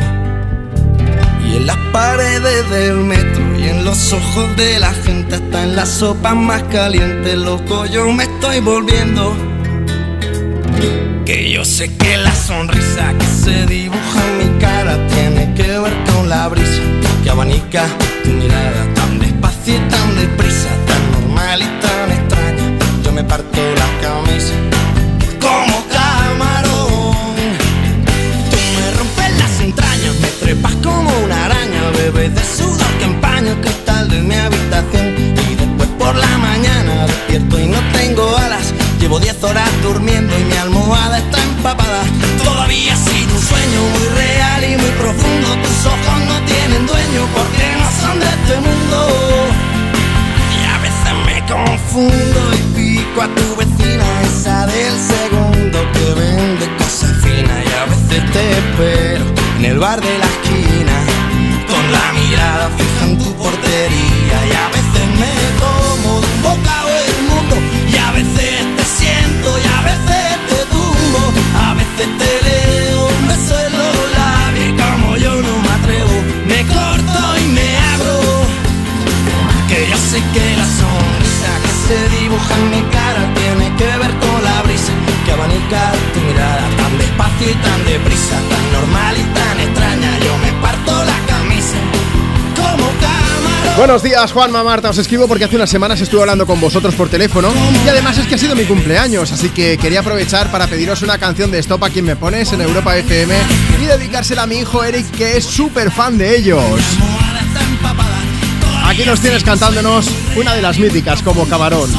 [1.46, 5.76] Y en las paredes del metro y en los ojos de la gente, hasta en
[5.76, 9.36] la sopa más caliente, loco, yo me estoy volviendo.
[11.26, 15.94] Que yo sé que la sonrisa que se dibuja en mi cara tiene que ver
[16.12, 16.84] con la brisa
[17.24, 17.86] que abanica
[18.26, 20.16] tu mirada tan despacio y tan
[51.94, 57.66] y pico a tu vecina, esa del segundo que vende cosas finas.
[57.66, 59.26] Y a veces te espero
[59.58, 60.94] en el bar de la esquina
[61.68, 64.38] con la mirada fija en tu portería.
[64.48, 67.56] Y a veces me como de un bocado el mundo
[67.92, 71.34] y a veces te siento y a veces te tumbo.
[71.60, 76.16] A veces te leo un beso en los labios como yo no me atrevo,
[76.48, 78.46] me corto y me abro.
[79.68, 80.51] Que yo sé que
[82.48, 84.92] se dibuja en mi cara tiene que ver con la brisa
[85.26, 90.20] que abanica tu mirada tan despacio y tan deprisa, tan normal y tan extraña.
[90.20, 91.78] Yo me parto la camisa
[92.56, 93.78] como camarón.
[93.78, 94.90] Buenos días, Juanma Marta.
[94.90, 97.52] Os escribo porque hace unas semanas estuve hablando con vosotros por teléfono
[97.86, 101.18] y además es que ha sido mi cumpleaños, así que quería aprovechar para pediros una
[101.18, 103.36] canción de Stop a quien me pones en Europa FM
[103.82, 106.62] y dedicársela a mi hijo Eric, que es súper fan de ellos.
[108.86, 111.90] Aquí nos tienes cantándonos una de las míticas como Camarón.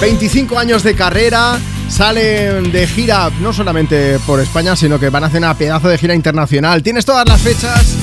[0.00, 1.58] 25 años de carrera,
[1.88, 5.98] salen de gira no solamente por España, sino que van a hacer una pedazo de
[5.98, 6.82] gira internacional.
[6.82, 7.96] Tienes todas las fechas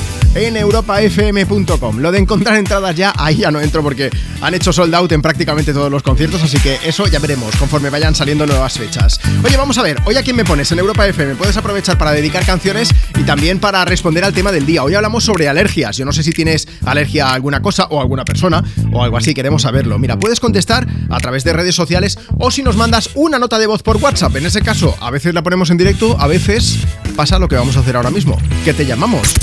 [0.46, 2.00] en europafm.com.
[2.00, 4.10] Lo de encontrar entradas ya, ahí ya no entro porque
[4.42, 7.90] han hecho sold out en prácticamente todos los conciertos, así que eso ya veremos conforme
[7.90, 9.20] vayan saliendo nuevas fechas.
[9.44, 11.36] Oye, vamos a ver, hoy a quién me pones en Europa FM.
[11.36, 14.84] Puedes aprovechar para dedicar canciones y también para responder al tema del día.
[14.84, 15.98] Hoy hablamos sobre alergias.
[15.98, 19.18] Yo no sé si tienes alergia a alguna cosa o a alguna persona o algo
[19.18, 19.98] así, queremos saberlo.
[20.00, 23.68] Mira, puedes contestar a través de redes sociales o si nos mandas una nota de
[23.68, 24.36] voz por WhatsApp.
[24.36, 26.80] En ese caso, a veces la ponemos en directo, a veces
[27.16, 29.34] pasa lo que vamos a hacer ahora mismo, que te llamamos.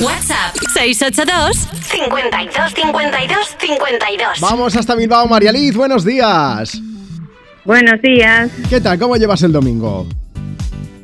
[0.00, 4.40] WhatsApp 682 52 52 52.
[4.40, 6.78] Vamos hasta Bilbao, María Liz, buenos días.
[7.64, 8.50] Buenos días.
[8.68, 8.98] ¿Qué tal?
[8.98, 10.06] ¿Cómo llevas el domingo?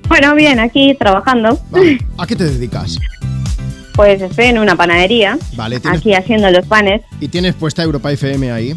[0.08, 1.58] Bueno, bien, aquí trabajando.
[2.18, 2.98] ¿A qué te dedicas?
[3.94, 7.00] Pues estoy en una panadería, Vale, tienes- aquí haciendo los panes.
[7.20, 8.74] ¿Y tienes puesta Europa FM ahí?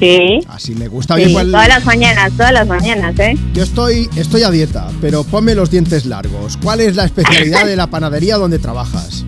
[0.00, 0.40] Sí.
[0.48, 1.14] Así me gusta.
[1.16, 3.36] Sí, Oye, ¿cuál- Todas las mañanas, todas las mañanas, ¿eh?
[3.52, 6.56] Yo estoy, estoy a dieta, pero ponme los dientes largos.
[6.56, 9.24] ¿Cuál es la especialidad de la panadería donde trabajas?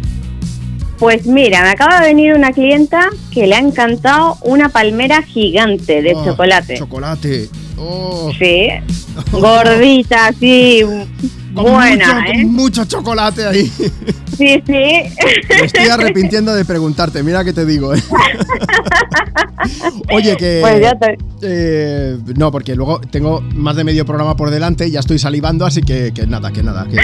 [0.98, 6.00] Pues mira, me acaba de venir una clienta que le ha encantado una palmera gigante
[6.00, 6.76] de Oh, chocolate.
[6.78, 7.48] Chocolate.
[7.76, 8.30] Oh.
[8.38, 8.68] Sí.
[9.32, 10.82] Gordita, así.
[11.54, 12.42] Con Buena, mucho, ¿eh?
[12.42, 13.66] con mucho chocolate ahí.
[13.66, 13.92] Sí,
[14.66, 14.68] sí.
[14.68, 17.94] Me estoy arrepintiendo de preguntarte, mira que te digo.
[17.94, 18.02] ¿eh?
[20.14, 20.58] Oye, que...
[20.62, 25.00] Pues ya te- eh, no, porque luego tengo más de medio programa por delante, ya
[25.00, 26.86] estoy salivando, así que, que nada, que nada.
[26.86, 26.96] Que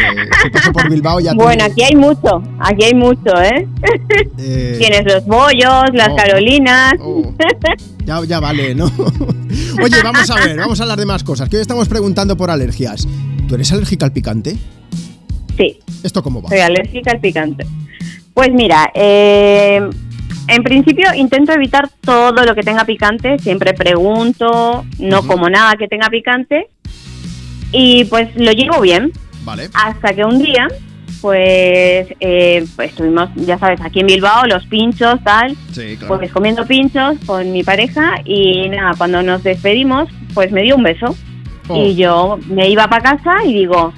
[0.43, 3.69] si paso por Bilbao ya Bueno, tengo- aquí hay mucho, aquí hay mucho, ¿eh?
[4.39, 6.17] eh, Tienes los bollos, las Oh.
[6.17, 6.95] carolinas.
[8.05, 8.87] Ya, ya vale, ¿no?
[9.83, 11.49] Oye, vamos a ver, vamos a hablar de más cosas.
[11.49, 13.07] Que hoy estamos preguntando por alergias.
[13.49, 14.57] ¿Tú eres alérgica al picante?
[15.57, 15.79] Sí.
[16.05, 16.51] ¿Esto cómo va?
[16.51, 17.67] Soy alérgica al picante.
[18.35, 19.81] Pues mira, eh,
[20.49, 25.89] en principio intento evitar todo lo que tenga picante, siempre pregunto, no como nada que
[25.89, 26.69] tenga picante
[27.73, 29.13] y pues lo llevo bien.
[29.45, 29.71] Vale.
[29.73, 30.69] Hasta que un día,
[31.23, 36.19] pues, eh, pues estuvimos, ya sabes, aquí en Bilbao, los pinchos, tal, Sí, claro.
[36.19, 40.83] pues comiendo pinchos con mi pareja y nada, cuando nos despedimos, pues me dio un
[40.83, 41.17] beso.
[41.75, 43.93] Y yo me iba para casa y digo,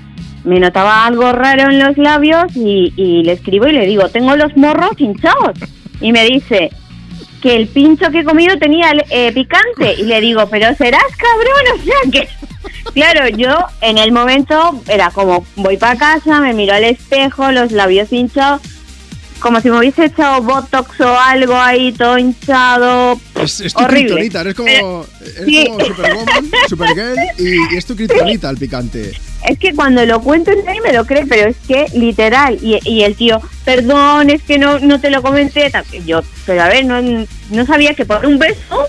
[0.44, 4.36] me notaba algo raro en los labios y, y le escribo y le digo, tengo
[4.36, 5.59] los morros hinchados.
[6.01, 6.70] Y me dice
[7.40, 9.94] que el pincho que he comido tenía eh, picante.
[9.98, 12.28] Y le digo, pero serás cabrón, o sea que...
[12.94, 17.72] Claro, yo en el momento era como, voy para casa, me miro al espejo, los
[17.72, 18.62] labios hinchados.
[19.41, 23.19] Como si me hubiese echado botox o algo ahí, todo hinchado.
[23.43, 24.07] Es, es tu horrible.
[24.07, 25.67] kriptonita, eres como, eres sí.
[25.67, 29.12] como Superwoman, Supergirl y, y es tu kriptonita el picante.
[29.49, 32.59] Es que cuando lo cuento nadie me lo cree, pero es que literal.
[32.62, 35.73] Y, y el tío, perdón, es que no, no te lo comenté.
[36.05, 37.01] Yo, pero a ver, no,
[37.51, 38.87] no sabía que por un beso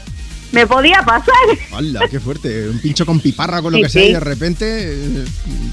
[0.52, 1.34] me podía pasar.
[1.74, 2.70] ¡Hala, qué fuerte!
[2.70, 4.10] Un pincho con piparra con lo Sí, que sea sí.
[4.10, 4.66] y de repente...
[4.94, 5.26] eh,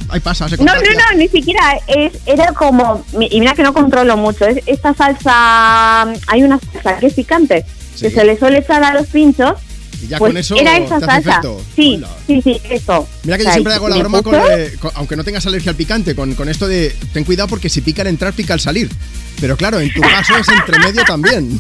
[0.09, 1.79] ahí pasa, se No, no, no, ni siquiera.
[1.87, 3.05] Es, era como.
[3.31, 4.47] Y mira que no controlo mucho.
[4.47, 6.03] Es, esta salsa.
[6.29, 7.65] Hay una salsa que es picante.
[8.01, 9.55] Que se le suele echar a los pinchos.
[10.01, 11.41] Y ya pues con eso era esa salsa.
[11.75, 13.09] Sí, sí, sí, eso.
[13.25, 15.25] Mira que O yo sea, siempre y hago la broma con, eh, con- aunque no
[15.25, 18.33] tengas alergia al picante, con, con esto de ten cuidado porque si pica al entrar,
[18.33, 18.89] pica al salir.
[19.41, 21.59] Pero claro, en tu caso es entre medio también.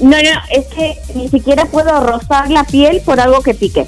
[0.00, 3.86] No, no, es que ni siquiera puedo rozar la piel por algo que pique.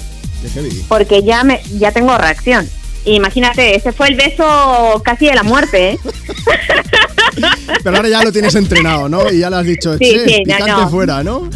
[0.87, 2.69] Porque ya, me, ya tengo reacción.
[3.05, 5.99] Imagínate, ese fue el beso casi de la muerte, ¿eh?
[7.83, 9.31] Pero ahora ya lo tienes entrenado, ¿no?
[9.31, 10.89] Y ya le has dicho, Sí, che, sí, no, picante no.
[10.89, 11.49] fuera, ¿no?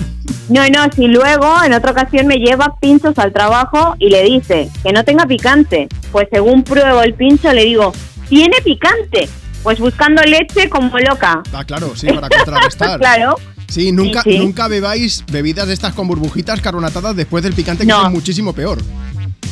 [0.50, 4.70] No, no, si luego en otra ocasión me lleva pinchos al trabajo y le dice
[4.84, 7.94] que no tenga picante, pues según pruebo el pincho le digo,
[8.28, 9.30] ¿tiene picante?
[9.64, 11.42] Pues buscando leche como loca.
[11.52, 13.00] Ah, claro, sí, para contrarrestar.
[13.00, 13.36] claro.
[13.70, 14.40] Sí, nunca, Sí, sí.
[14.40, 18.02] nunca bebáis bebidas de estas con burbujitas carbonatadas después del picante, que No.
[18.04, 18.80] son muchísimo peor.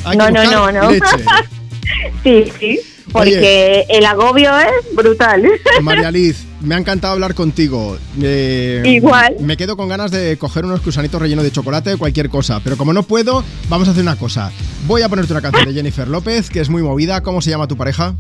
[0.04, 0.92] Hay no, que no, no, no.
[0.92, 1.06] leche.
[2.24, 2.80] sí, sí,
[3.12, 5.44] porque el agobio es brutal.
[5.82, 7.98] María Liz, me ha encantado hablar contigo.
[8.22, 9.36] Eh, Igual.
[9.40, 12.60] Me quedo con ganas de coger unos cruzanitos rellenos de chocolate o cualquier cosa.
[12.64, 14.52] Pero como no puedo, vamos a hacer una cosa.
[14.88, 17.22] Voy a ponerte una canción de Jennifer López, que es muy movida.
[17.22, 18.16] ¿Cómo se llama tu pareja?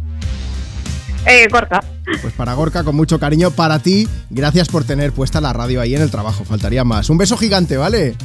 [1.28, 1.84] Eh, corta.
[2.22, 4.08] Pues para Gorka, con mucho cariño para ti.
[4.30, 6.45] Gracias por tener puesta la radio ahí en el trabajo.
[6.45, 7.10] Faltaría más.
[7.10, 8.16] Un beso gigante, ¿vale?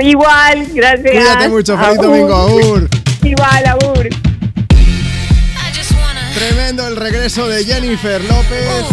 [0.00, 1.10] Igual, gracias.
[1.10, 1.76] Cuídate mucho.
[1.76, 2.06] Feliz Agur.
[2.06, 2.88] domingo, Agur.
[3.22, 4.08] Igual, agur.
[6.34, 8.84] Tremendo el regreso de Jennifer López.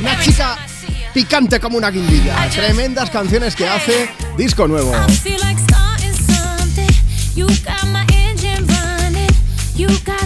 [0.00, 0.58] Una chica
[1.12, 2.48] picante como una guindilla.
[2.50, 4.08] Tremendas canciones que hace.
[4.36, 4.92] Disco nuevo.
[9.80, 10.19] You got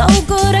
[0.00, 0.59] So good,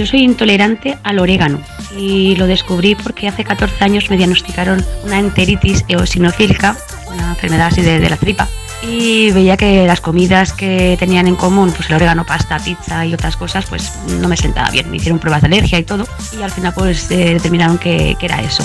[0.00, 1.60] yo soy intolerante al orégano
[1.94, 6.74] y lo descubrí porque hace 14 años me diagnosticaron una enteritis eosinofílica,
[7.08, 8.48] una enfermedad así de, de la tripa.
[8.82, 13.12] Y veía que las comidas que tenían en común, pues el orégano, pasta, pizza y
[13.12, 14.90] otras cosas, pues no me sentaba bien.
[14.90, 18.24] Me hicieron pruebas de alergia y todo y al final pues eh, determinaron que, que
[18.24, 18.62] era eso.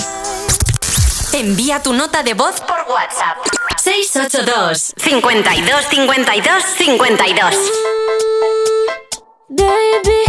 [1.34, 3.36] Envía tu nota de voz por WhatsApp.
[3.76, 7.54] 682 52 52 52
[9.48, 10.25] Baby,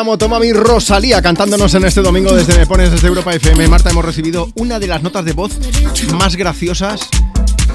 [0.00, 3.68] la motomami Rosalía cantándonos en este domingo desde Me Pones desde Europa FM.
[3.68, 5.52] Marta, hemos recibido una de las notas de voz
[6.14, 7.02] más graciosas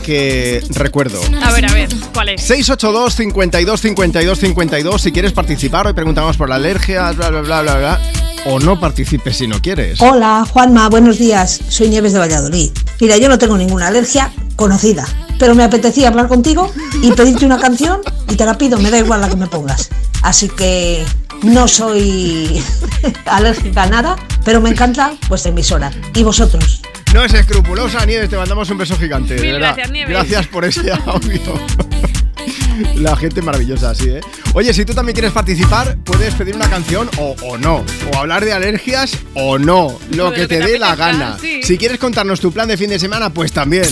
[0.04, 1.22] que recuerdo.
[1.44, 2.42] A ver, a ver, ¿cuál es?
[2.42, 5.86] 682 52 52 52 si quieres participar.
[5.86, 8.02] Hoy preguntamos por la alergia, bla, bla, bla, bla, bla.
[8.48, 10.02] O no participes si no quieres.
[10.02, 11.60] Hola, Juanma, buenos días.
[11.70, 12.72] Soy Nieves de Valladolid.
[13.02, 15.06] Mira, yo no tengo ninguna alergia conocida,
[15.38, 16.72] pero me apetecía hablar contigo
[17.04, 19.92] y pedirte una canción y te la pido, me da igual la que me pongas.
[20.24, 21.06] Así que
[21.46, 22.62] no soy
[23.26, 25.92] alérgica a nada, pero me encanta vuestra emisora.
[26.14, 26.82] ¿Y vosotros?
[27.14, 29.36] No es escrupulosa, Nieves, te mandamos un beso gigante.
[29.36, 29.68] de Mil verdad.
[29.76, 30.10] gracias, Nieves.
[30.14, 31.40] Gracias por ese audio.
[32.96, 34.22] La gente maravillosa, así, ¿eh?
[34.54, 37.86] Oye, si tú también quieres participar, puedes pedir una canción o, o no.
[38.14, 39.98] O hablar de alergias o no.
[40.12, 41.38] Lo que lo te que te dé la gana.
[41.40, 41.62] sí.
[41.64, 43.86] Si quieres contarnos tu plan de fin de semana, pues también.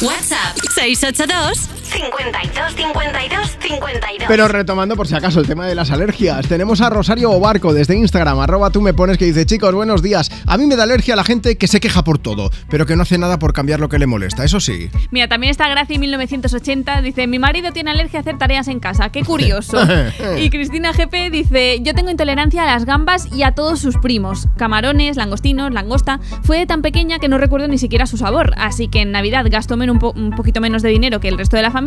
[0.00, 1.58] WhatsApp 682
[2.00, 6.90] 52 52 52 Pero retomando por si acaso el tema de las alergias, tenemos a
[6.90, 10.66] Rosario Obarco desde Instagram, arroba tú me pones que dice, chicos, buenos días, a mí
[10.66, 13.38] me da alergia la gente que se queja por todo, pero que no hace nada
[13.38, 14.90] por cambiar lo que le molesta, eso sí.
[15.10, 19.08] Mira, también está Graci 1980, dice, mi marido tiene alergia a hacer tareas en casa,
[19.08, 19.78] qué curioso.
[20.38, 24.48] y Cristina GP dice, yo tengo intolerancia a las gambas y a todos sus primos,
[24.58, 26.20] camarones, langostinos, langosta.
[26.42, 29.76] Fue tan pequeña que no recuerdo ni siquiera su sabor, así que en Navidad gasto
[29.76, 31.85] un, po- un poquito menos de dinero que el resto de la familia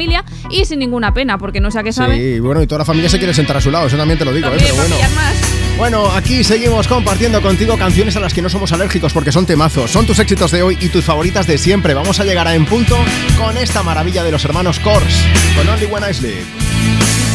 [0.50, 2.16] y sin ninguna pena, porque no sé a qué sabe.
[2.16, 4.26] Sí, bueno, y toda la familia se quiere sentar a su lado, eso también te
[4.26, 4.58] lo digo, ¿eh?
[4.58, 4.96] Pero bueno.
[5.78, 9.90] Bueno, aquí seguimos compartiendo contigo canciones a las que no somos alérgicos porque son temazos,
[9.90, 11.94] son tus éxitos de hoy y tus favoritas de siempre.
[11.94, 12.98] Vamos a llegar a En Punto
[13.38, 15.24] con esta maravilla de los hermanos Kors,
[15.56, 17.29] con Only When I Sleep.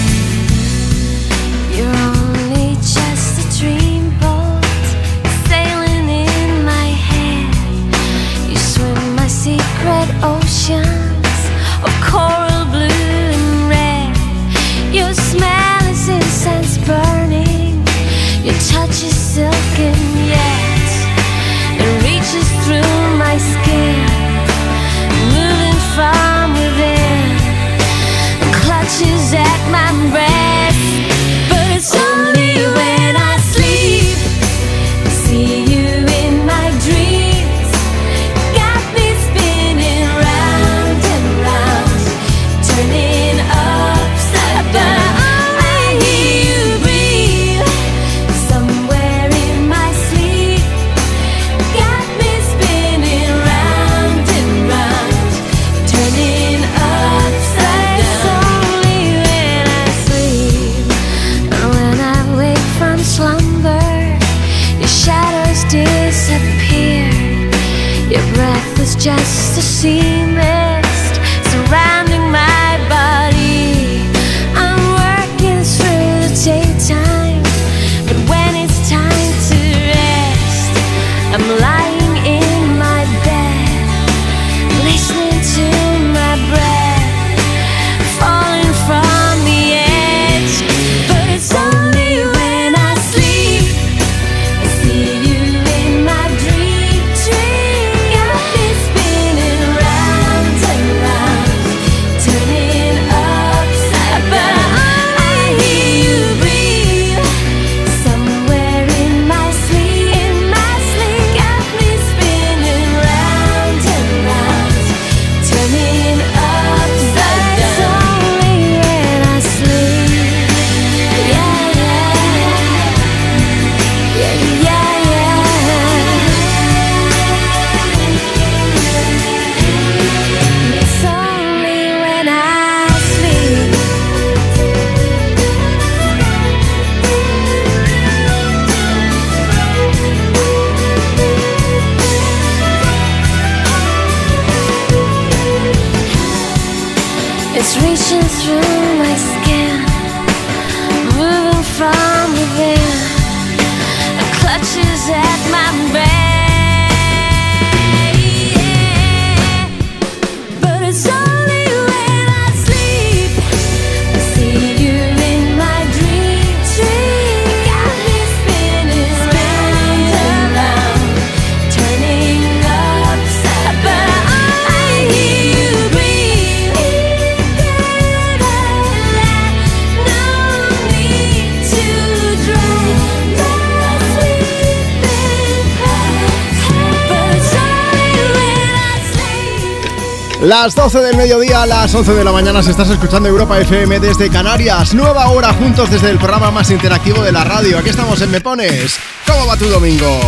[190.56, 194.31] Las 12 del mediodía, las 11 de la mañana, si estás escuchando Europa FM desde
[194.31, 194.94] Canarias.
[194.94, 197.76] Nueva hora juntos desde el programa más interactivo de la radio.
[197.76, 198.97] Aquí estamos en Me Pones.
[199.26, 200.20] ¿Cómo va tu domingo?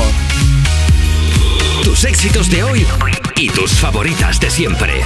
[1.85, 2.85] Tus éxitos de hoy
[3.36, 5.01] y tus favoritas de siempre.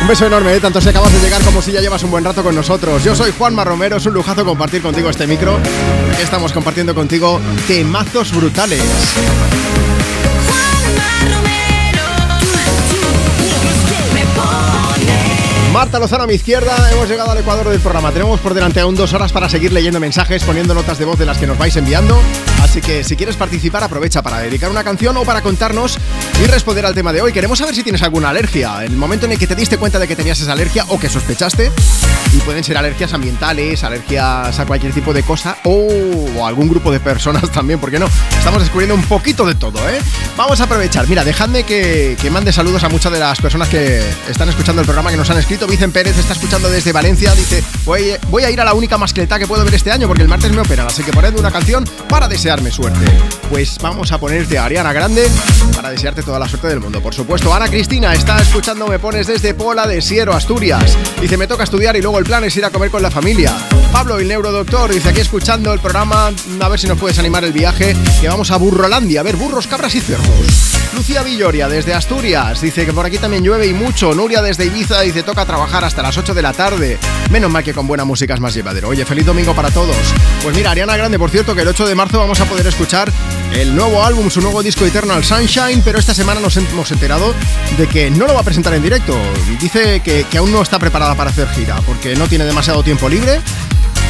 [0.00, 0.60] Un beso enorme, ¿eh?
[0.60, 3.02] tanto si acabas de llegar como si ya llevas un buen rato con nosotros.
[3.02, 5.58] Yo soy Juanma Romero, es un lujazo compartir contigo este micro.
[6.12, 8.82] Aquí estamos compartiendo contigo temazos brutales.
[15.92, 18.10] Marta Lozano a mi izquierda, hemos llegado al ecuador del programa.
[18.12, 21.26] Tenemos por delante aún dos horas para seguir leyendo mensajes, poniendo notas de voz de
[21.26, 22.18] las que nos vais enviando.
[22.62, 25.98] Así que si quieres participar, aprovecha para dedicar una canción o para contarnos
[26.40, 27.32] y responder al tema de hoy.
[27.32, 28.84] Queremos saber si tienes alguna alergia.
[28.84, 31.08] El momento en el que te diste cuenta de que tenías esa alergia o que
[31.08, 31.70] sospechaste.
[32.32, 36.98] Y pueden ser alergias ambientales, alergias a cualquier tipo de cosa o, algún grupo de
[36.98, 38.06] personas también, ¿por qué no?
[38.38, 40.00] Estamos descubriendo un poquito de todo, ¿eh?
[40.36, 41.06] Vamos a aprovechar.
[41.08, 45.10] Mira, dejadme que, mande saludos a muchas de las personas que están escuchando el programa,
[45.10, 45.66] que nos han escrito.
[45.66, 47.34] Vicen Pérez está escuchando desde Valencia.
[47.34, 50.22] Dice, voy, voy a ir a la única mascleta que puedo ver este año porque
[50.22, 50.86] el martes me operan.
[50.86, 53.04] Así que ponedme una canción para desearme suerte.
[53.50, 55.30] Pues vamos a ponerte a Ariana Grande
[55.76, 57.02] para desearte toda la suerte del mundo.
[57.02, 60.96] Por supuesto, Ana Cristina está escuchando Me Pones desde Pola de Siero, Asturias.
[61.20, 63.52] Dice, me toca estudiar y luego el plan es ir a comer con la familia.
[63.92, 67.52] Pablo, el neurodoctor, dice, aquí escuchando el programa, a ver si nos puedes animar el
[67.52, 70.81] viaje, que vamos a Burrolandia, a ver burros, cabras y cerdos.
[70.94, 74.12] Lucía Villoria, desde Asturias, dice que por aquí también llueve y mucho.
[74.14, 76.98] Nuria, desde Ibiza, dice, toca trabajar hasta las 8 de la tarde.
[77.30, 78.88] Menos mal que con buena música es más llevadero.
[78.88, 79.96] Oye, feliz domingo para todos.
[80.42, 83.10] Pues mira, Ariana Grande, por cierto, que el 8 de marzo vamos a poder escuchar
[83.54, 87.34] el nuevo álbum, su nuevo disco Eternal Sunshine, pero esta semana nos hemos enterado
[87.78, 89.16] de que no lo va a presentar en directo.
[89.60, 93.08] Dice que, que aún no está preparada para hacer gira, porque no tiene demasiado tiempo
[93.08, 93.40] libre.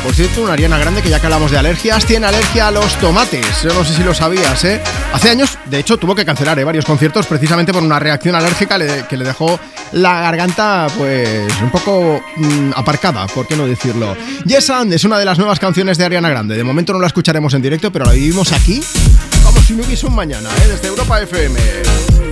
[0.02, 2.94] Por cierto, una Ariana Grande que ya que hablamos de alergias, tiene alergia a los
[2.98, 3.62] tomates.
[3.62, 4.80] Yo no sé si lo sabías, ¿eh?
[5.12, 6.64] Hace años, de hecho, tuvo que cancelar ¿eh?
[6.64, 9.60] varios conciertos precisamente por una reacción alérgica que le dejó
[9.92, 14.16] la garganta, pues, un poco mm, aparcada, ¿por qué no decirlo?
[14.44, 16.56] Yes and es una de las nuevas canciones de Ariana Grande.
[16.56, 18.82] De momento no la escucharemos en directo, pero la vivimos aquí
[19.44, 20.68] como si no hubiese un mañana, ¿eh?
[20.68, 22.31] Desde Europa FM.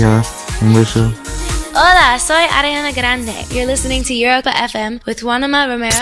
[0.00, 0.32] Gracias.
[0.62, 1.12] Un beso.
[1.74, 3.34] Hola, soy Ariana Grande.
[3.50, 5.98] You're listening to Europa FM with Juanma Romero.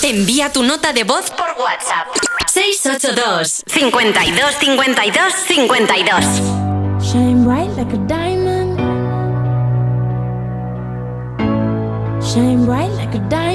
[0.00, 2.06] Te envía tu nota de voz por WhatsApp.
[2.46, 6.24] 682 52 52 52
[7.02, 8.78] Shine bright like a diamond.
[12.22, 13.47] Shine bright like a diamond.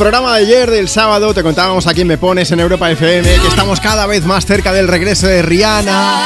[0.00, 3.48] programa de ayer del sábado te contábamos a quién me pones en Europa FM que
[3.48, 6.22] estamos cada vez más cerca del regreso de Rihanna,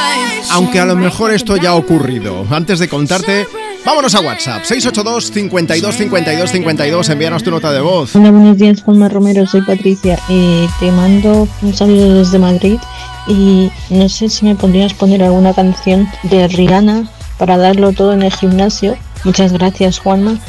[0.51, 2.45] aunque a lo mejor esto ya ha ocurrido.
[2.49, 3.45] Antes de contarte,
[3.85, 8.13] vámonos a WhatsApp 682 52 52 52, envíanos tu nota de voz.
[8.13, 10.17] Buenos días, Juanma Romero, soy Patricia.
[10.29, 12.79] Eh, te mando un saludo desde Madrid
[13.27, 18.23] y no sé si me podrías poner alguna canción de Rihanna para darlo todo en
[18.23, 18.95] el gimnasio.
[19.25, 20.39] Muchas gracias, Juanma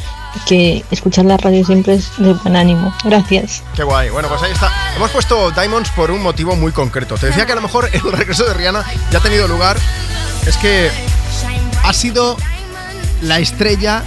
[0.47, 2.93] que escuchar la radio siempre es de buen ánimo.
[3.03, 3.63] Gracias.
[3.75, 4.09] Qué guay.
[4.09, 4.71] Bueno, pues ahí está.
[4.95, 7.15] Hemos puesto Diamonds por un motivo muy concreto.
[7.15, 9.77] Te decía que a lo mejor el regreso de Rihanna ya ha tenido lugar.
[10.45, 10.89] Es que
[11.83, 12.37] ha sido
[13.21, 14.03] la estrella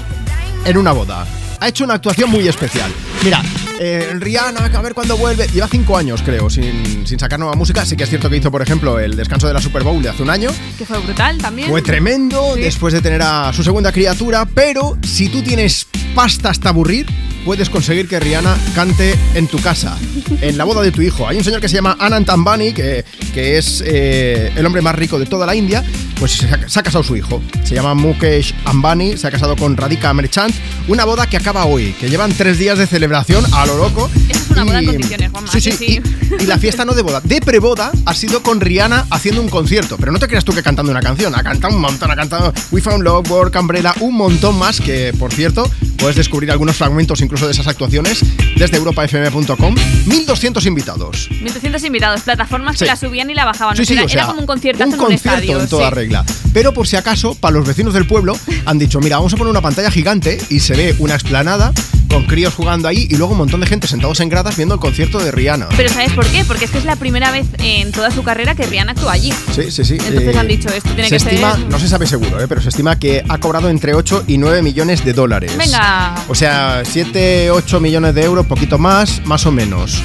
[0.64, 1.26] en una boda.
[1.60, 2.92] Ha hecho una actuación muy especial.
[3.22, 3.42] Mira,
[3.82, 5.46] eh, Rihanna, a ver cuándo vuelve.
[5.48, 7.86] Lleva cinco años, creo, sin, sin, sacar nueva música.
[7.86, 10.10] Sí que es cierto que hizo, por ejemplo, el descanso de la Super Bowl de
[10.10, 10.50] hace un año.
[10.76, 11.70] Que fue brutal también.
[11.70, 16.68] Fue tremendo después de tener a su segunda criatura, pero si tú tienes pasta hasta
[16.68, 17.06] aburrir,
[17.44, 19.96] puedes conseguir que Rihanna cante en tu casa,
[20.40, 21.26] en la boda de tu hijo.
[21.26, 24.94] Hay un señor que se llama Anand Ambani, que, que es eh, el hombre más
[24.94, 25.82] rico de toda la India,
[26.18, 26.46] pues se
[26.78, 27.42] ha, casado su hijo.
[27.64, 30.54] Se llama Mukesh Ambani, se ha casado con Radhika Merchant.
[30.88, 34.10] Una boda que acaba hoy, que llevan tres días de celebración a lo loco.
[34.28, 35.50] Es una boda en condiciones, Juanma.
[35.52, 36.00] Sí, sí,
[36.38, 39.96] Y la fiesta no de boda, de preboda ha sido con Rihanna haciendo un concierto.
[39.98, 42.52] Pero no te creas tú que cantando una canción, ha cantado un montón, ha cantado
[42.70, 47.20] We Found Love, Work, Umbrella, un montón más que, por cierto, puedes descubrir algunos fragmentos
[47.20, 48.20] incluso de esas actuaciones
[48.56, 49.74] desde europafm.com.
[50.06, 51.28] 1200 invitados.
[51.30, 52.84] 1200 invitados, plataformas Sí.
[52.84, 53.76] que la subían y la bajaban.
[53.76, 55.60] Sí, sí, era, o sea, era como un conciertazo un en un concierto estadio.
[55.60, 55.94] en toda sí.
[55.94, 56.24] regla.
[56.52, 58.36] Pero por si acaso, para los vecinos del pueblo
[58.66, 61.72] han dicho, mira, vamos a poner una pantalla gigante y se ve una explanada
[62.10, 64.80] con críos jugando ahí y luego un montón de gente sentados en gradas viendo el
[64.80, 65.68] concierto de Rihanna.
[65.76, 66.44] Pero ¿sabes por qué?
[66.44, 69.32] Porque es que es la primera vez en toda su carrera que Rihanna actúa allí.
[69.54, 69.94] Sí, sí, sí.
[69.94, 71.68] Entonces Eh, han dicho, esto tiene se que estima, ser...
[71.68, 74.62] no se sabe seguro, eh, pero se estima que ha cobrado entre 8 y 9
[74.62, 75.56] millones de dólares.
[75.56, 76.14] Venga.
[76.28, 80.02] O sea, 7, 8 millones de euros, poquito más, más o menos.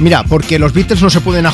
[0.00, 1.46] Mira, porque los Beatles no se pueden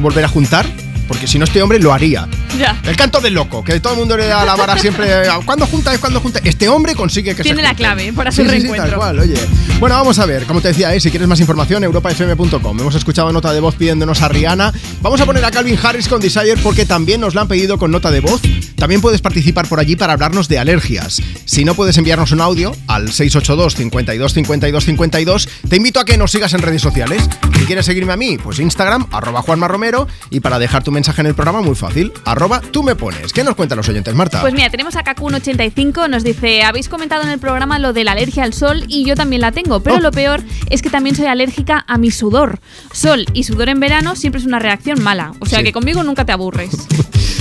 [0.00, 0.66] volver a juntar,
[1.08, 2.28] porque si no este hombre lo haría.
[2.58, 2.80] Ya.
[2.84, 5.22] El canto del loco, que todo el mundo le da la vara siempre.
[5.44, 5.98] ¿Cuándo juntáis?
[5.98, 6.44] ¿Cuándo juntáis?
[6.46, 8.90] Este hombre consigue que Tiene se la clave para su sí, sí, reencuentro.
[8.90, 9.34] tal cual, oye.
[9.80, 12.80] Bueno, vamos a ver, como te decía, eh, si quieres más información, europafm.com.
[12.80, 14.72] Hemos escuchado nota de voz pidiéndonos a Rihanna.
[15.00, 17.90] Vamos a poner a Calvin Harris con Desire porque también nos la han pedido con
[17.90, 18.40] nota de voz.
[18.76, 21.20] También puedes participar por allí para hablarnos de alergias.
[21.44, 26.16] Si no puedes enviarnos un audio al 682 52 52 52, te invito a que
[26.16, 27.28] nos sigas en redes sociales.
[27.58, 30.06] Si quieres seguirme a mí, pues Instagram, arroba Juanma Romero.
[30.30, 33.32] Y para dejar tu mensaje en el programa, muy fácil, arroba tú me pones.
[33.32, 34.40] ¿Qué nos cuentan los oyentes, Marta?
[34.40, 38.12] Pues mira, tenemos a Kakun85, nos dice, habéis comentado en el programa lo de la
[38.12, 39.80] alergia al sol y yo también la tengo, Oh.
[39.82, 42.60] pero lo peor es que también soy alérgica a mi sudor.
[42.92, 45.64] Sol y sudor en verano siempre es una reacción mala, o sea Sí.
[45.64, 46.70] que conmigo nunca te aburres.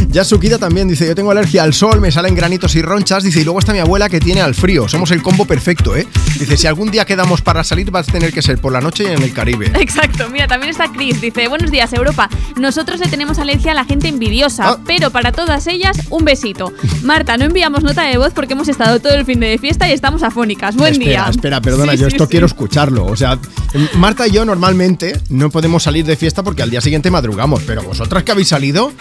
[0.09, 3.43] Yasukida también dice, yo tengo alergia al sol, me salen granitos y ronchas, dice, y
[3.43, 6.05] luego está mi abuela que tiene al frío, somos el combo perfecto, ¿eh?
[6.37, 9.03] Dice, si algún día quedamos para salir vas a tener que ser por la noche
[9.05, 9.71] y en el Caribe.
[9.79, 13.85] Exacto, mira, también está Chris, dice, buenos días Europa, nosotros le tenemos alergia a la
[13.85, 14.77] gente envidiosa, Ah.
[14.85, 16.71] pero para todas ellas, un besito.
[17.03, 19.93] Marta, no enviamos nota de voz porque hemos estado todo el fin de fiesta y
[19.93, 20.75] estamos afónicas.
[20.75, 21.27] Buen espera, día.
[21.29, 22.31] espera, perdona, Sí, yo esto sí.
[22.31, 23.05] quiero escucharlo.
[23.05, 23.37] O sea,
[23.97, 27.83] Marta y yo normalmente no podemos salir de fiesta porque al día siguiente madrugamos, pero
[27.83, 28.91] vosotras que habéis salido,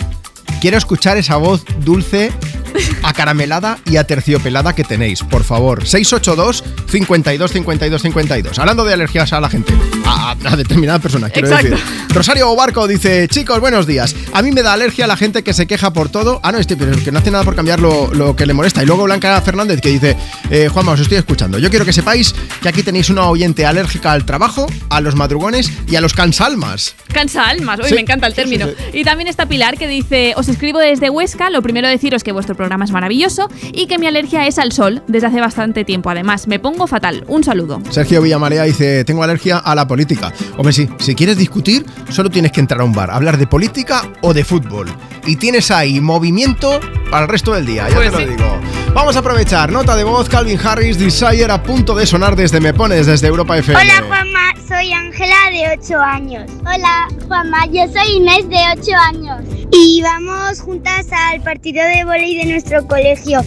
[0.60, 2.32] quiero escuchar esa voz dulce,
[3.02, 5.86] acaramelada y aterciopelada que tenéis, por favor.
[5.86, 8.58] 682 52 52 52.
[8.58, 9.72] Hablando de alergias a la gente,
[10.04, 11.70] a, a determinadas personas, quiero Exacto.
[11.70, 11.84] decir.
[12.10, 14.14] Rosario Barco dice, chicos, buenos días.
[14.32, 16.40] A mí me da alergia a la gente que se queja por todo.
[16.42, 18.82] Ah, no, este, pero que no hace nada por cambiar lo, lo que le molesta.
[18.82, 20.16] Y luego Blanca Fernández que dice,
[20.50, 21.58] eh, Juanma, os estoy escuchando.
[21.58, 25.70] Yo quiero que sepáis que aquí tenéis una oyente alérgica al trabajo, a los madrugones
[25.88, 26.94] y a los cansalmas.
[27.12, 28.70] Cansa almas, hoy Sí, me encanta el sí, sí, término.
[28.92, 32.54] Y también está Pilar que dice, os escribo desde Huesca, lo primero deciros que vuestro
[32.54, 36.08] programa es maravilloso y que mi alergia es al sol desde hace bastante tiempo.
[36.10, 37.24] Además, me pongo fatal.
[37.28, 37.80] Un saludo.
[37.90, 40.32] Sergio Villamarea dice, tengo alergia a la política.
[40.56, 44.02] Hombre, sí, si quieres discutir, solo tienes que entrar a un bar, hablar de política
[44.22, 44.88] o de fútbol.
[45.26, 46.80] Y tienes ahí movimiento
[47.10, 48.36] para el resto del día, ya Pues te lo sí.
[48.36, 48.79] digo.
[48.92, 52.74] Vamos a aprovechar, nota de voz, Calvin Harris, Desire a punto de sonar desde Me
[52.74, 53.80] Pones, desde Europa FM.
[53.80, 56.50] Hola Juanma, soy Ángela de 8 años.
[56.62, 59.42] Hola Juanma, yo soy Inés de 8 años.
[59.70, 63.42] Y vamos juntas al partido de volei de nuestro colegio.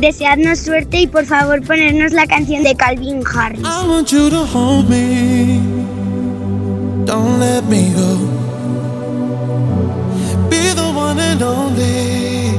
[0.00, 3.60] Deseadnos suerte y por favor ponernos la canción de Calvin Harris.
[3.60, 5.60] I want you to hold me.
[7.04, 8.18] Don't let me go.
[10.50, 12.58] Be the one and only.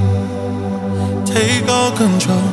[1.39, 2.49] Take all control.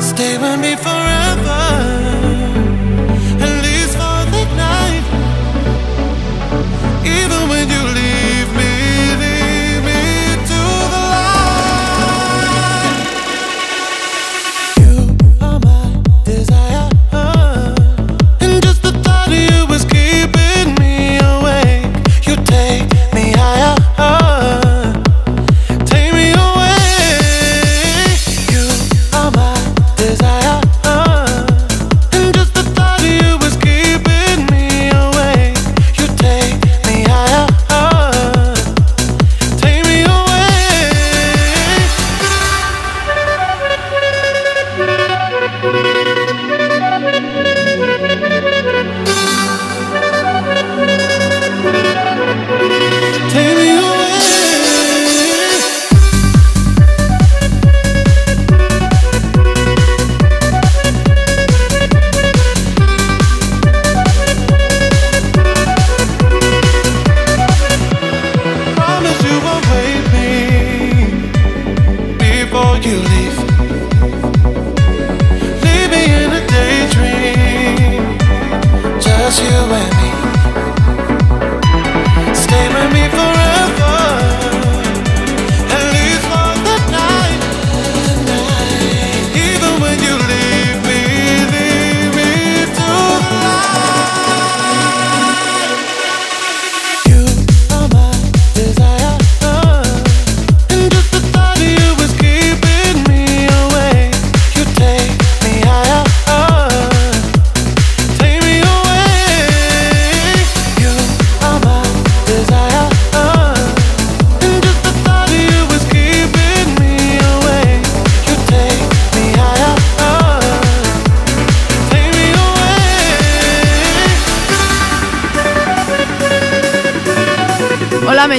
[0.00, 2.01] Stay with me forever.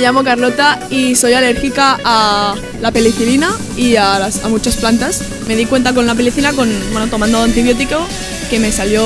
[0.04, 5.24] Llamo Carlota y soy alérgica a la penicilina y a, muchas plantas.
[5.48, 8.06] Me di cuenta con la penicilina, con, bueno, tomando antibiótico,
[8.50, 9.02] que me salió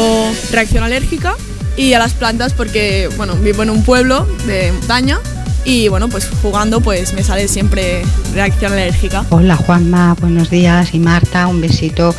[0.52, 1.36] reacción alérgica
[1.78, 5.20] y a las plantas porque bueno, vivo en un pueblo de montaña
[5.66, 8.02] y bueno, pues jugando pues me sale siempre
[8.34, 9.24] reacción alérgica.
[9.30, 12.16] Hola Juanma, buenos días y Marta, un besito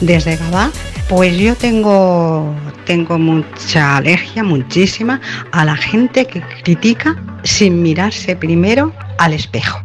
[0.00, 0.70] desde Gabá.
[1.06, 2.54] Pues yo tengo,
[2.86, 9.82] tengo mucha alergia, muchísima, a la gente que critica sin mirarse primero al espejo.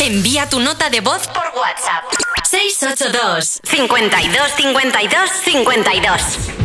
[0.00, 2.04] Envía tu nota de voz por WhatsApp.
[2.44, 6.63] 682 52 52 52.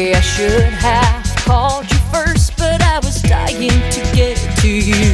[0.00, 5.12] Maybe I should have called you first, but I was dying to get to you.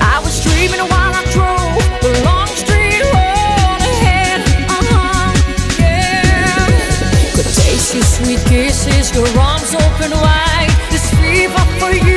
[0.00, 4.40] I was dreaming while I drove the long street road ahead.
[4.70, 5.34] Uh-huh,
[5.82, 7.34] yeah.
[7.34, 10.70] Could taste your sweet kisses, your arms open wide.
[10.92, 12.15] This fever for you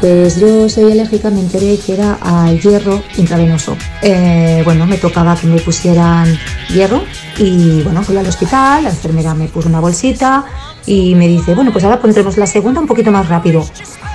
[0.00, 3.76] Pues yo soy alérgica, me enteré que era al hierro intravenoso.
[4.00, 6.38] Eh, bueno, me tocaba que me pusieran
[6.70, 7.02] hierro
[7.36, 10.46] y bueno, fui al hospital, la enfermera me puso una bolsita
[10.86, 13.62] y me dice, bueno, pues ahora pondremos la segunda un poquito más rápido.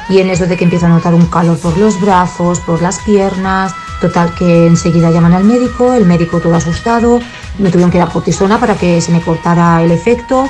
[0.09, 2.97] Y en eso de que empiezo a notar un calor por los brazos, por las
[2.99, 7.19] piernas, total que enseguida llaman al médico, el médico todo asustado,
[7.59, 10.49] me tuvieron que dar cortisona para que se me cortara el efecto.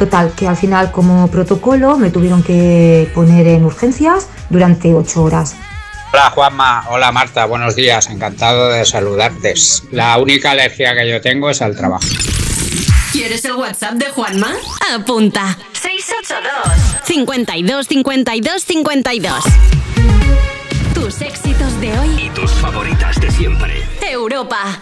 [0.00, 5.56] Total, que al final como protocolo me tuvieron que poner en urgencias durante ocho horas.
[6.14, 9.52] Hola Juanma, hola Marta, buenos días, encantado de saludarte.
[9.90, 12.06] La única alergia que yo tengo es al trabajo.
[13.12, 14.54] ¿Quieres el WhatsApp de Juanma?
[14.94, 15.58] Apunta.
[15.74, 19.44] 682 52 52 52.
[20.94, 22.24] Tus éxitos de hoy.
[22.24, 23.82] Y tus favoritas de siempre.
[24.00, 24.80] Europa.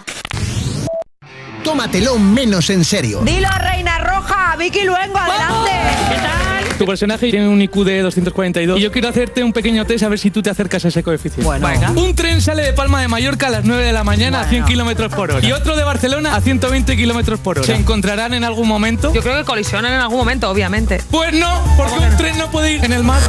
[1.63, 3.21] Tómatelo menos en serio.
[3.23, 5.71] Dilo, Reina Roja, Vicky Luengo, adelante.
[6.09, 6.58] ¿Qué tal?
[6.79, 10.07] Tu personaje tiene un IQ de 242 y yo quiero hacerte un pequeño test a
[10.07, 11.43] ver si tú te acercas a ese coeficiente.
[11.43, 11.67] Bueno.
[11.67, 11.91] Venga.
[11.91, 14.63] Un tren sale de Palma de Mallorca a las 9 de la mañana a 100
[14.63, 17.67] kilómetros por hora y otro de Barcelona a 120 kilómetros por hora.
[17.67, 19.13] ¿Se encontrarán en algún momento?
[19.13, 21.01] Yo creo que colisionan en algún momento, obviamente.
[21.11, 23.21] Pues no, porque un tren no puede ir en el mar.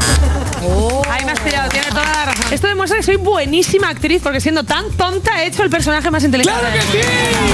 [1.11, 2.53] Ahí me has pillado, tiene toda la razón.
[2.53, 6.23] Esto demuestra que soy buenísima actriz porque siendo tan tonta he hecho el personaje más
[6.23, 6.57] inteligente.
[6.57, 7.05] ¡Claro que sí!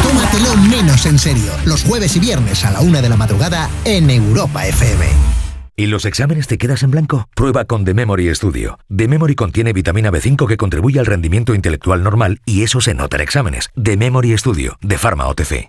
[0.02, 1.52] Tómatelo menos en serio.
[1.64, 5.45] Los jueves y viernes a la una de la madrugada en Europa FM.
[5.78, 7.28] ¿Y los exámenes te quedas en blanco?
[7.34, 8.78] Prueba con The Memory Studio.
[8.88, 13.18] The Memory contiene vitamina B5 que contribuye al rendimiento intelectual normal y eso se nota
[13.18, 13.68] en exámenes.
[13.82, 15.68] The Memory Studio, de Pharma OTC.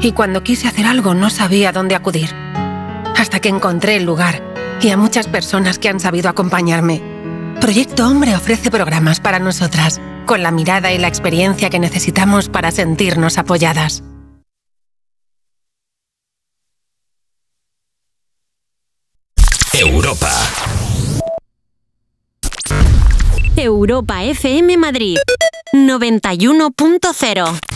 [0.00, 2.34] Y cuando quise hacer algo no sabía dónde acudir.
[3.16, 4.42] Hasta que encontré el lugar
[4.80, 7.02] y a muchas personas que han sabido acompañarme.
[7.60, 12.70] Proyecto Hombre ofrece programas para nosotras, con la mirada y la experiencia que necesitamos para
[12.70, 14.02] sentirnos apoyadas.
[19.72, 20.30] Europa.
[23.56, 25.16] Europa FM Madrid
[25.72, 27.75] 91.0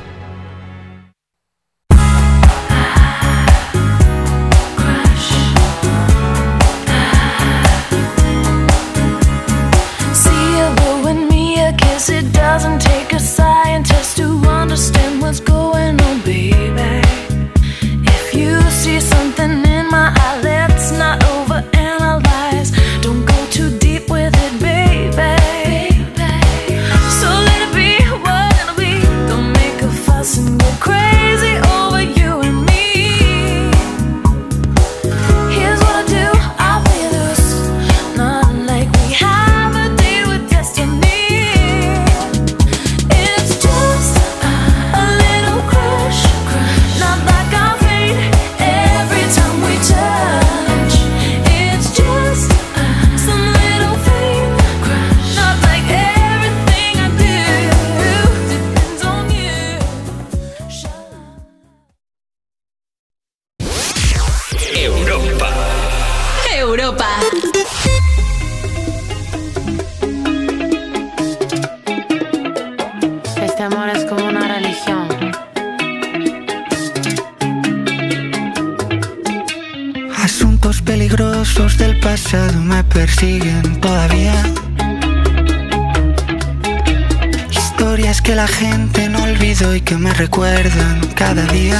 [88.41, 91.79] la gente no olvido y que me recuerdan cada día.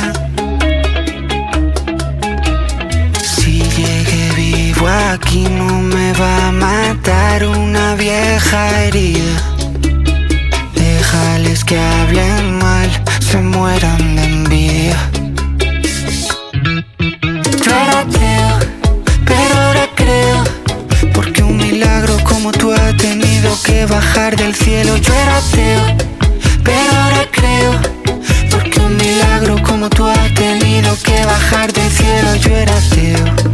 [3.23, 9.37] Si llegué vivo aquí no me va a matar una vieja herida.
[10.75, 12.89] Déjales que hablen mal,
[13.31, 14.99] se mueran de envidia.
[17.63, 18.53] Yo era ateo,
[19.25, 20.43] pero ahora creo,
[21.15, 24.95] porque un milagro como tú ha tenido que bajar del cielo.
[24.97, 26.11] Yo era ateo
[28.51, 33.50] porque un milagro como tú has tenido que bajar del cielo Yo era ateo.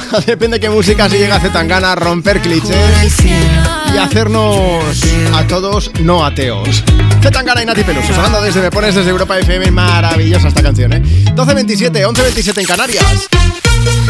[0.26, 3.24] depende de qué música, si llega a gana a romper clichés
[3.94, 4.84] y hacernos
[5.34, 6.82] a todos no ateos.
[7.22, 11.02] Zetangana y Nati Peluso, sonando desde Me Pones desde Europa FM, maravillosa esta canción, ¿eh?
[11.34, 13.28] 12.27, 11.27 en Canarias.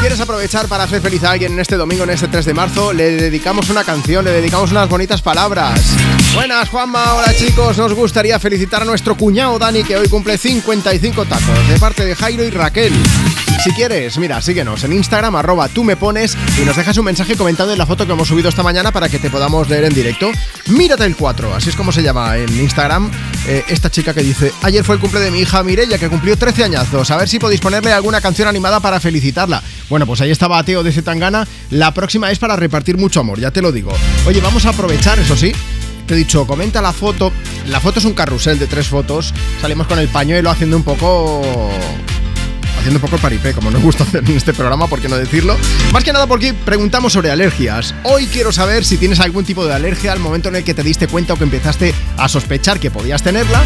[0.00, 2.92] ¿Quieres aprovechar para hacer feliz a alguien en este domingo, en este 3 de marzo?
[2.92, 5.80] Le dedicamos una canción, le dedicamos unas bonitas palabras.
[6.34, 11.24] Buenas, Juanma, hola chicos, nos gustaría felicitar a nuestro cuñado Dani que hoy cumple 55
[11.26, 12.92] tacos, de parte de Jairo y Raquel.
[13.62, 17.36] Si quieres, mira, síguenos en Instagram, arroba tú me pones y nos dejas un mensaje
[17.36, 19.94] comentando en la foto que hemos subido esta mañana para que te podamos leer en
[19.94, 20.32] directo.
[20.66, 23.08] Mírate el 4, así es como se llama en Instagram
[23.46, 26.36] eh, esta chica que dice, ayer fue el cumple de mi hija Mirella que cumplió
[26.36, 29.62] 13 añazos, a ver si podéis ponerle alguna canción animada para felicitarla.
[29.88, 33.52] Bueno, pues ahí estaba Ateo de Zetangana, la próxima es para repartir mucho amor, ya
[33.52, 33.92] te lo digo.
[34.26, 35.52] Oye, vamos a aprovechar, eso sí,
[36.08, 37.32] te he dicho, comenta la foto.
[37.68, 39.32] La foto es un carrusel de tres fotos.
[39.60, 41.70] Salimos con el pañuelo haciendo un poco.
[42.82, 45.14] Haciendo un poco el paripé, como nos gusta hacer en este programa, ¿por qué no
[45.14, 45.56] decirlo?
[45.92, 47.94] Más que nada porque preguntamos sobre alergias.
[48.02, 50.82] Hoy quiero saber si tienes algún tipo de alergia al momento en el que te
[50.82, 53.62] diste cuenta o que empezaste a sospechar que podías tenerla.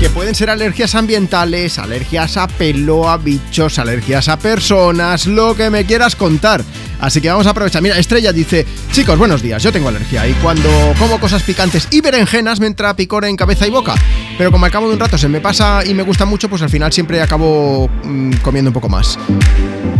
[0.00, 5.70] Que pueden ser alergias ambientales, alergias a pelo, a bichos, alergias a personas, lo que
[5.70, 6.64] me quieras contar.
[6.98, 7.82] Así que vamos a aprovechar.
[7.82, 12.00] Mira, Estrella dice, chicos, buenos días, yo tengo alergia y cuando como cosas picantes y
[12.00, 13.94] berenjenas me entra picor en cabeza y boca.
[14.40, 16.62] Pero como al cabo de un rato se me pasa y me gusta mucho, pues
[16.62, 19.18] al final siempre acabo mm, comiendo un poco más.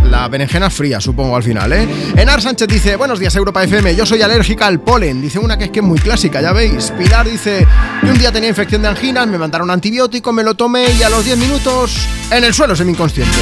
[0.09, 1.87] La berenjena fría, supongo, al final, ¿eh?
[2.17, 5.21] Enar Sánchez dice, buenos días, Europa FM, yo soy alérgica al polen.
[5.21, 6.91] Dice una que es que es muy clásica, ya veis.
[6.97, 7.67] Pilar dice,
[8.01, 11.09] yo un día tenía infección de anginas, me mandaron antibiótico, me lo tomé y a
[11.09, 13.37] los 10 minutos en el suelo semi-inconsciente.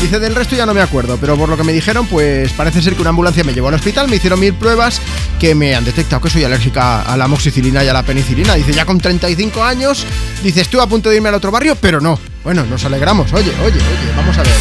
[0.00, 2.80] Dice, del resto ya no me acuerdo, pero por lo que me dijeron, pues parece
[2.80, 5.00] ser que una ambulancia me llevó al hospital, me hicieron mil pruebas
[5.40, 8.54] que me han detectado que soy alérgica a la moxicilina y a la penicilina.
[8.54, 10.06] Dice, ya con 35 años,
[10.44, 12.18] dice, estuve a punto de irme al otro barrio, pero no.
[12.44, 13.32] Bueno, nos alegramos.
[13.32, 14.52] Oye, oye, oye, vamos a ver.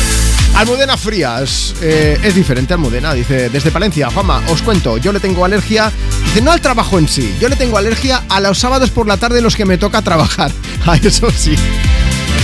[0.56, 5.44] Almudena Frías, eh, es diferente Almudena, dice, desde Palencia, Juanma, os cuento, yo le tengo
[5.44, 5.92] alergia,
[6.26, 9.18] dice, no al trabajo en sí, yo le tengo alergia a los sábados por la
[9.18, 10.52] tarde en los que me toca trabajar,
[10.86, 11.56] a eso sí.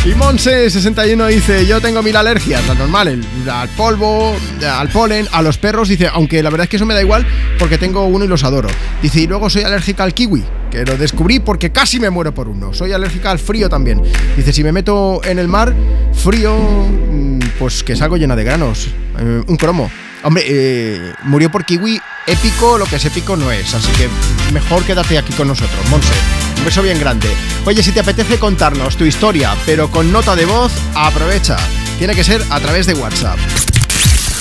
[0.05, 4.35] Y Monse61 dice, yo tengo mil alergias, la normal, al polvo,
[4.65, 7.27] al polen, a los perros, dice, aunque la verdad es que eso me da igual
[7.59, 8.69] porque tengo uno y los adoro.
[9.03, 12.47] Dice, y luego soy alérgica al kiwi, que lo descubrí porque casi me muero por
[12.47, 12.73] uno.
[12.73, 14.01] Soy alérgica al frío también.
[14.35, 15.73] Dice, si me meto en el mar,
[16.13, 18.87] frío, mm, pues que salgo llena de granos.
[19.19, 19.89] Eh, un cromo.
[20.23, 24.09] Hombre, eh, murió por kiwi, épico, lo que es épico no es, así que
[24.53, 26.13] mejor quédate aquí con nosotros, Monse.
[26.57, 27.29] Un beso bien grande.
[27.65, 31.55] Oye, si te apetece contarnos tu historia, pero con nota de voz, aprovecha.
[31.97, 33.39] Tiene que ser a través de WhatsApp.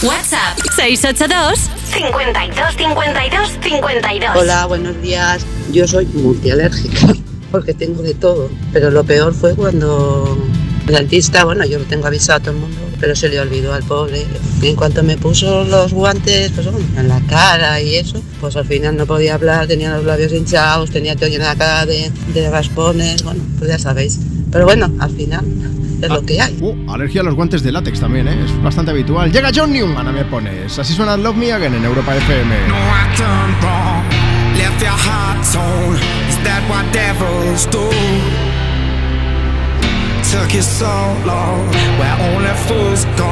[0.02, 4.36] WhatsApp 682 52 52 52.
[4.36, 5.44] Hola, buenos días.
[5.72, 7.14] Yo soy multialérgica
[7.50, 8.48] porque tengo de todo.
[8.72, 10.38] Pero lo peor fue cuando
[10.86, 13.74] el dentista, bueno, yo lo tengo avisado a todo el mundo, pero se le olvidó
[13.74, 14.24] al pobre.
[14.62, 18.56] Y en cuanto me puso los guantes pues, bueno, en la cara y eso, pues
[18.56, 22.10] al final no podía hablar, tenía los labios hinchados, tenía todo lleno la cara de,
[22.32, 23.22] de raspones.
[23.22, 24.18] Bueno, pues ya sabéis.
[24.50, 25.44] Pero bueno, al final
[26.00, 26.56] es lo que hay.
[26.60, 28.44] Uh, alergia a los guantes de látex también, ¿eh?
[28.44, 29.32] Es bastante habitual.
[29.32, 30.78] Llega John Newman, me pones.
[30.78, 32.54] Así suena Love Me Again en Europa FM.
[34.78, 35.96] Left your heart torn.
[36.30, 37.82] Is that what devils do?
[40.30, 40.86] Took you so
[41.26, 41.66] long,
[41.98, 43.26] where only fools go.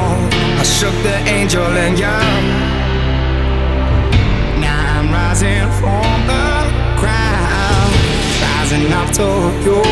[0.59, 2.43] I shook the angel and young.
[4.59, 6.67] Now I'm rising from the
[6.99, 7.95] ground,
[8.43, 9.31] rising up to
[9.63, 9.83] you.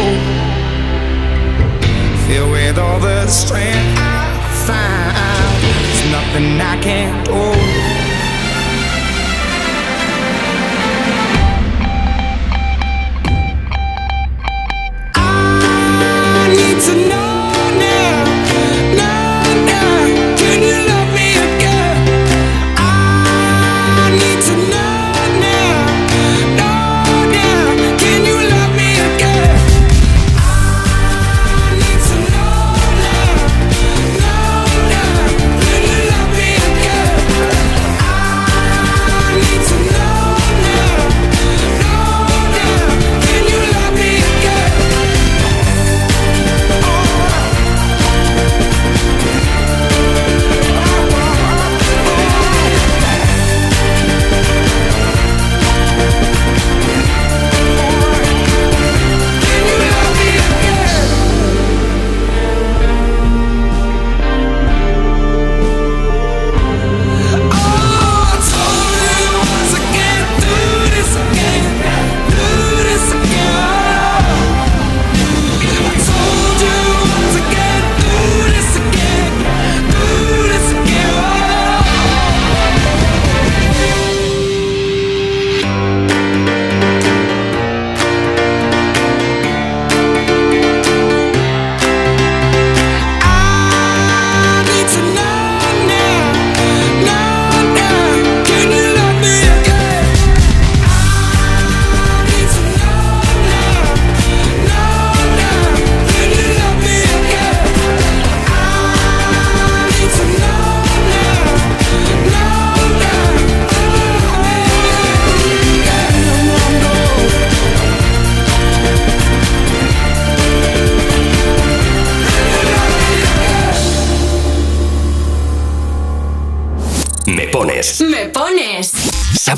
[2.27, 4.27] Filled with all the strength I
[4.67, 7.84] found, there's nothing I can't do.
[16.67, 17.24] Need to know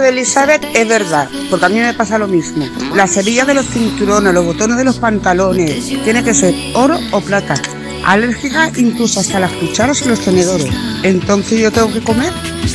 [0.00, 2.66] De Elizabeth es verdad, porque a mí me pasa lo mismo.
[2.94, 7.20] Las hebillas de los cinturones, los botones de los pantalones, tiene que ser oro o
[7.20, 7.54] plata.
[8.04, 10.68] Alérgica incluso hasta las cucharas y los tenedores.
[11.02, 12.32] Entonces yo tengo que comer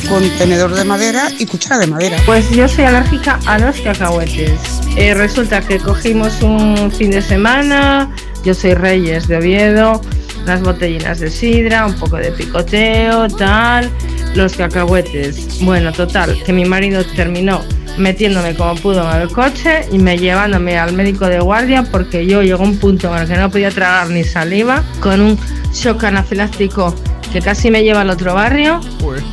[0.08, 2.18] con tenedor de madera y cuchara de madera.
[2.24, 4.58] Pues yo soy alérgica a los cacahuetes.
[4.96, 8.10] Eh, resulta que cogimos un fin de semana
[8.44, 10.00] Yo soy Reyes de Oviedo,
[10.44, 13.90] unas botellinas de sidra, un poco de picoteo, tal,
[14.34, 15.47] los cacahuetes.
[15.60, 17.62] Bueno, total, que mi marido terminó
[17.98, 22.42] metiéndome como pudo en el coche y me llevándome al médico de guardia porque yo
[22.42, 25.38] llegó un punto en el que no podía tragar ni saliva con un
[25.72, 26.94] shock anafiláctico
[27.32, 28.80] que casi me lleva al otro barrio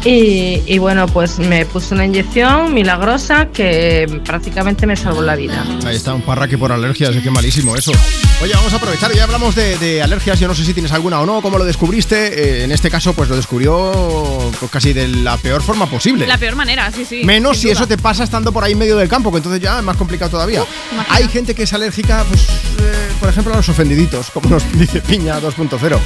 [0.03, 5.63] y, y bueno pues me puso una inyección milagrosa que prácticamente me salvó la vida.
[5.85, 7.91] Ahí está, un parraque por alergias, es que malísimo eso.
[8.41, 11.19] Oye, vamos a aprovechar, ya hablamos de, de alergias, yo no sé si tienes alguna
[11.21, 12.59] o no, cómo lo descubriste.
[12.59, 16.27] Eh, en este caso, pues lo descubrió pues, casi de la peor forma posible.
[16.27, 17.23] La peor manera, sí, sí.
[17.23, 17.73] Menos si duda.
[17.73, 19.95] eso te pasa estando por ahí en medio del campo, que entonces ya es más
[19.97, 20.63] complicado todavía.
[21.09, 25.01] Hay gente que es alérgica, pues, eh, por ejemplo, a los ofendiditos, como nos dice
[25.01, 25.97] Piña 2.0.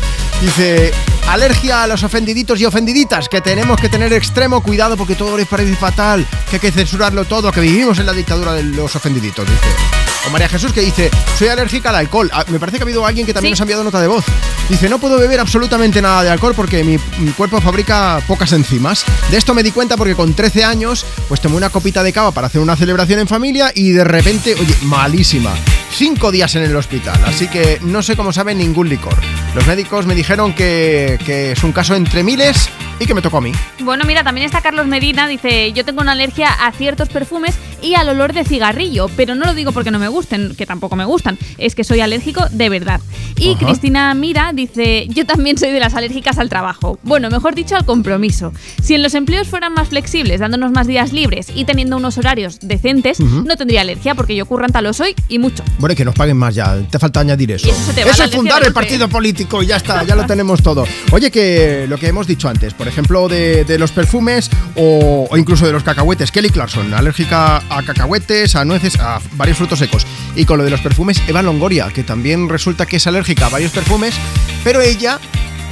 [0.41, 0.93] Dice,
[1.27, 5.47] alergia a los ofendiditos y ofendiditas, que tenemos que tener extremo cuidado porque todo les
[5.47, 9.45] parece fatal, que hay que censurarlo todo, que vivimos en la dictadura de los ofendiditos,
[9.45, 10.18] dice.
[10.27, 12.29] O María Jesús que dice, soy alérgica al alcohol.
[12.33, 14.25] Ah, me parece que ha habido alguien que también nos ha enviado nota de voz.
[14.67, 19.05] Dice, no puedo beber absolutamente nada de alcohol porque mi, mi cuerpo fabrica pocas enzimas.
[19.31, 22.31] De esto me di cuenta porque con 13 años, pues tomé una copita de cava
[22.31, 25.55] para hacer una celebración en familia y de repente, oye, malísima.
[25.91, 29.15] Cinco días en el hospital, así que no sé cómo sabe ningún licor.
[29.55, 33.37] Los médicos me dijeron que, que es un caso entre miles y que me tocó
[33.37, 33.51] a mí.
[33.79, 37.95] Bueno, mira, también está Carlos Medina, dice, yo tengo una alergia a ciertos perfumes y
[37.95, 41.05] al olor de cigarrillo, pero no lo digo porque no me gusten, que tampoco me
[41.05, 42.99] gustan, es que soy alérgico de verdad.
[43.37, 43.65] Y Ajá.
[43.65, 47.85] Cristina Mira dice, yo también soy de las alérgicas al trabajo, bueno, mejor dicho, al
[47.85, 48.51] compromiso.
[48.81, 52.59] Si en los empleos fueran más flexibles, dándonos más días libres y teniendo unos horarios
[52.61, 55.63] decentes, no tendría alergia porque yo curranta lo soy y mucho.
[55.77, 57.69] Bueno, y que nos paguen más ya, te falta añadir eso.
[57.69, 60.85] Eso la es fundar el partido político y ya está, ya lo tenemos todo.
[61.11, 65.37] Oye, que lo que hemos dicho antes, por ejemplo, de, de los perfumes o, o
[65.37, 66.31] incluso de los cacahuetes.
[66.31, 70.05] Kelly Clarkson, alérgica a cacahuetes, a nueces, a varios frutos secos.
[70.35, 73.49] Y con lo de los perfumes, Eva Longoria, que también resulta que es alérgica a
[73.49, 74.15] varios perfumes,
[74.63, 75.19] pero ella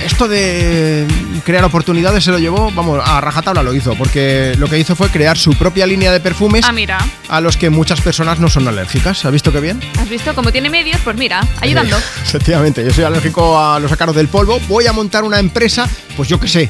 [0.04, 1.08] esto de
[1.44, 5.10] crear oportunidades se lo llevó, vamos, a rajatabla lo hizo, porque lo que hizo fue
[5.10, 8.68] crear su propia línea de perfumes Ah, mira, a los que muchas personas no son
[8.68, 9.26] alérgicas.
[9.26, 9.82] ¿Has visto qué bien?
[10.00, 10.34] ¿has visto?
[10.36, 11.98] Como tiene medios, pues mira, ayudando.
[12.24, 14.60] Efectivamente, yo soy alérgico a los ácaros del polvo.
[14.68, 16.70] Voy a montar una empresa, pues yo qué sé.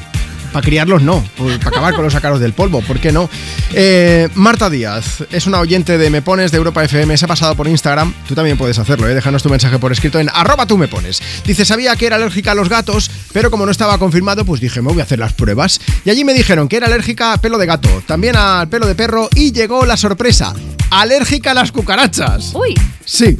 [0.52, 3.28] Para criarlos no, pues para acabar con los ácaros del polvo, ¿por qué no?
[3.72, 7.54] Eh, Marta Díaz es una oyente de Me Pones de Europa FM, se ha pasado
[7.54, 9.14] por Instagram, tú también puedes hacerlo, ¿eh?
[9.14, 11.22] déjanos tu mensaje por escrito en arroba tú me pones.
[11.44, 14.80] Dice, sabía que era alérgica a los gatos, pero como no estaba confirmado, pues dije,
[14.80, 15.80] me voy a hacer las pruebas.
[16.04, 18.94] Y allí me dijeron que era alérgica a pelo de gato, también al pelo de
[18.94, 20.54] perro y llegó la sorpresa,
[20.90, 22.52] alérgica a las cucarachas.
[22.54, 22.74] Uy.
[23.04, 23.36] Sí.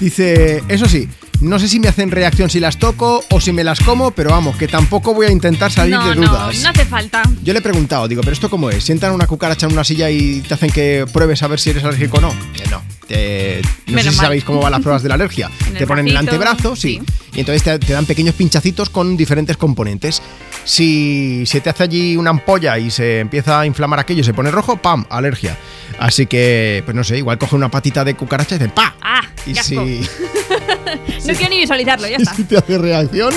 [0.00, 1.06] Dice, eso sí,
[1.40, 4.30] no sé si me hacen reacción si las toco o si me las como, pero
[4.30, 6.62] vamos, que tampoco voy a intentar salir No, de dudas.
[6.62, 7.22] no hace falta.
[7.42, 8.84] Yo le he preguntado, digo, ¿pero esto cómo es?
[8.84, 11.84] ¿Sientan una cucaracha en una silla y te hacen que pruebes a ver si eres
[11.84, 12.34] alérgico o no?
[12.70, 12.82] No.
[13.10, 14.26] Te- no Menos sé si mal.
[14.26, 15.50] sabéis cómo van las pruebas de la alergia.
[15.66, 17.00] En el te ponen el bracito, antebrazo, sí.
[17.34, 20.22] Y entonces te, te dan pequeños pinchacitos con diferentes componentes.
[20.64, 24.32] Si se te hace allí una ampolla y se empieza a inflamar aquello y se
[24.34, 25.04] pone rojo, ¡pam!
[25.10, 25.56] Alergia.
[25.98, 28.94] Así que, pues no sé, igual coge una patita de cucaracha y dice ¡pa!
[29.02, 29.74] Ah, Y si,
[31.26, 32.34] No quiero ni visualizarlo, ya está.
[32.34, 33.34] si te hace reacción,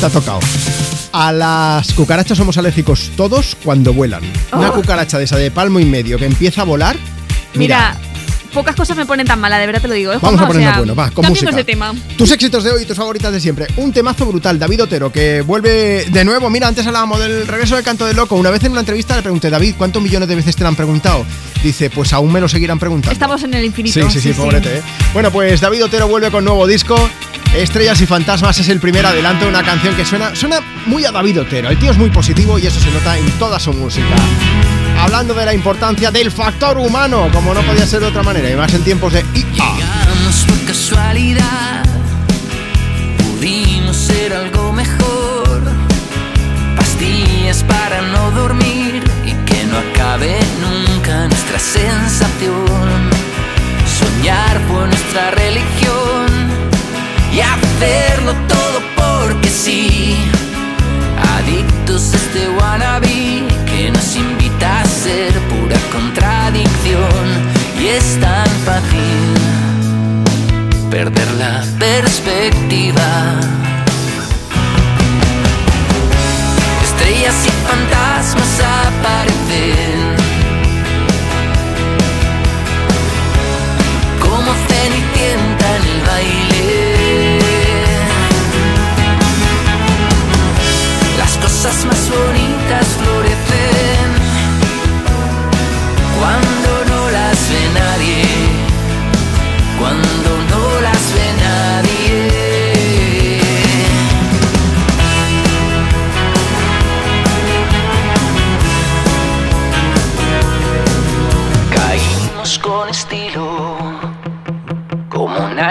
[0.00, 0.40] te ha tocado.
[1.12, 4.22] A las cucarachas somos alérgicos todos cuando vuelan.
[4.52, 4.74] Una Oh.
[4.74, 6.96] cucaracha de esa de palmo y medio que empieza a volar.
[7.54, 7.96] Mira,
[8.52, 10.12] pocas cosas me ponen tan mala, de verdad te lo digo.
[10.12, 11.50] ¿eh, Vamos a ponernos O sea, bueno, va, con música.
[11.52, 11.94] de tema.
[12.16, 13.66] Tus éxitos de hoy y tus favoritas de siempre.
[13.76, 16.50] Un temazo brutal, David Otero, que vuelve de nuevo.
[16.50, 18.36] Mira, antes hablábamos del regreso del canto del loco.
[18.36, 20.76] Una vez en una entrevista le pregunté, David, ¿cuántos millones de veces te lo han
[20.76, 21.24] preguntado?
[21.62, 23.12] Dice, pues aún me lo seguirán preguntando.
[23.12, 24.00] Estamos en el infinito.
[24.00, 24.82] Sí, sí, sí, pobrete, ¿eh?
[25.12, 26.96] Bueno, pues David Otero vuelve con nuevo disco.
[27.54, 31.12] Estrellas y Fantasmas es el primer adelanto de una canción que suena, suena muy a
[31.12, 31.68] David Otero.
[31.68, 34.14] El tío es muy positivo y eso se nota en toda su música.
[35.02, 38.54] Hablando de la importancia del factor humano, como no podía ser de otra manera, y
[38.54, 39.74] más en tiempos de IA.
[39.74, 41.82] Llegamos por casualidad,
[43.18, 45.60] pudimos ser algo mejor.
[46.76, 53.10] Pastillas para no dormir y que no acabe nunca nuestra sensación.
[53.98, 56.28] Soñar fue nuestra religión
[57.34, 60.16] y hacerlo todo porque sí.
[61.36, 63.61] Adictos a este wannabe
[65.30, 67.24] pura contradicción
[67.80, 69.34] y es tan fácil
[70.90, 73.38] perder la perspectiva.
[76.82, 80.16] Estrellas y fantasmas aparecen
[84.20, 87.38] como cenicienta en el baile.
[91.18, 93.41] Las cosas más bonitas florecen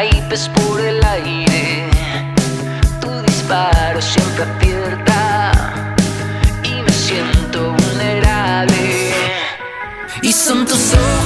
[0.10, 1.90] golpes por el aire.
[3.00, 5.52] Tu disparo siempre acierta
[6.64, 9.14] y me siento vulnerable.
[10.22, 11.21] Y son tus ojos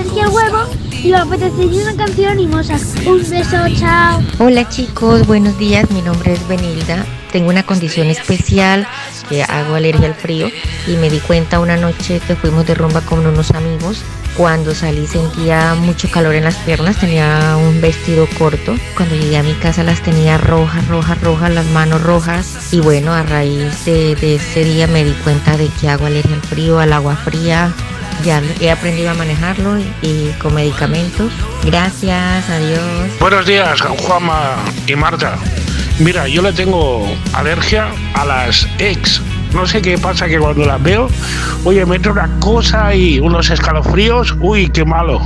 [0.00, 2.38] huevo y apetecería una canción.
[2.38, 4.22] Un beso, chao.
[4.38, 5.90] Hola chicos, buenos días.
[5.90, 7.04] Mi nombre es Benilda.
[7.30, 8.86] Tengo una condición especial,
[9.28, 10.48] que hago alergia al frío
[10.86, 14.02] y me di cuenta una noche que fuimos de rumba con unos amigos.
[14.36, 18.74] Cuando salí sentía mucho calor en las piernas, tenía un vestido corto.
[18.96, 22.72] Cuando llegué a mi casa las tenía rojas, rojas, rojas, las manos rojas.
[22.72, 26.34] Y bueno, a raíz de, de ese día me di cuenta de que hago alergia
[26.34, 27.74] al frío, al agua fría.
[28.24, 31.32] Ya he aprendido a manejarlo y, con medicamentos.
[31.64, 32.80] Gracias, adiós.
[33.18, 35.36] Buenos días, Juanma y Marta.
[35.98, 39.20] Mira, yo le tengo alergia a las ex.
[39.52, 41.08] No sé qué pasa que cuando las veo,
[41.64, 44.34] oye, me entra una cosa y unos escalofríos.
[44.40, 45.20] Uy, qué malo.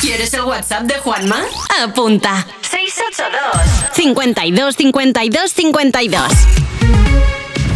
[0.00, 1.42] ¿Quieres el WhatsApp de Juanma?
[1.82, 2.46] Apunta.
[2.60, 6.65] 682 52 52 52.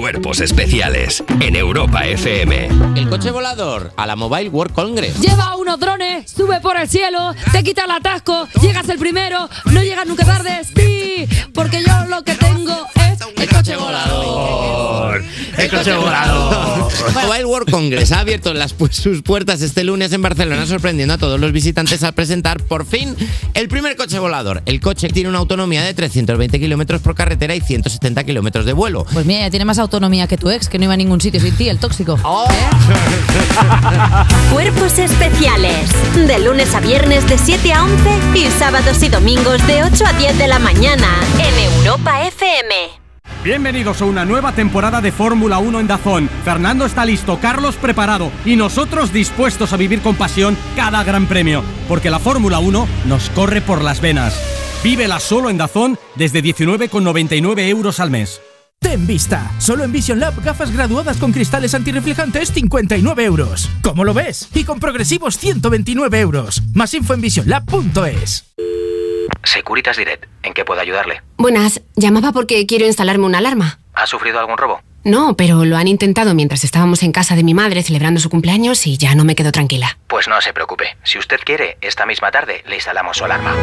[0.00, 2.70] Cuerpos especiales en Europa FM.
[2.96, 5.20] El coche volador a la Mobile World Congress.
[5.20, 9.82] Lleva unos drones, sube por el cielo, te quita el atasco, llegas el primero, no
[9.82, 15.22] llegas nunca tarde, sí, porque yo lo que tengo es el coche volador.
[15.58, 16.90] El coche volador.
[17.14, 21.38] Mobile World Congress ha abierto las, sus puertas este lunes en Barcelona, sorprendiendo a todos
[21.38, 23.14] los visitantes al presentar por fin
[23.52, 24.62] el primer coche volador.
[24.64, 29.04] El coche tiene una autonomía de 320 kilómetros por carretera y 170 kilómetros de vuelo.
[29.12, 29.89] Pues mira, ya tiene más autonomía
[30.28, 32.16] que tu ex, que no iba a ningún sitio sin ti, el tóxico.
[34.52, 35.90] Cuerpos especiales.
[36.14, 40.12] De lunes a viernes de 7 a 11 y sábados y domingos de 8 a
[40.12, 42.74] 10 de la mañana en Europa FM.
[43.42, 46.28] Bienvenidos a una nueva temporada de Fórmula 1 en Dazón.
[46.44, 51.64] Fernando está listo, Carlos preparado y nosotros dispuestos a vivir con pasión cada gran premio,
[51.88, 54.38] porque la Fórmula 1 nos corre por las venas.
[54.84, 58.40] Vívela solo en Dazón desde 19,99 euros al mes.
[58.80, 59.52] Ten vista.
[59.58, 63.68] Solo en Vision Lab gafas graduadas con cristales antirreflejantes 59 euros.
[63.82, 64.48] ¿Cómo lo ves?
[64.54, 66.62] Y con progresivos 129 euros.
[66.74, 68.46] Más info en visionlab.es.
[69.44, 71.22] Securitas Direct, ¿en qué puedo ayudarle?
[71.36, 73.78] Buenas, llamaba porque quiero instalarme una alarma.
[73.94, 74.80] ¿Ha sufrido algún robo?
[75.04, 78.86] No, pero lo han intentado mientras estábamos en casa de mi madre celebrando su cumpleaños
[78.86, 79.98] y ya no me quedo tranquila.
[80.08, 80.96] Pues no se preocupe.
[81.04, 83.54] Si usted quiere, esta misma tarde le instalamos su alarma.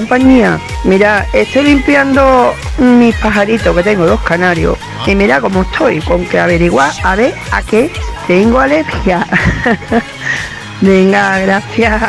[0.00, 0.58] compañía.
[0.84, 4.78] Mira, estoy limpiando mis pajaritos que tengo, dos canarios.
[5.06, 7.90] Y mira cómo estoy, con que averiguar a ver a qué
[8.26, 9.26] tengo alergia.
[10.80, 12.02] Venga, gracias.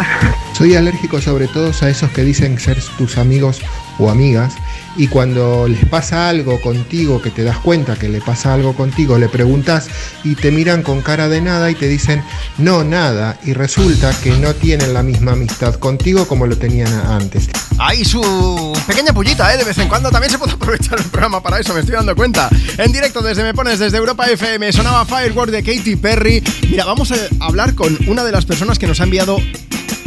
[0.53, 3.60] Soy alérgico sobre todo a esos que dicen ser tus amigos
[4.00, 4.53] o amigas
[4.95, 9.18] y cuando les pasa algo contigo, que te das cuenta que le pasa algo contigo,
[9.18, 9.88] le preguntas
[10.24, 12.24] y te miran con cara de nada y te dicen
[12.58, 17.50] no, nada y resulta que no tienen la misma amistad contigo como lo tenían antes.
[17.92, 19.58] Ahí su pequeña pullita, ¿eh?
[19.58, 22.16] De vez en cuando también se puede aprovechar el programa para eso, me estoy dando
[22.16, 22.48] cuenta.
[22.78, 26.42] En directo desde Me Pones, desde Europa FM, sonaba Firework de Katy Perry.
[26.70, 29.40] Mira, vamos a hablar con una de las personas que nos ha enviado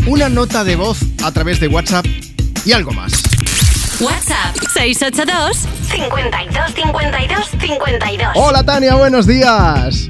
[0.06, 2.06] una nota de voz a través de WhatsApp
[2.64, 3.22] y algo más.
[4.00, 8.32] WhatsApp 682 52 52 52.
[8.36, 10.08] Hola Tania, buenos días.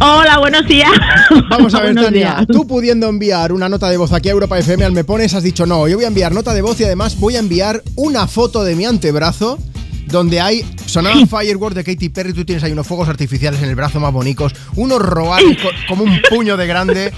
[0.00, 0.90] Hola, buenos días.
[1.50, 2.46] Vamos a ver, Buenos Tania, días.
[2.48, 5.42] tú pudiendo enviar una nota de voz aquí a Europa FM al Me Pones, has
[5.42, 8.26] dicho no, yo voy a enviar nota de voz y además voy a enviar una
[8.26, 9.58] foto de mi antebrazo
[10.06, 13.74] donde hay sonaba Firework de Katy Perry, tú tienes ahí unos fuegos artificiales en el
[13.74, 17.12] brazo más bonitos, unos roales co- como un puño de grande.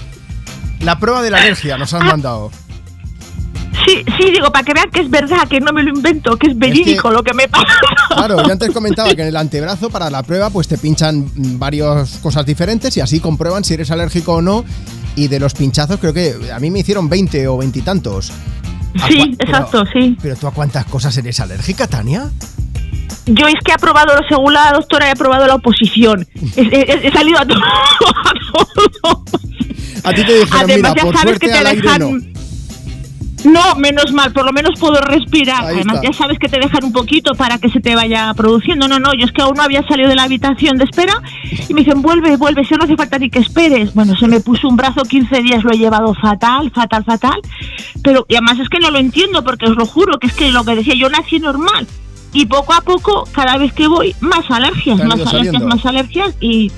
[0.81, 2.51] La prueba de la alergia nos han mandado.
[3.85, 6.47] Sí, sí, digo, para que vean que es verdad, que no me lo invento, que
[6.47, 7.65] es verídico lo que me pasa.
[8.27, 12.17] Claro, yo antes comentaba que en el antebrazo para la prueba pues te pinchan varias
[12.21, 14.63] cosas diferentes y así comprueban si eres alérgico o no.
[15.15, 18.31] Y de los pinchazos creo que a mí me hicieron 20 o 20 y tantos.
[19.01, 20.17] ¿A Sí, pero- exacto, sí.
[20.21, 22.29] Pero tú a cuántas cosas eres alérgica, Tania?
[23.25, 26.27] Yo es que he aprobado, lo según la doctora, he aprobado la oposición.
[26.55, 27.59] He, he- he salido a todo.
[30.03, 31.99] A ti te dijeron, Además, mira, ya por sabes suerte que te al aire dejan.
[32.01, 32.28] no.
[33.45, 35.63] No, menos mal, por lo menos puedo respirar.
[35.65, 36.07] Ahí Además, está.
[36.11, 38.87] ya sabes que te dejan un poquito para que se te vaya produciendo.
[38.87, 41.13] No, no, yo es que aún no había salido de la habitación de espera
[41.67, 43.93] y me dicen, vuelve, vuelve, si no hace falta ni que esperes.
[43.93, 47.39] Bueno, se me puso un brazo 15 días, lo he llevado fatal, fatal, fatal.
[48.03, 50.51] Pero, y además es que no lo entiendo, porque os lo juro, que es que
[50.51, 51.87] lo que decía, yo nací normal.
[52.33, 55.67] Y poco a poco, cada vez que voy, más alergias, más alergias, saliendo.
[55.67, 56.71] más alergias y...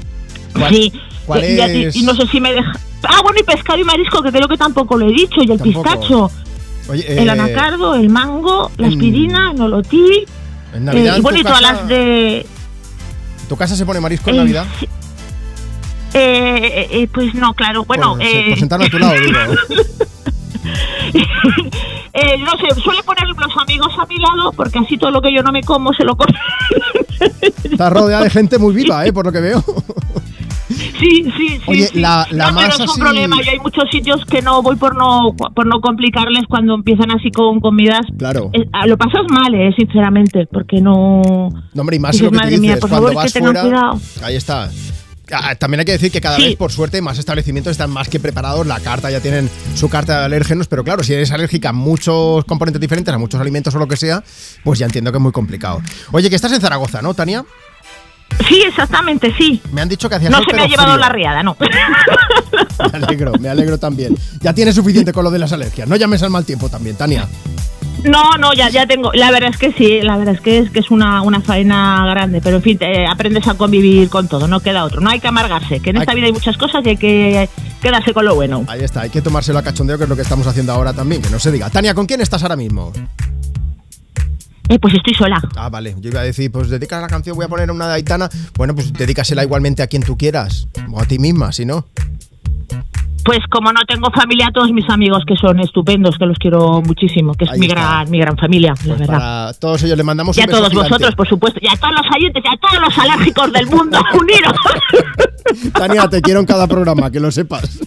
[0.53, 0.93] ¿Cuál- sí.
[1.25, 2.71] cuál y, y- y no sé si me deja...
[3.03, 5.57] Ah, bueno, y pescado y marisco, que creo que tampoco lo he dicho, y el
[5.57, 5.83] Tampoco.
[5.83, 6.31] pistacho.
[6.89, 10.25] Oye, El eh, anacardo, el mango, la en- aspirina, el nolotí.
[10.73, 12.45] En Navidad eh, y en bueno, y todas casa- las de.
[13.49, 14.65] ¿Tu casa se pone marisco en Navidad?
[16.13, 17.85] Eh, eh, pues no, claro.
[17.85, 19.37] Bueno, Por, por sentarme a tu lado, digo.
[22.13, 25.33] eh, no sé, suele poner los amigos a mi lado porque así todo lo que
[25.33, 26.35] yo no me como se lo comen.
[27.63, 29.13] Estás rodeada de gente muy viva, ¿eh?
[29.13, 29.63] Por lo que veo.
[30.99, 31.61] Sí, sí, sí.
[31.67, 31.99] Oye, sí.
[31.99, 33.37] la- la no, pero es un problema.
[33.43, 37.31] Yo hay muchos sitios que no voy por no por no complicarles cuando empiezan así
[37.31, 38.01] con comidas.
[38.17, 38.49] Claro.
[38.53, 41.21] Eh, ah, lo pasas mal, eh, sinceramente, porque no.
[41.73, 43.33] No, hombre, y más Dices, lo que tú madre dices, mía, por cuando favor, vas
[43.33, 43.61] que fuera.
[43.61, 43.99] cuidado.
[44.23, 44.69] Ahí está.
[45.33, 46.43] Ah, También hay que decir que cada Sí.
[46.43, 48.67] vez, por suerte, más establecimientos están más que preparados.
[48.67, 52.43] La carta ya tienen su carta de alérgenos, pero claro, si eres alérgica a muchos
[52.43, 54.21] componentes diferentes, a muchos alimentos o lo que sea,
[54.65, 55.81] pues ya entiendo que es muy complicado.
[56.11, 57.45] Oye, que estás en Zaragoza, ¿no, Tania?
[58.47, 59.61] Sí, exactamente, sí.
[59.71, 60.99] Me han dicho que hacía No se me ha llevado frío.
[60.99, 61.55] la riada, no.
[62.91, 64.15] Me alegro, me alegro también.
[64.39, 65.87] Ya tienes suficiente con lo de las alergias.
[65.87, 67.27] No llames al mal tiempo también, Tania.
[68.03, 69.11] No, no, ya, ya tengo.
[69.13, 72.03] La verdad es que sí, la verdad es que es que es una, una faena
[72.09, 74.99] grande, pero en fin, te- aprendes a convivir con todo, no queda otro.
[75.01, 77.47] No hay que amargarse, que en esta vida hay muchas cosas y hay que
[77.81, 78.65] quedarse con lo bueno.
[78.67, 81.21] Ahí está, hay que tomárselo a cachondeo, que es lo que estamos haciendo ahora también,
[81.21, 81.69] que no se diga.
[81.69, 82.91] Tania, ¿con quién estás ahora mismo?
[84.71, 85.41] Eh, pues estoy sola.
[85.57, 85.95] Ah, vale.
[85.99, 88.29] Yo iba a decir, pues dedica la canción, voy a poner una de Aitana.
[88.55, 90.67] Bueno, pues dedícasela igualmente a quien tú quieras.
[90.91, 91.85] O a ti misma, si no.
[93.25, 96.81] Pues como no tengo familia, a todos mis amigos que son estupendos, que los quiero
[96.81, 97.79] muchísimo, que es Ahí mi está.
[97.79, 99.13] gran, mi gran familia, la Pues verdad.
[99.19, 100.89] para todos ellos le mandamos Y a beso todos gigante.
[100.89, 103.99] vosotros, por supuesto, y a todos los oyentes, y a todos los alérgicos del mundo,
[104.19, 104.53] unidos.
[105.73, 107.79] Tania, te quiero en cada programa, que lo sepas.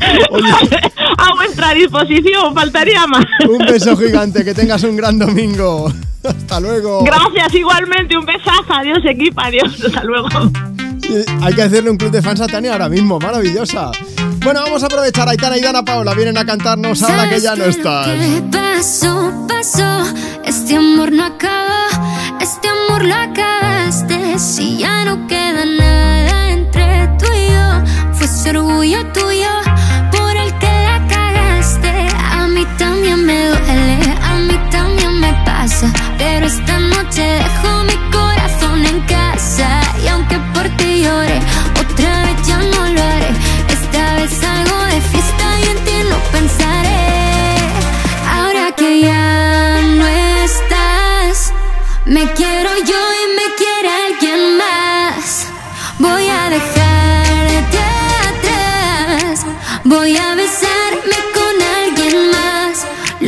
[1.18, 3.24] a vuestra disposición, faltaría más.
[3.48, 5.92] Un beso gigante, que tengas un gran domingo.
[6.24, 7.04] Hasta luego.
[7.04, 10.28] Gracias, igualmente, un besazo, adiós equipo, adiós, hasta luego.
[11.02, 13.90] Sí, Hay que hacerle un club de fans a Tania ahora mismo, maravillosa.
[14.42, 15.28] Bueno, vamos a aprovechar.
[15.28, 18.06] Aitana y Dana Paola vienen a cantarnos ahora que ya no estás.
[18.06, 19.46] ¿Qué pasó?
[19.46, 20.02] Pasó.
[20.44, 21.88] Este amor no acaba.
[22.40, 24.38] Este amor lo acabaste.
[24.38, 29.73] Si ya no queda nada entre tú y yo, fue ese orgullo tuyo
[33.24, 35.92] me duele, a mí también me pasa.
[36.18, 37.83] Pero esta noche dejo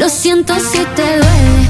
[0.07, 1.69] Lo siento si te duele,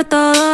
[0.00, 0.49] por todo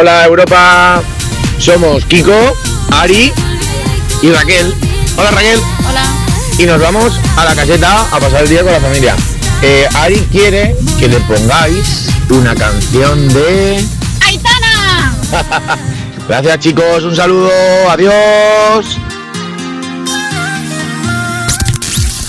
[0.00, 1.02] Hola Europa,
[1.58, 2.56] somos Kiko,
[2.92, 3.32] Ari
[4.22, 4.72] y Raquel.
[5.16, 5.60] Hola Raquel.
[5.88, 6.04] Hola.
[6.56, 9.16] Y nos vamos a la caseta a pasar el día con la familia.
[9.60, 13.84] Eh, Ari quiere que le pongáis una canción de...
[14.24, 15.16] ¡Aitana!
[16.28, 17.50] Gracias chicos, un saludo,
[17.90, 18.98] adiós.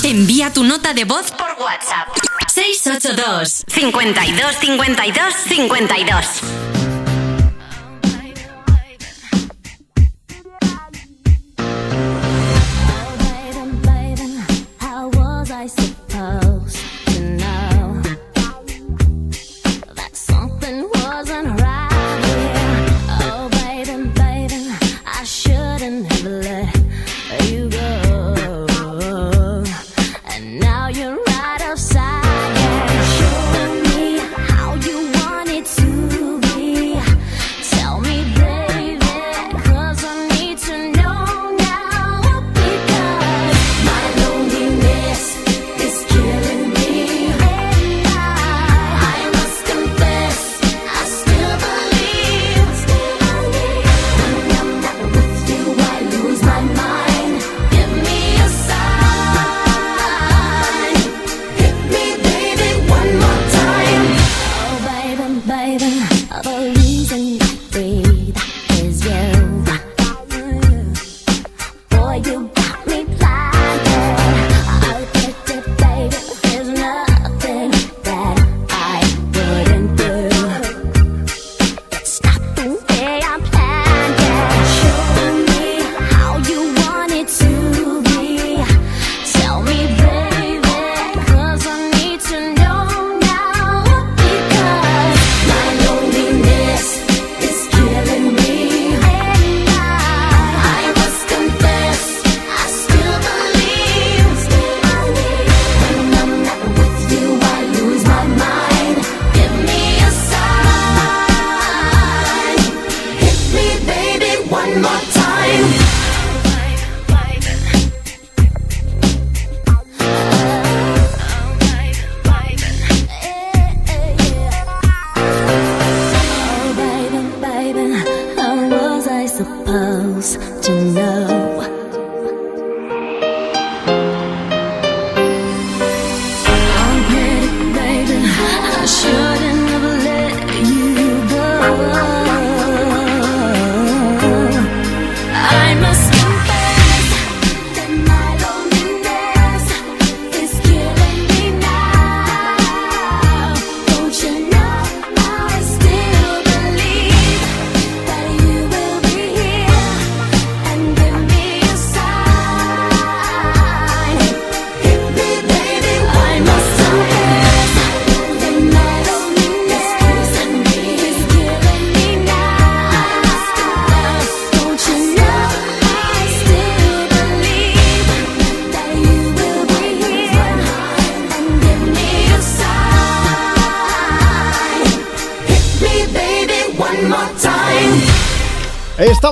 [0.01, 2.17] Envía tu nota de voz por WhatsApp.
[2.47, 6.78] 682 52 52 52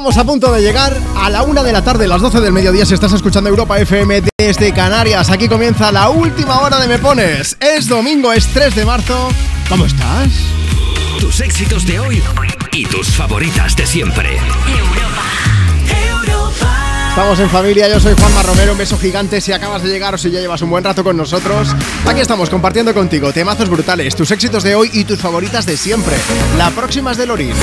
[0.07, 2.85] Estamos a punto de llegar a la una de la tarde, las 12 del mediodía,
[2.85, 5.29] si estás escuchando Europa FM desde Canarias.
[5.29, 7.57] Aquí comienza la última hora de Me Pones.
[7.59, 9.27] Es domingo, es 3 de marzo.
[9.67, 10.29] ¿Cómo estás?
[11.19, 12.23] Tus éxitos de hoy
[12.71, 14.37] y tus favoritas de siempre.
[17.09, 20.17] Estamos en familia, yo soy Juanma Romero, un beso gigante si acabas de llegar o
[20.17, 21.75] si ya llevas un buen rato con nosotros.
[22.05, 26.15] Aquí estamos compartiendo contigo temazos brutales, tus éxitos de hoy y tus favoritas de siempre.
[26.57, 27.55] La próxima es de Lorin.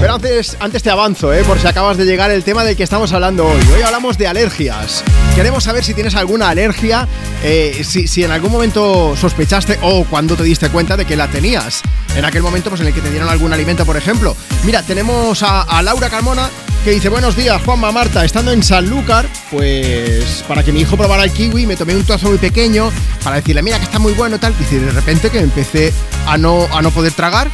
[0.00, 1.42] Pero antes, antes te avanzo, ¿eh?
[1.42, 3.60] por si acabas de llegar el tema del que estamos hablando hoy.
[3.74, 5.02] Hoy hablamos de alergias.
[5.34, 7.08] Queremos saber si tienes alguna alergia,
[7.42, 11.26] eh, si, si en algún momento sospechaste o cuando te diste cuenta de que la
[11.28, 11.82] tenías.
[12.16, 14.36] En aquel momento pues, en el que te dieron algún alimento, por ejemplo.
[14.64, 16.48] Mira, tenemos a, a Laura Carmona
[16.84, 21.24] que dice, buenos días, Juanma Marta, estando en Sanlúcar, pues para que mi hijo probara
[21.24, 22.90] el kiwi, me tomé un trozo muy pequeño
[23.22, 24.56] para decirle, mira que está muy bueno, tal.
[24.58, 25.92] Dice, de repente que empecé
[26.26, 27.50] a no, a no poder tragar.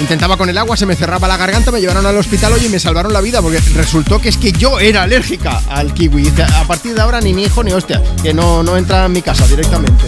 [0.00, 2.68] Intentaba con el agua, se me cerraba la garganta, me llevaron al hospital hoy y
[2.68, 6.22] me salvaron la vida porque resultó que es que yo era alérgica al kiwi.
[6.22, 9.12] Dice, a partir de ahora ni mi hijo ni hostia, que no, no entra en
[9.12, 10.04] mi casa directamente.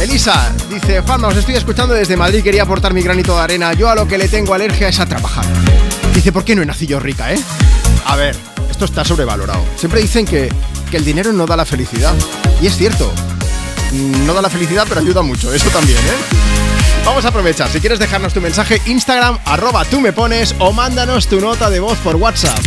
[0.00, 3.72] Elisa dice, Juanma, os estoy escuchando desde Madrid, quería aportar mi granito de arena.
[3.74, 5.44] Yo a lo que le tengo alergia es a trabajar.
[6.20, 7.40] Dice, ¿por qué no he nacido rica, eh?
[8.04, 8.36] A ver,
[8.70, 9.64] esto está sobrevalorado.
[9.78, 10.52] Siempre dicen que,
[10.90, 12.14] que el dinero no da la felicidad.
[12.60, 13.10] Y es cierto.
[14.26, 15.50] No da la felicidad, pero ayuda mucho.
[15.50, 17.06] Eso también, ¿eh?
[17.06, 17.70] Vamos a aprovechar.
[17.70, 21.80] Si quieres dejarnos tu mensaje, Instagram, arroba tú me pones o mándanos tu nota de
[21.80, 22.58] voz por WhatsApp.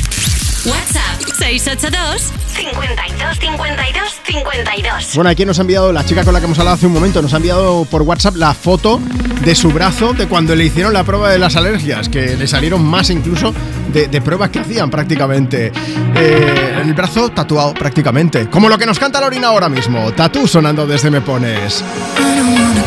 [0.66, 5.16] WhatsApp 682 52 52 52.
[5.16, 7.22] Bueno, aquí nos ha enviado la chica con la que hemos hablado hace un momento,
[7.22, 9.02] nos ha enviado por WhatsApp la foto
[9.44, 12.82] de su brazo de cuando le hicieron la prueba de las alergias, que le salieron
[12.84, 13.54] más incluso
[13.92, 15.74] de, de pruebas que hacían prácticamente.
[16.16, 18.50] Eh, el brazo tatuado prácticamente.
[18.50, 20.14] Como lo que nos canta Lorina ahora mismo.
[20.14, 21.84] Tatú sonando desde Me Pones.
[22.18, 22.84] I don't wanna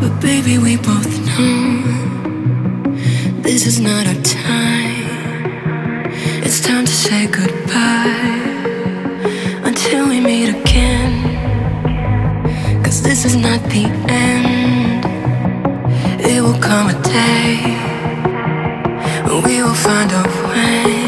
[0.00, 1.06] go, but baby, we both
[1.36, 1.82] know
[3.42, 4.41] this is not our time.
[6.44, 8.52] It's time to say goodbye
[9.64, 11.12] until we meet again.
[12.84, 15.04] Cause this is not the end.
[16.20, 17.56] It will come a day
[19.26, 21.01] when we will find a way.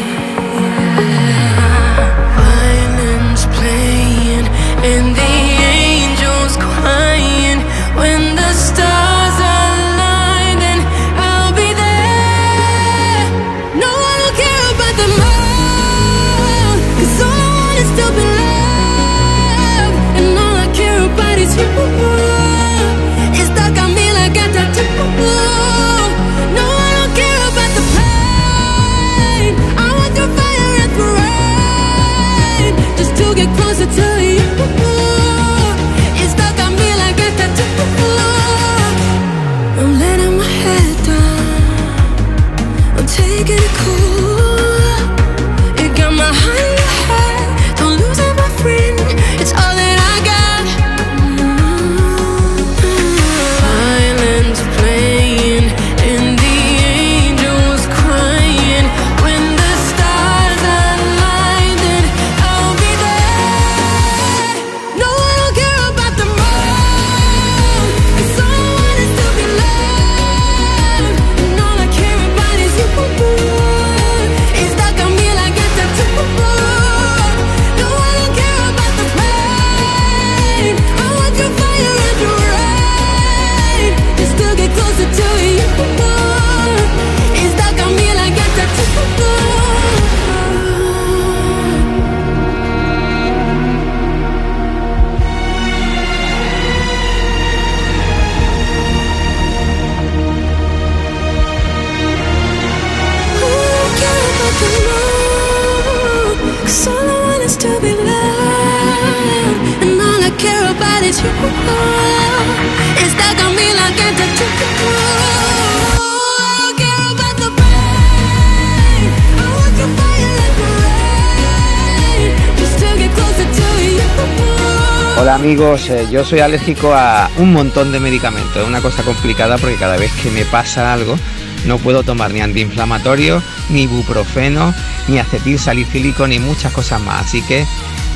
[125.17, 128.57] Hola amigos, eh, yo soy alérgico a un montón de medicamentos.
[128.57, 131.17] Es una cosa complicada porque cada vez que me pasa algo
[131.65, 134.73] no puedo tomar ni antiinflamatorio, ni ibuprofeno,
[135.07, 137.25] ni acetil salicílico, ni muchas cosas más.
[137.25, 137.65] Así que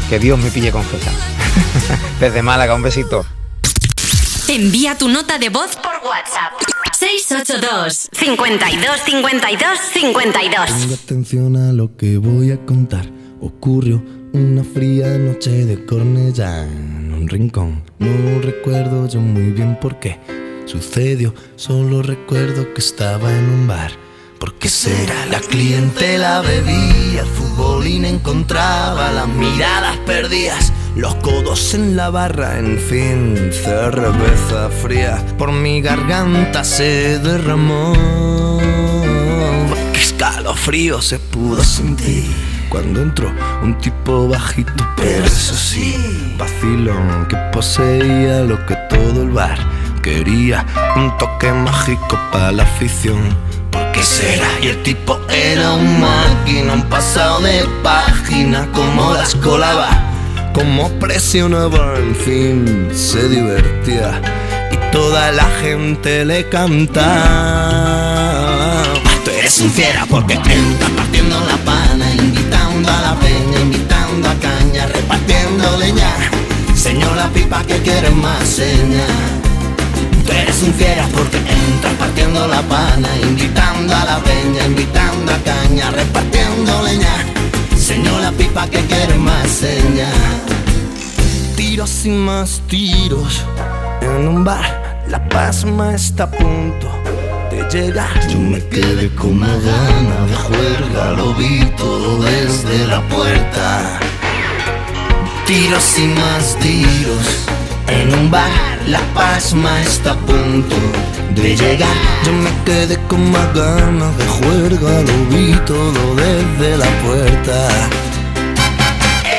[0.09, 1.17] que Dios me pille confesado.
[2.19, 3.25] Desde Málaga, un besito.
[4.49, 6.53] Envía tu nota de voz por WhatsApp.
[6.99, 13.05] 682 52 52 52 Ponga atención a lo que voy a contar.
[13.39, 17.81] Ocurrió una fría noche de Cornellá en un rincón.
[17.99, 20.19] No recuerdo yo muy bien por qué
[20.65, 21.33] sucedió.
[21.55, 23.91] Solo recuerdo que estaba en un bar.
[24.39, 25.25] ¿Por qué será?
[25.25, 32.77] La clientela bebía, el futbolín encontraba las miradas perdidas, los codos en la barra, en
[32.77, 35.25] fin, cerveza fría.
[35.37, 37.93] Por mi garganta se derramó.
[39.91, 43.31] Qué escalofrío se pudo sentir cuando entró
[43.63, 49.57] un tipo bajito, pero eso sí, vacilón que poseía lo que todo el bar
[50.01, 50.65] quería.
[50.95, 53.19] Un toque mágico para la afición.
[53.71, 54.47] ¿Por qué será?
[54.61, 59.89] Y el tipo era un máquina, un pasado de página, como las colaba,
[60.53, 64.21] como presionaba, en fin, se divertía.
[64.71, 67.09] Y toda la gente le cantaba.
[69.23, 72.05] Tú eres un fiera porque entras partiendo la pana,
[72.89, 76.11] invitando a la peña, invitando a caña, repartiendo leña.
[76.75, 79.05] Señor la pipa que quiere más seña.
[80.25, 85.37] Tú eres un fiera porque entras partiendo la pana, invitando a la peña, invitando a
[85.37, 87.15] caña, repartiendo leña.
[87.77, 90.09] Señor la pipa que quiere más seña.
[91.55, 93.43] Tiros y más tiros
[94.01, 95.03] en un bar.
[95.07, 96.89] La pasma está a punto
[97.51, 103.99] Yo me quedé con una gana de juerga, lo vi todo desde la puerta.
[105.47, 107.47] Tiros y más tiros
[107.87, 108.51] en un bar.
[108.87, 110.75] La pasma está a punto
[111.33, 111.97] de llegar.
[112.23, 117.89] Yo me quedé con más ganas de juerga, lo vi todo desde la puerta.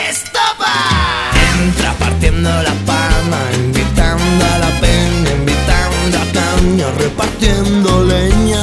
[0.08, 0.74] ¡Estopa!
[1.62, 2.74] Entra partiendo la
[7.10, 8.62] repartiendo leña.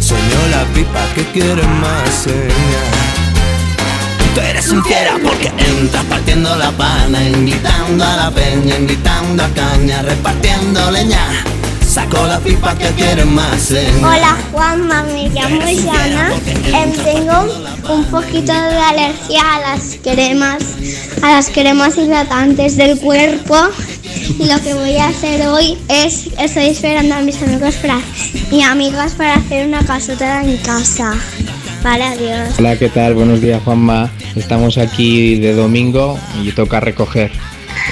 [0.00, 2.82] Señor la pipa que quiere más seña.
[4.34, 9.48] Tú eres un fiera porque entras partiendo la pana, invitando a la peña, invitando a
[9.48, 11.44] caña, repartiendo leña.
[11.90, 13.98] Saco la pipa que quiere más seña.
[13.98, 16.30] Hola Juanma, me llamo Yana.
[16.66, 20.62] Em, tengo un poquito de alergia a las cremas,
[21.20, 23.56] a las cremas hidratantes del cuerpo.
[24.38, 27.98] Y lo que voy a hacer hoy es, estoy esperando a mis amigos para,
[28.52, 31.12] y amigas para hacer una casota en casa.
[31.82, 32.54] Vale, adiós.
[32.56, 33.14] Hola, ¿qué tal?
[33.14, 34.12] Buenos días, Juanma.
[34.36, 37.32] Estamos aquí de domingo y toca recoger.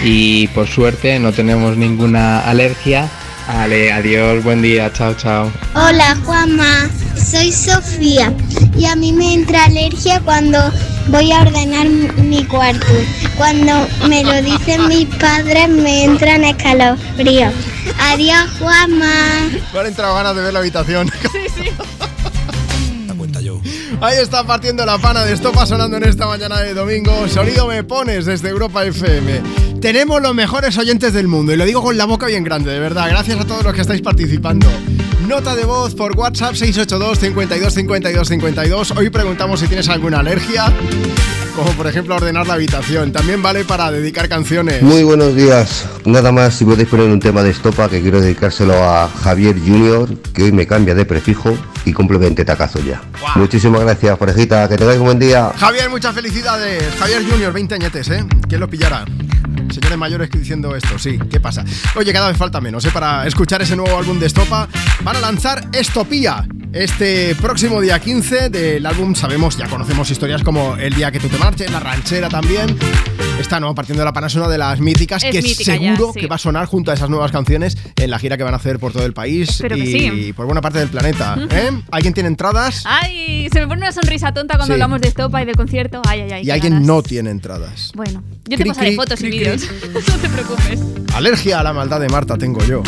[0.05, 3.11] Y por suerte no tenemos ninguna alergia.
[3.49, 5.51] Vale, adiós, buen día, chao, chao.
[5.75, 8.31] Hola Juanma, soy Sofía
[8.77, 10.59] y a mí me entra alergia cuando
[11.07, 12.87] voy a ordenar mi cuarto.
[13.39, 13.73] Cuando
[14.07, 17.55] me lo dicen mis padres me entran escalofríos.
[17.99, 19.49] Adiós Juanma.
[19.73, 21.11] Me han entrado ganas de ver la habitación.
[21.33, 21.71] Sí, sí.
[24.01, 27.27] Ahí está partiendo la pana de estopa sonando en esta mañana de domingo.
[27.29, 29.43] Sonido me pones desde Europa FM.
[29.81, 32.81] Tenemos los mejores oyentes del mundo y lo digo con la boca bien grande, de
[32.81, 33.09] verdad.
[33.09, 34.67] Gracias a todos los que estáis participando.
[35.29, 38.91] Nota de voz por WhatsApp 682 52 52 52.
[38.97, 40.73] Hoy preguntamos si tienes alguna alergia,
[41.55, 43.13] como por ejemplo ordenar la habitación.
[43.13, 44.83] También vale para dedicar canciones.
[44.83, 45.87] Muy buenos días.
[46.05, 50.09] Nada más si podéis poner un tema de estopa que quiero dedicárselo a Javier Junior,
[50.33, 53.01] que hoy me cambia de prefijo y cumple 20 tacazos ya.
[53.37, 54.69] Muchísimas gracias, parejita.
[54.69, 55.53] Que tengáis un buen día.
[55.57, 56.83] Javier, muchas felicidades.
[56.99, 58.25] Javier Junior, 20 añetes, ¿eh?
[58.49, 59.05] ¿Quién lo pillará?
[59.89, 61.65] Señores mayores diciendo esto, sí, ¿qué pasa?
[61.97, 62.91] Oye, cada vez falta menos, ¿eh?
[62.93, 64.69] Para escuchar ese nuevo álbum de Estopa,
[65.03, 66.47] van a lanzar Estopía.
[66.73, 71.29] Este próximo día 15 del álbum sabemos, ya conocemos historias como El día que tú
[71.29, 72.77] te marches, La ranchera también.
[73.41, 75.95] Esta no, partiendo de la pana es una de las míticas Es que mítica ya,
[75.97, 76.21] seguro sí.
[76.21, 78.57] que va a sonar junto a esas nuevas canciones en la gira que van a
[78.59, 80.33] hacer por todo el país y sí.
[80.35, 81.37] por buena parte del planeta.
[81.39, 81.49] Ujú.
[81.55, 81.71] ¿eh?
[81.91, 82.83] ¿Alguien tiene entradas?
[82.85, 84.73] Ay, se me pone una sonrisa tonta cuando Sí.
[84.73, 86.03] hablamos de estopa y del concierto.
[86.07, 86.47] Ay, ay, ay.
[86.47, 86.87] y alguien ganas.
[86.87, 87.93] no tiene entradas.
[87.95, 89.39] Bueno, yo te Cri, pasaré cri, fotos y cri, cri.
[89.39, 89.63] vídeos.
[89.95, 90.81] no te preocupes.
[91.15, 92.83] Alergia a la maldad de Marta tengo yo.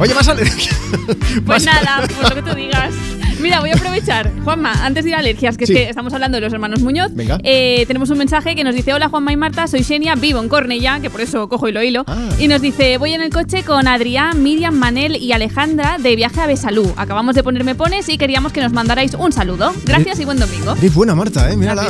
[0.00, 0.72] Oye, más alergia.
[1.44, 2.94] Pues nada, pues lo que tú digas.
[3.40, 4.32] Mira, voy a aprovechar.
[4.44, 5.72] Juanma, antes de ir a alergias, que Sí.
[5.74, 7.38] es que estamos hablando de los hermanos Muñoz, Venga.
[7.44, 10.48] eh, tenemos un mensaje que nos dice: Hola Juanma y Marta, soy Xenia, vivo en
[10.48, 12.04] Cornellá, que por eso cojo y lo hilo.
[12.06, 12.16] Ah.
[12.38, 16.40] Y nos dice: Voy en el coche con Adrián, Miriam, Manel y Alejandra de viaje
[16.40, 16.92] a Besalú.
[16.96, 19.72] Acabamos de ponerme pones y queríamos que nos mandarais un saludo.
[19.84, 20.74] Gracias y buen domingo.
[20.76, 21.56] Eres buena Marta, ¿eh?
[21.56, 21.84] Mírala.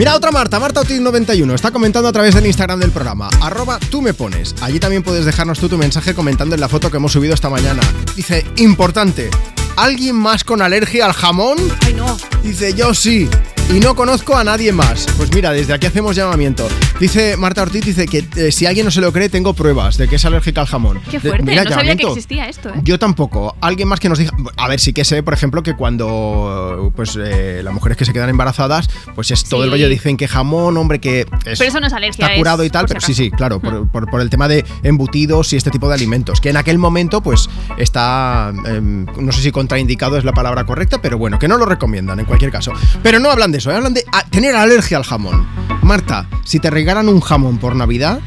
[0.00, 4.00] Mira otra Marta, Marta Otis91, está comentando a través del Instagram del programa, arroba tú
[4.00, 4.54] me pones.
[4.62, 7.50] Allí también puedes dejarnos tú tu mensaje comentando en la foto que hemos subido esta
[7.50, 7.82] mañana.
[8.16, 9.28] Dice, importante,
[9.76, 11.58] ¿alguien más con alergia al jamón?
[11.82, 12.16] Ay, no.
[12.42, 13.28] Dice, yo sí.
[13.72, 15.06] Y no conozco a nadie más.
[15.16, 16.66] Pues mira, desde aquí hacemos llamamiento.
[16.98, 20.08] Dice Marta Ortiz, dice que eh, si alguien no se lo cree, tengo pruebas de
[20.08, 21.00] que es alérgica al jamón.
[21.08, 22.72] Qué De- fuerte, mira, no sabía que existía esto, ¿eh?
[22.82, 23.54] Yo tampoco.
[23.60, 24.32] Alguien más que nos diga.
[24.56, 28.12] A ver, sí que sé, por ejemplo, que cuando pues eh, las mujeres que se
[28.12, 29.66] quedan embarazadas, pues es todo Sí.
[29.66, 29.88] el rollo.
[29.88, 32.86] Dicen que jamón, hombre, que es- Pero eso no es alergia, está curado y tal,
[32.88, 35.94] pero sí, sí, claro, por, por- por el tema de embutidos y este tipo de
[35.94, 36.40] alimentos.
[36.40, 38.52] Que en aquel momento, pues está.
[38.66, 42.18] em, no sé si contraindicado es la palabra correcta, pero bueno, que no lo recomiendan
[42.18, 42.72] en cualquier caso.
[43.04, 43.76] Pero no hablan de eso, ¿eh?
[43.76, 45.46] hablan de ah, tener alergia al jamón.
[45.82, 48.20] Marta, si te regalan un jamón por Navidad.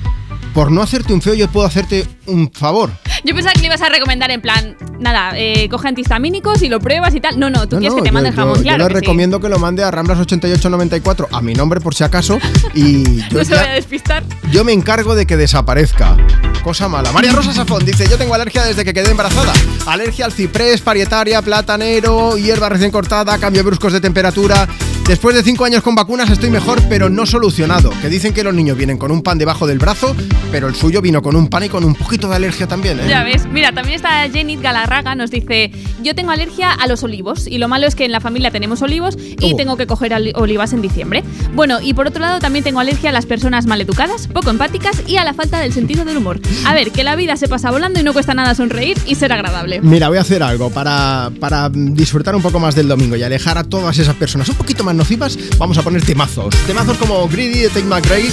[0.53, 2.91] Por no hacerte un feo, yo puedo hacerte un favor.
[3.23, 6.79] Yo pensaba que le ibas a recomendar en plan, nada, eh, coge antihistamínicos y lo
[6.79, 7.39] pruebas y tal.
[7.39, 8.77] No, no, tú No, quieres no, que te mande yo, el jamón, yo- claro.
[8.83, 9.05] yo le que sí.
[9.05, 12.39] recomiendo que lo mande a Ramblas8894 a mi nombre por si acaso
[12.75, 14.23] y yo, No se ya- vaya a despistar.
[14.51, 16.17] yo me encargo de que desaparezca.
[16.63, 17.11] Cosa mala.
[17.11, 19.53] María Rosa Safón dice, yo tengo alergia desde que quedé embarazada.
[19.87, 24.67] Alergia al ciprés, parietaria, platanero, hierba recién cortada, cambio bruscos de temperatura.
[25.07, 27.89] Después de cinco años con vacunas estoy mejor, pero no solucionado.
[28.01, 30.15] Que dicen que los niños vienen con un pan debajo del brazo,
[30.51, 32.99] pero el suyo vino con un pan y con un poquito de alergia también.
[32.99, 33.03] ¿eh?
[33.07, 35.71] Ya ves, mira, también está Jenny Galarraga, nos dice,
[36.03, 38.81] yo tengo alergia a los olivos y lo malo es que en la familia tenemos
[38.81, 39.55] olivos y Oh.
[39.55, 41.23] tengo que coger olivas en diciembre.
[41.53, 45.17] Bueno, y por otro lado también tengo alergia a las personas maleducadas, poco empáticas y
[45.17, 46.39] a la falta del sentido del humor.
[46.65, 49.31] A ver, que la vida se pasa volando y no cuesta nada sonreír y ser
[49.33, 49.81] agradable.
[49.81, 53.57] Mira, voy a hacer algo para, para disfrutar un poco más del domingo y alejar
[53.57, 55.37] a todas esas personas un poquito más nocivas.
[55.57, 56.55] Vamos a poner temazos.
[56.67, 58.29] Temazos como Greedy de Take McRae,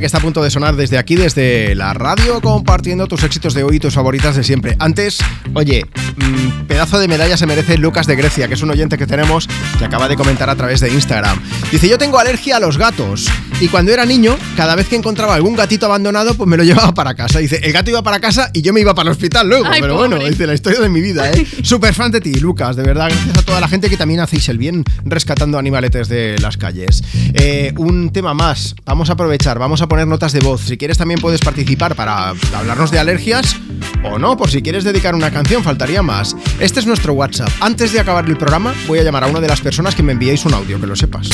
[0.00, 1.43] que está a punto de sonar desde aquí, desde
[1.74, 4.76] la radio, compartiendo tus éxitos de hoy y tus favoritas de siempre.
[4.78, 5.18] Antes,
[5.52, 5.84] oye,
[6.16, 9.48] mm, pedazo de medalla se merece Lucas de Grecia, que es un oyente que tenemos
[9.78, 11.40] que acaba de comentar a través de Instagram.
[11.70, 13.28] Dice, yo tengo alergia a los gatos.
[13.60, 16.92] Y cuando era niño, cada vez que encontraba algún gatito abandonado, pues me lo llevaba
[16.92, 17.38] para casa.
[17.38, 19.66] Dice, el gato iba para casa y yo me iba para el hospital luego.
[19.70, 21.46] Ay, pero bueno, dice la historia de mi vida, ¿eh?
[21.62, 23.08] Súper fan de ti, Lucas, de verdad.
[23.10, 27.02] Gracias a toda la gente que también hacéis el bien rescatando animaletes de las calles.
[27.34, 30.62] Eh, un tema más, vamos a aprovechar, vamos a poner notas de voz.
[30.62, 33.56] Si quieres también puedes participar para hablarnos de alergias
[34.02, 36.36] o no, por si quieres dedicar una canción, faltaría más.
[36.60, 37.48] Este es nuestro WhatsApp.
[37.60, 40.12] Antes de acabar el programa, voy a llamar a una de las personas que me
[40.12, 41.28] enviéis un audio, que lo sepas.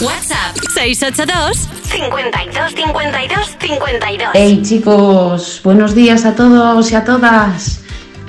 [0.00, 4.28] WhatsApp 682 52 52 52.
[4.34, 7.80] Hey chicos, buenos días a todos y a todas.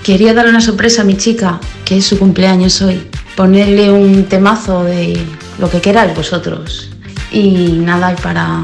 [0.03, 3.09] Quería dar una sorpresa a mi chica, que es su cumpleaños hoy.
[3.35, 5.21] Ponerle un temazo de
[5.59, 6.89] lo que queráis vosotros.
[7.31, 8.63] Y nada, y para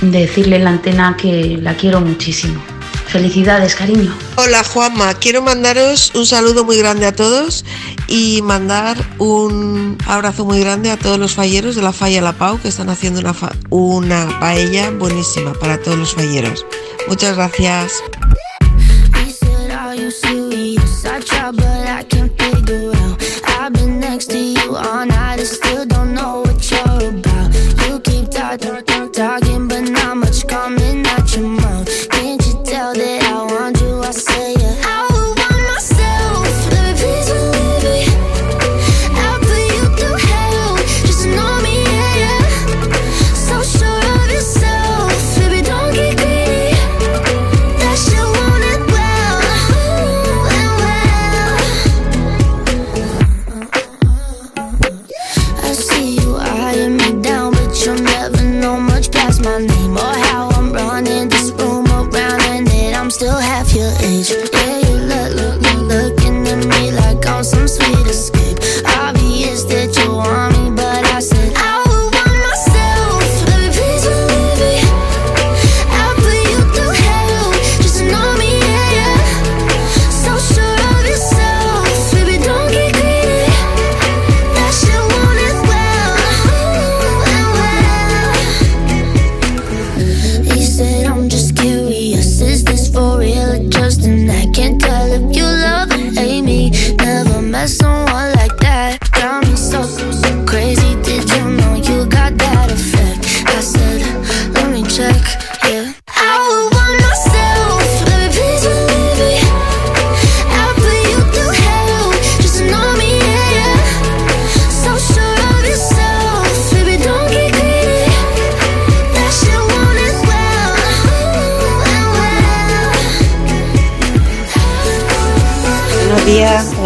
[0.00, 2.60] decirle en la antena que la quiero muchísimo.
[3.06, 4.14] Felicidades, cariño.
[4.36, 7.64] Hola Juanma, quiero mandaros un saludo muy grande a todos
[8.06, 12.60] y mandar un abrazo muy grande a todos los falleros de la Falla La Pau
[12.60, 16.64] que están haciendo una, fa- una paella buenísima para todos los falleros.
[17.08, 17.94] Muchas gracias.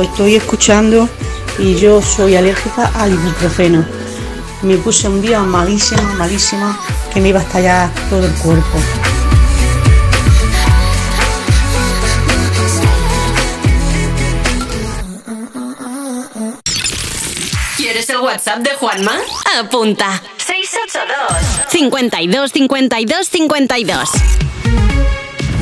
[0.04, 1.08] Estoy escuchando
[1.58, 3.84] y yo soy alérgica al ibuprofeno.
[4.62, 6.78] Me puse un día malísima, malísima,
[7.12, 8.78] que me iba a estallar todo el cuerpo.
[17.76, 19.16] ¿Quieres el WhatsApp de Juanma?
[19.58, 20.22] Apunta.
[20.38, 24.10] 682 52 52 52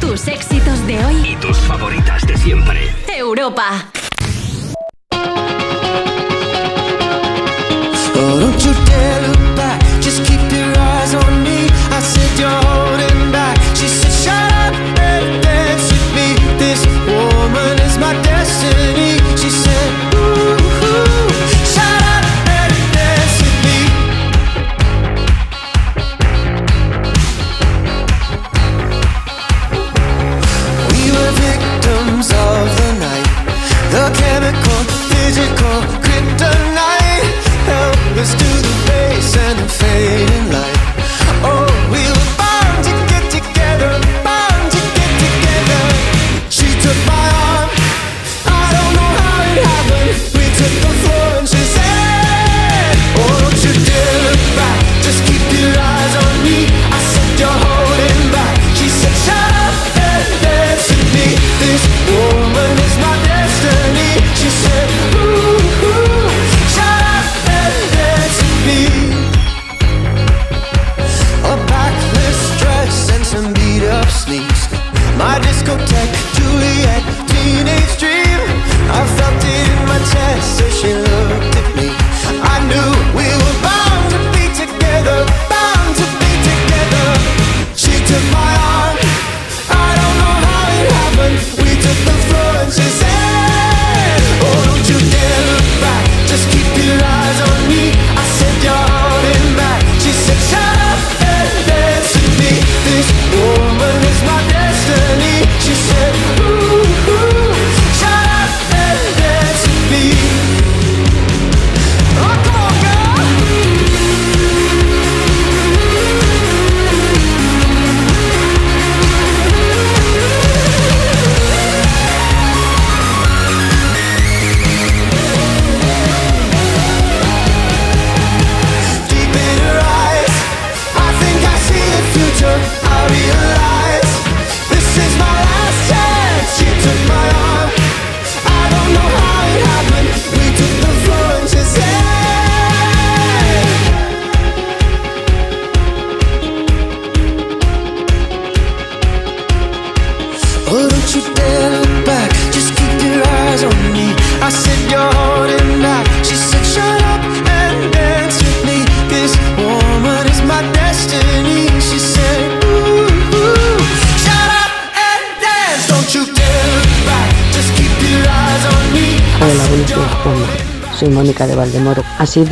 [0.01, 1.33] Tus éxitos de hoy.
[1.33, 2.95] Y tus favoritas de siempre.
[3.09, 3.91] Europa.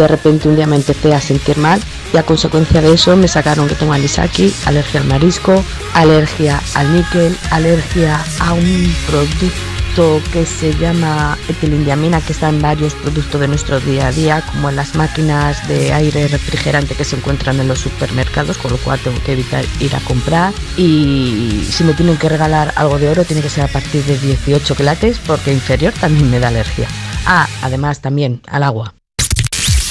[0.01, 1.81] De repente un día me empecé a sentir mal
[2.13, 5.63] y a consecuencia de eso me sacaron que tengo anisaki, alergia al marisco,
[5.95, 12.95] alergia al níquel, alergia a un producto que se llama etilindiamina que está en varios
[12.95, 17.17] productos de nuestro día a día como en las máquinas de aire refrigerante que se
[17.17, 21.85] encuentran en los supermercados con lo cual tengo que evitar ir a comprar y si
[21.85, 25.19] me tienen que regalar algo de oro tiene que ser a partir de 18 quilates
[25.19, 26.89] porque inferior también me da alergia.
[27.27, 28.95] Ah, además también al agua.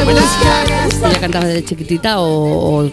[0.00, 2.90] ¿Ella cantaba desde chiquitita o, o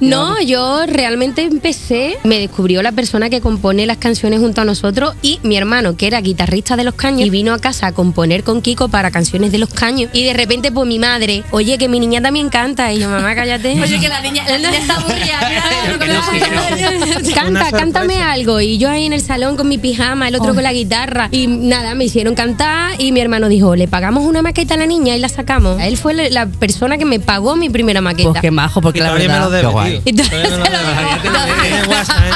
[0.00, 5.14] No, yo realmente empecé, me descubrió la persona que compone las canciones junto a nosotros
[5.22, 8.44] y mi hermano, que era guitarrista de Los Caños, y vino a casa a componer
[8.44, 10.10] con Kiko para canciones de Los Caños.
[10.12, 12.92] Y de repente, pues mi madre, oye, que mi niña también canta.
[12.92, 13.72] Y yo, mamá, cállate.
[13.82, 15.40] Oye, que la niña, la niña está aburrida.
[17.34, 18.60] Canta, cántame algo.
[18.60, 21.28] Y yo ahí en el salón con mi pijama, el otro con la guitarra.
[21.30, 24.86] Y nada, me hicieron cantar y mi hermano dijo, le pagamos una maqueta a la
[24.86, 25.80] niña y la sacamos.
[25.80, 28.30] Él fue la, la persona que me pagó mi primera maqueta.
[28.30, 29.44] Pues qué majo, porque Y la todavía me verdad.
[29.46, 30.02] lo debe, Qué guay.
[30.04, 31.60] Y Todavía me lo debe.
[31.62, 32.30] Tiene WhatsApp, ¿eh?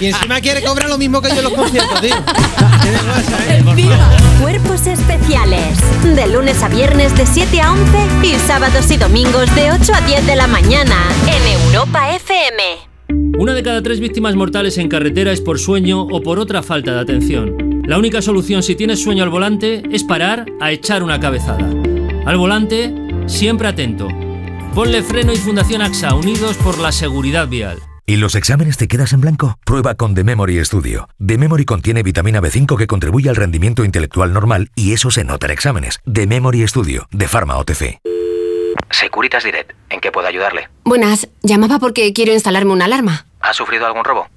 [0.00, 2.14] Y encima quiere cobrar lo mismo que yo en los conciertos, tío.
[2.82, 3.64] Tiene WhatsApp, ¿eh?
[4.42, 5.78] Cuerpos especiales.
[6.14, 7.82] De lunes a viernes de 7 a 11
[8.22, 12.62] y sábados y domingos de 8 a 10 de la mañana en Europa FM.
[13.38, 16.92] Una de cada tres víctimas mortales en carretera es por sueño o por otra falta
[16.92, 17.82] de atención.
[17.86, 21.68] La única solución si tienes sueño al volante es parar a echar una cabezada.
[22.24, 22.92] Al volante,
[23.26, 24.08] siempre atento.
[24.74, 27.78] Ponle freno y Fundación AXA, unidos por la seguridad vial.
[28.08, 29.58] ¿Y los exámenes te quedas en blanco?
[29.64, 31.08] Prueba con The Memory Studio.
[31.24, 35.46] The Memory contiene vitamina B5 que contribuye al rendimiento intelectual normal y eso se nota
[35.46, 35.98] en exámenes.
[36.10, 37.98] The Memory Studio, de Pharma OTC.
[38.90, 40.68] Securitas Direct, ¿en qué puedo ayudarle?
[40.84, 43.26] Buenas, llamaba porque quiero instalarme una alarma.
[43.40, 44.28] ¿Ha sufrido algún robo?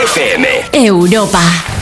[0.00, 0.44] FM.
[0.72, 1.81] Europa.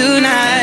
[0.00, 0.59] Tonight.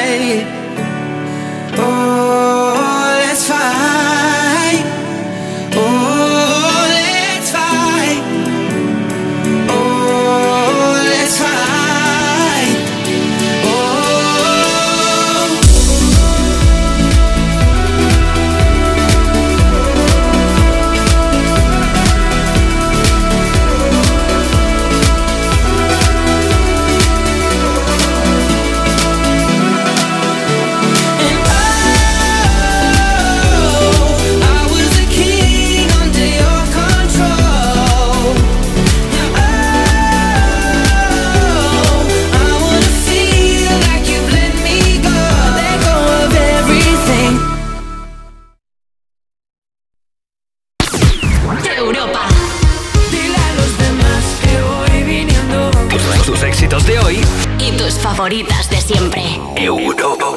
[57.59, 59.23] Y tus favoritas de siempre.
[59.55, 60.35] Europa.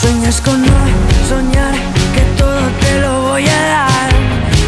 [0.00, 0.72] Sueñas con no
[1.28, 1.74] soñar
[2.14, 4.10] que todo te lo voy a dar.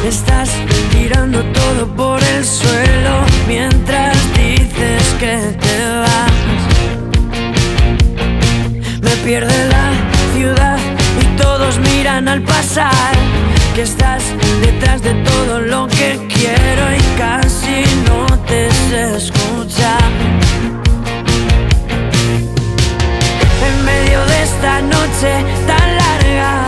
[0.07, 0.51] Estás
[0.91, 6.33] tirando todo por el suelo mientras dices que te vas.
[9.01, 9.93] Me pierde la
[10.35, 10.79] ciudad
[11.23, 13.15] y todos miran al pasar.
[13.75, 14.23] Que estás
[14.61, 19.09] detrás de todo lo que quiero y casi no te sé
[24.59, 26.67] esta noche tan larga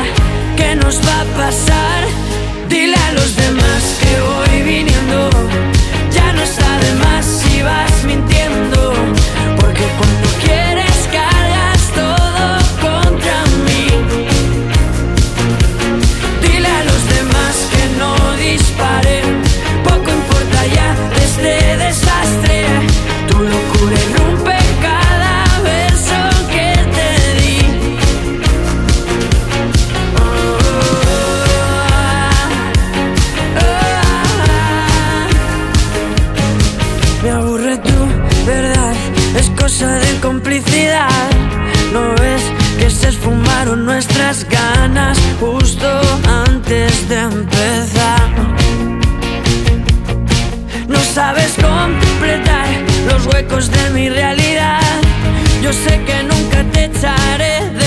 [0.57, 2.05] que nos va a pasar.
[2.69, 5.30] Dile a los demás que voy viniendo.
[53.68, 54.80] De mi realidad.
[55.62, 57.80] Yo sé que nunca te echaré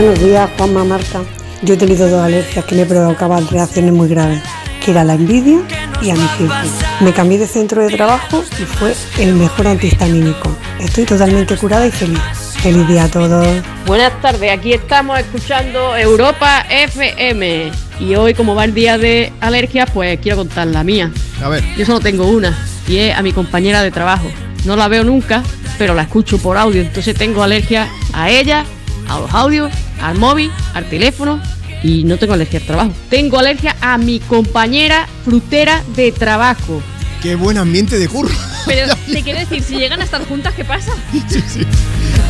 [0.00, 1.20] Buenos días, Juanma Marta.
[1.60, 4.40] Yo he tenido dos alergias que me provocaban reacciones muy graves,
[4.82, 5.58] que era la envidia
[6.00, 6.54] y a mi jefe.
[7.00, 10.56] Me cambié de centro de trabajo y fue el mejor antihistamínico.
[10.78, 12.18] Estoy totalmente curada y feliz.
[12.62, 13.46] Feliz día a todos.
[13.84, 17.70] Buenas tardes, aquí estamos escuchando Europa FM.
[18.00, 21.12] Y hoy, como va el día de alergias, pues quiero contar la mía.
[21.44, 21.62] A ver.
[21.76, 22.56] Yo solo tengo una,
[22.88, 24.30] y es a mi compañera de trabajo.
[24.64, 25.42] No la veo nunca,
[25.76, 26.80] pero la escucho por audio.
[26.80, 28.64] Entonces tengo alergia a ella,
[29.06, 29.70] a los audios,
[30.02, 31.40] al móvil, al teléfono.
[31.82, 32.92] Y no tengo alergia al trabajo.
[33.08, 36.82] Tengo alergia a mi compañera frutera de trabajo.
[37.22, 38.34] Qué buen ambiente de curro.
[38.66, 40.92] Pero te quiero decir, si llegan a estar juntas, ¿qué pasa?
[41.28, 41.66] Sí, sí.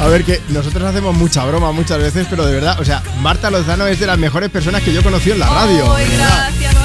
[0.01, 3.51] A ver, que nosotros hacemos mucha broma muchas veces, pero de verdad, o sea, Marta
[3.51, 5.93] Lozano es de las mejores personas que yo he conocido en la radio.
[5.93, 6.51] Verdad.
[6.59, 6.80] gracias,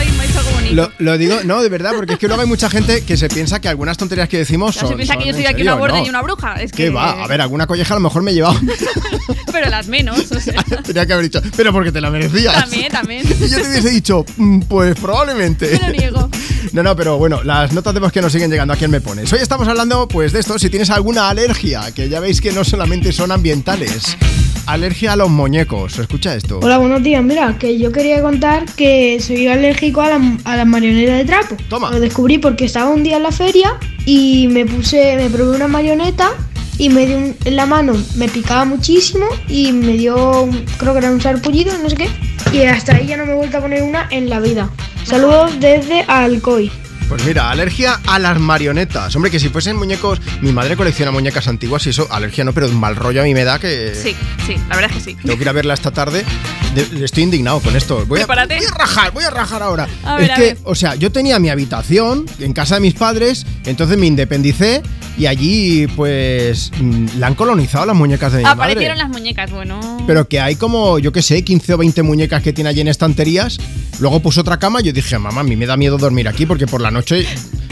[0.75, 3.29] Lo, lo digo, no, de verdad, porque es que luego hay mucha gente que se
[3.29, 4.89] piensa que algunas tonterías que decimos son.
[4.89, 6.05] se piensa que yo soy aquí una gorda ¿no?
[6.05, 6.55] y una bruja.
[6.55, 7.23] Es ¿Qué que va?
[7.23, 8.59] A ver, alguna colleja a lo mejor me he llevado.
[9.53, 10.61] Pero las menos, o sea.
[10.85, 12.53] Tenía que haber dicho, pero porque te la merecías.
[12.53, 13.25] También, también.
[13.39, 15.69] Y yo te hubiese dicho, "Mm, pues probablemente.
[15.71, 16.29] Me lo niego.
[16.73, 18.99] No, no, pero bueno, las notas de voz que nos siguen llegando a quién me
[18.99, 19.31] pones.
[19.31, 22.65] Hoy estamos hablando, pues, de esto, si tienes alguna alergia, que ya veis que no
[22.65, 24.17] solamente son ambientales.
[24.65, 25.99] Alergia a los muñecos.
[25.99, 26.59] Escucha esto.
[26.63, 27.23] Hola, buenos días.
[27.23, 31.55] Mira, que yo quería contar que soy alérgico a, la- a las marionetas de trapo.
[31.69, 31.91] Toma.
[31.91, 35.67] Lo descubrí porque estaba un día en la feria y me puse, me probé una
[35.67, 36.31] marioneta
[36.79, 40.93] y me dio un- en la mano, me picaba muchísimo y me dio, un- creo
[40.93, 42.09] que era un sarpullido, no sé qué.
[42.51, 44.69] Y hasta ahí ya no me he vuelto a poner una en la vida.
[45.03, 46.71] Saludos desde Alcoy.
[47.07, 49.15] Pues mira, alergia a las marionetas.
[49.15, 50.19] Hombre, que si fuesen muñecos.
[50.41, 53.43] Mi madre colecciona muñecas antiguas y eso, alergia no, pero mal rollo a mí me
[53.43, 53.93] da que.
[53.93, 54.15] Sí,
[54.47, 55.17] sí, la verdad es que sí.
[55.21, 56.25] Tengo que ir a verla esta tarde.
[56.73, 58.03] De- estoy indignado con esto.
[58.07, 59.87] Voy a, voy a rajar, voy a rajar ahora.
[60.03, 63.45] A ver, es que, o sea, yo tenía mi habitación en casa de mis padres,
[63.65, 64.81] entonces me independicé
[65.17, 69.03] y allí, pues, mm, la han colonizado las muñecas de mi Aparecieron madre.
[69.03, 70.03] las muñecas, bueno.
[70.07, 72.87] Pero que hay como, yo qué sé, 15 o 20 muñecas que tiene allí en
[72.89, 73.57] estanterías.
[74.01, 76.45] Luego puso otra cama y yo dije, mamá, a mí me da miedo dormir aquí
[76.45, 77.27] porque por la noche,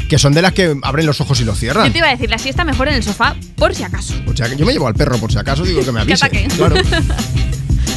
[0.08, 1.92] que son de las que abren los ojos y los Yo cierran.
[1.92, 4.14] te iba a decir, la siesta mejor en el sofá, por si acaso.
[4.28, 6.14] O sea, que yo me llevo al perro por si acaso, digo que me Que
[6.14, 6.26] avise.
[6.26, 6.48] ataque.
[6.56, 6.76] Claro.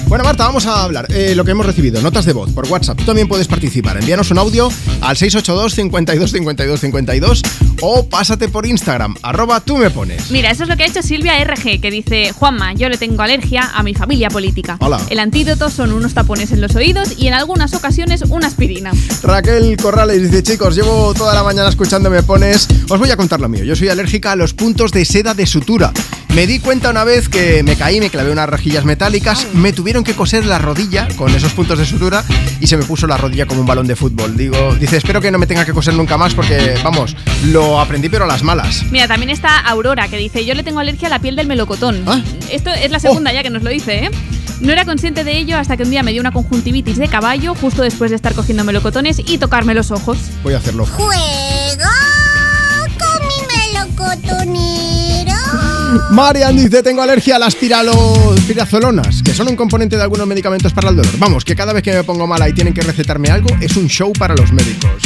[0.06, 1.08] Bueno, Marta, vamos a hablar.
[1.10, 2.96] Eh, lo que hemos recibido, notas de voz por WhatsApp.
[2.98, 3.96] Tú también puedes participar.
[3.96, 4.68] Envíanos un audio
[5.00, 7.42] al 682 52 52 52
[7.82, 10.30] o pásate por Instagram, arroba tú me pones.
[10.30, 13.20] Mira, eso es lo que ha hecho Silvia RG, que dice, Juanma, yo le tengo
[13.22, 14.76] alergia a mi familia política.
[14.80, 15.00] Hola.
[15.10, 18.92] El antídoto son unos tapones en los oídos y en algunas ocasiones una aspirina.
[19.24, 22.68] Raquel Corrales dice, chicos, llevo toda la mañana escuchando me pones.
[22.88, 23.64] Os voy a contar lo mío.
[23.64, 25.92] Yo soy alérgica a los puntos de seda de sutura.
[26.34, 30.04] Me di cuenta una vez que me caí, me clavé unas rejillas metálicas, me tuvieron
[30.04, 32.24] que coser la rodilla con esos puntos de sutura
[32.60, 34.36] y se me puso la rodilla como un balón de fútbol.
[34.36, 38.08] Digo, dice, espero que no me tenga que coser nunca más porque, vamos, lo aprendí
[38.08, 38.84] pero a las malas.
[38.90, 42.02] Mira, también está Aurora, que dice, yo le tengo alergia a la piel del melocotón.
[42.06, 42.20] Ah.
[42.50, 44.10] Esto es la segunda ya que nos lo dice, ¿eh?
[44.60, 47.54] No era consciente de ello hasta que un día me dio una conjuntivitis de caballo
[47.54, 50.18] justo después de estar cogiendo melocotones y tocarme los ojos.
[50.42, 50.86] Voy a hacerlo.
[50.86, 51.90] Juego
[52.98, 54.95] con mi melocotonero.
[56.10, 60.90] Marian dice, tengo alergia a las pirazolonas, que son un componente de algunos medicamentos para
[60.90, 61.12] el dolor.
[61.18, 63.88] Vamos, que cada vez que me pongo mala y tienen que recetarme algo, es un
[63.88, 65.02] show para los médicos.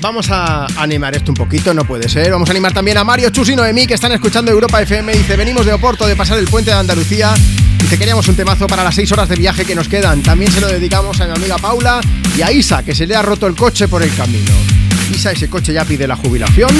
[0.00, 2.30] Vamos a animar esto un poquito, no puede ser.
[2.30, 5.12] Vamos a animar también a Mario Chus y Noemí, que están escuchando Europa FM.
[5.12, 7.34] Dice, venimos de Oporto de pasar el puente de Andalucía.
[7.80, 10.22] Dice, queríamos un temazo para las seis horas de viaje que nos quedan.
[10.22, 12.00] También se lo dedicamos a mi amiga Paula
[12.36, 14.52] y a Isa, que se le ha roto el coche por el camino.
[15.12, 16.70] Isa, ese coche ya pide la jubilación.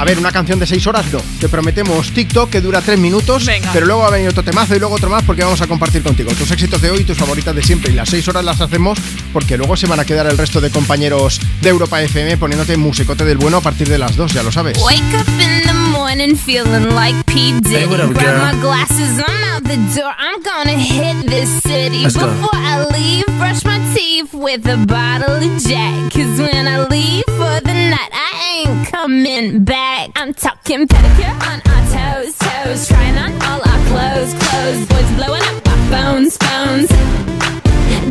[0.00, 1.20] A ver, una canción de 6 horas no.
[1.40, 3.68] Te prometemos TikTok que dura 3 minutos, Venga.
[3.72, 6.04] pero luego va a venir otro temazo y luego otro más porque vamos a compartir
[6.04, 7.90] contigo tus éxitos de hoy y tus favoritas de siempre.
[7.92, 8.96] Y las 6 horas las hacemos
[9.32, 13.24] porque luego se van a quedar el resto de compañeros de Europa FM poniéndote musicote
[13.24, 14.78] del bueno a partir de las 2, ya lo sabes.
[14.78, 17.54] Wake up in the morning feeling like P.
[17.60, 17.74] Diddy.
[17.78, 18.38] Hey, what up, Grab girl?
[18.54, 20.12] my glasses, I'm out the door.
[20.16, 22.04] I'm gonna hit this city.
[22.04, 22.28] Let's go.
[22.28, 26.12] Before I leave, brush my teeth with a bottle of Jack.
[26.12, 29.87] Cause when I leave for the night, I ain't coming back.
[29.90, 32.88] I'm talking pedicure on our toes, toes.
[32.88, 34.86] Trying on all our clothes, clothes.
[34.86, 36.88] Boys blowing up our phones, phones.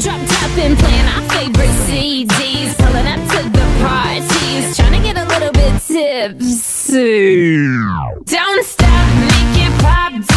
[0.03, 2.75] Drop top and playing our favorite CDs.
[2.77, 4.75] Pulling up to the parties.
[4.75, 7.67] Trying to get a little bit tipsy.
[8.25, 10.36] Don't stop, make it pop.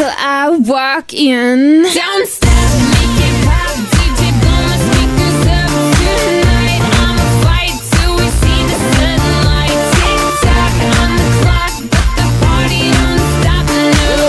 [0.00, 1.82] Till I walk in.
[1.82, 2.48] Don't stop,
[2.96, 5.68] make it pop, DJ, blow my speakers up
[6.00, 6.80] tonight.
[7.04, 9.80] I'ma fight till we see the sunlight.
[10.00, 13.68] Tick tock on the clock, but the party don't stop.
[14.08, 14.28] No.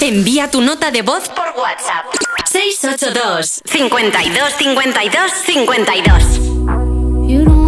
[0.08, 2.04] Envía tu nota de voz por WhatsApp.
[2.44, 6.58] 682 52 52 52
[7.28, 7.67] You don't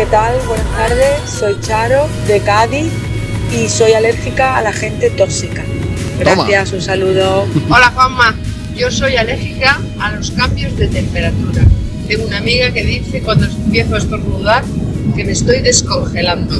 [0.00, 0.34] ¿Qué tal?
[0.46, 2.90] Buenas tardes, soy Charo de Cádiz
[3.52, 5.62] y soy alérgica a la gente tóxica.
[6.18, 7.46] Gracias, un saludo.
[7.68, 8.34] Hola Juanma,
[8.74, 11.64] yo soy alérgica a los cambios de temperatura.
[12.08, 14.64] Tengo una amiga que dice cuando empiezo a estornudar
[15.14, 16.58] que me estoy descongelando.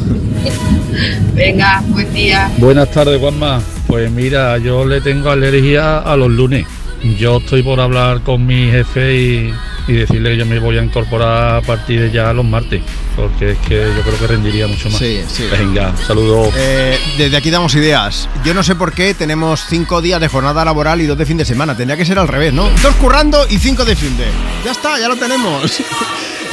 [1.34, 2.50] Venga, buen día.
[2.58, 3.62] Buenas tardes, Juanma.
[3.86, 6.66] Pues mira, yo le tengo alergia a los lunes.
[7.18, 9.54] Yo estoy por hablar con mi jefe y,
[9.88, 12.82] y decirle que yo me voy a incorporar a partir de ya los martes,
[13.20, 14.98] porque es que yo creo que rendiría mucho más.
[14.98, 15.46] Sí, sí.
[15.50, 16.52] Venga, saludos.
[16.56, 18.28] Eh, desde aquí damos ideas.
[18.44, 21.36] Yo no sé por qué tenemos cinco días de jornada laboral y dos de fin
[21.36, 21.76] de semana.
[21.76, 22.68] Tendría que ser al revés, ¿no?
[22.82, 24.26] Dos currando y cinco de fin de.
[24.64, 25.62] Ya está, ya lo tenemos.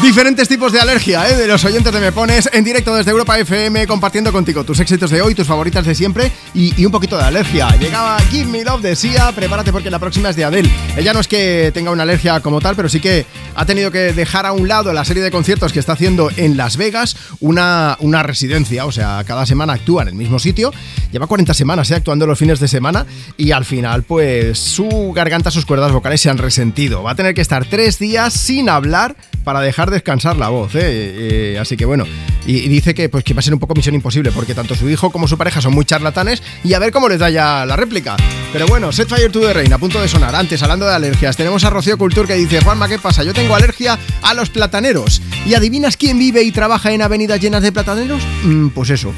[0.01, 1.35] Diferentes tipos de alergia, ¿eh?
[1.35, 5.09] De los oyentes de Me Pones en directo desde Europa FM, compartiendo contigo tus éxitos
[5.09, 7.75] de hoy, tus favoritas de siempre y, un poquito de alergia.
[7.79, 10.69] Llegaba Give Me Love de Sia, prepárate porque la próxima es de Adele.
[10.95, 14.13] Ella no es que tenga una alergia como tal, pero sí que ha tenido que
[14.13, 17.97] dejar a un lado la serie de conciertos que está haciendo en Las Vegas, una,
[17.99, 20.71] una residencia, o sea, cada semana actúa en el mismo sitio.
[21.11, 21.95] Lleva 40 semanas ¿eh?
[21.95, 26.29] actuando los fines de semana y al final, pues su garganta, sus cuerdas vocales se
[26.29, 27.01] han resentido.
[27.01, 29.15] Va a tener que estar tres días sin hablar
[29.47, 30.81] para dejar descansar la voz, ¿eh?
[30.83, 32.03] Eh, así que bueno,
[32.45, 34.89] y, dice que, pues, que va a ser un poco misión imposible, porque tanto su
[34.89, 37.77] hijo como su pareja son muy charlatanes y a ver cómo les da ya la
[37.77, 38.17] réplica.
[38.51, 40.35] Pero bueno, Set Fire to the Rain, a punto de sonar.
[40.35, 43.23] Antes, hablando de alergias, tenemos a Rocío Cultur que dice, Juanma, ¿qué pasa?
[43.23, 45.21] Yo tengo alergia a los plataneros.
[45.45, 48.21] ¿Y adivinas quién vive y trabaja en avenidas llenas de plataneros?
[48.43, 49.13] Mm, pues eso.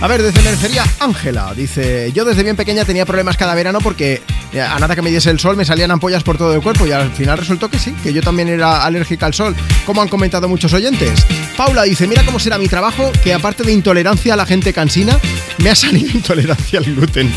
[0.00, 4.22] A ver, desde Mercería, Ángela, dice, yo desde bien pequeña tenía problemas cada verano porque
[4.52, 6.86] eh, a nada que me diese el sol me salían ampollas por todo el cuerpo
[6.86, 9.56] y al final resultó que sí, que yo también era alérgica al sol,
[9.86, 11.26] como han comentado muchos oyentes.
[11.56, 15.18] Paula dice, mira cómo será mi trabajo, que aparte de intolerancia a la gente cansina,
[15.58, 17.32] me ha salido intolerancia al gluten.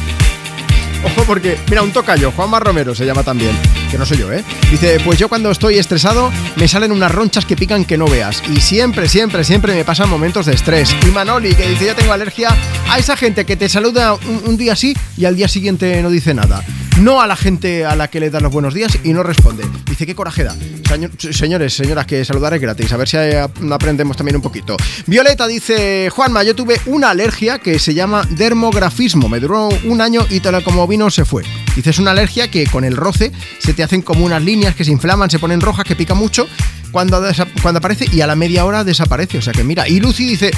[1.04, 3.56] Ojo porque, mira, un tocayo, Juanma Romero se llama también,
[3.92, 4.44] que no soy yo, ¿eh?
[4.72, 8.42] Dice, pues yo cuando estoy estresado me salen unas ronchas que pican que no veas.
[8.50, 10.96] Y siempre, siempre, siempre me pasan momentos de estrés.
[11.08, 12.50] Y Manoli, que dice, yo tengo alergia
[12.90, 16.10] a esa gente que te saluda un, un día sí y al día siguiente no
[16.10, 16.64] dice nada.
[17.02, 19.64] No a la gente a la que le das los buenos días y no responde.
[19.88, 20.56] Dice, qué coraje da.
[20.84, 22.92] Señor- señores, señoras, que saludar es gratis.
[22.92, 23.40] A ver si eh,
[23.72, 24.76] aprendemos también un poquito.
[25.06, 29.30] Violeta dice, Juanma, yo tuve una alergia que se llama dermografismo.
[29.30, 31.44] Me duró un año y tal como vino se fue.
[31.76, 34.84] Dice, es una alergia que con el roce se te hacen como unas líneas que
[34.84, 36.48] se inflaman, se ponen rojas, que pica mucho
[36.92, 37.22] cuando,
[37.62, 39.38] cuando aparece y a la media hora desaparece.
[39.38, 40.50] O sea que mira, y Lucy dice,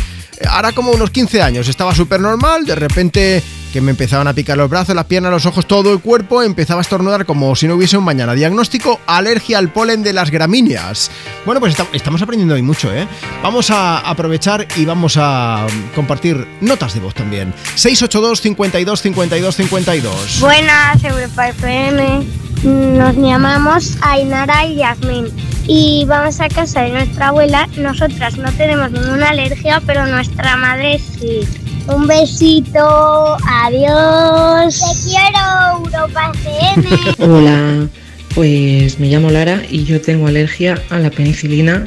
[0.47, 4.57] ahora como unos 15 años, estaba súper normal, de repente que me empezaban a picar
[4.57, 7.75] los brazos, las piernas, los ojos, todo el cuerpo, empezaba a estornudar como si no
[7.75, 8.33] hubiese un mañana.
[8.33, 11.11] Diagnóstico, alergia al polen de las gramíneas.
[11.45, 13.07] Bueno, pues esta- estamos aprendiendo hoy mucho, ¿eh?
[13.43, 17.53] Vamos a aprovechar y vamos a mm, compartir notas de voz también.
[17.75, 20.39] 682 52 52 52.
[20.39, 22.23] Buenas, Europa FM.
[22.63, 25.27] Nos llamamos Ainara y Yasmin
[25.65, 27.67] y vamos a casa de nuestra abuela.
[27.77, 31.41] Nosotras no tenemos ninguna alergia, pero nuestra madre sí.
[31.89, 34.79] Un besito, adiós.
[34.79, 36.87] Te quiero, Europa FM.
[37.19, 37.87] Hola,
[38.35, 41.85] pues me llamo Lara y yo tengo alergia a la penicilina.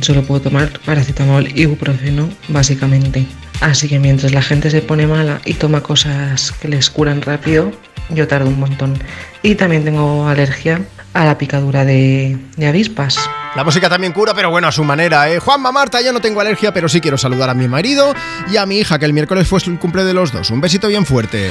[0.00, 3.26] Solo puedo tomar paracetamol y ibuprofeno, básicamente.
[3.60, 7.72] Así que mientras la gente se pone mala y toma cosas que les curan rápido,
[8.10, 8.96] yo tardo un montón.
[9.42, 10.82] Y también tengo alergia
[11.14, 13.18] a la picadura de, de avispas.
[13.56, 15.38] La música también cura, pero bueno, a su manera, ¿eh?
[15.38, 18.14] Juanma Marta, yo no tengo alergia, pero sí quiero saludar a mi marido
[18.50, 20.50] y a mi hija, que el miércoles fue el cumple de los dos.
[20.50, 21.50] Un besito bien fuerte.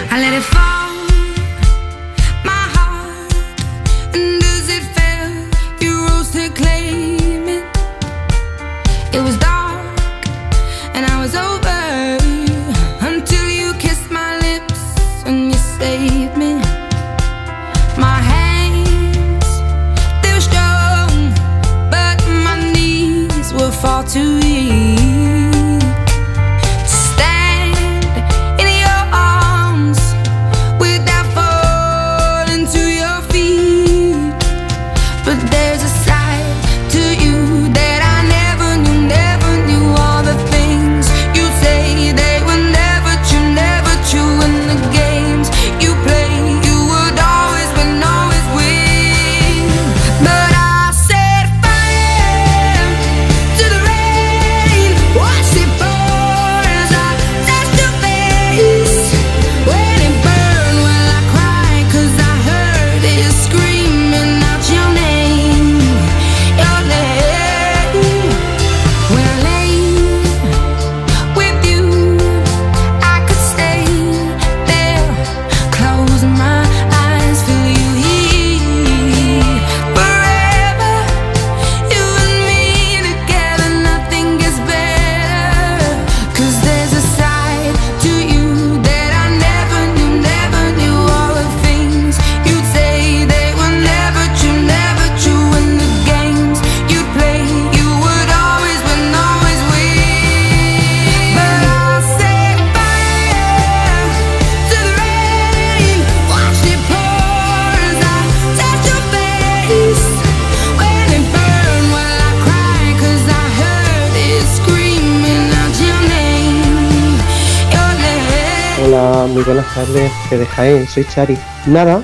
[120.88, 121.38] Soy Chari.
[121.65, 122.03] Nada,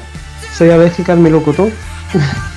[0.54, 1.72] soy alérgica al melocotón.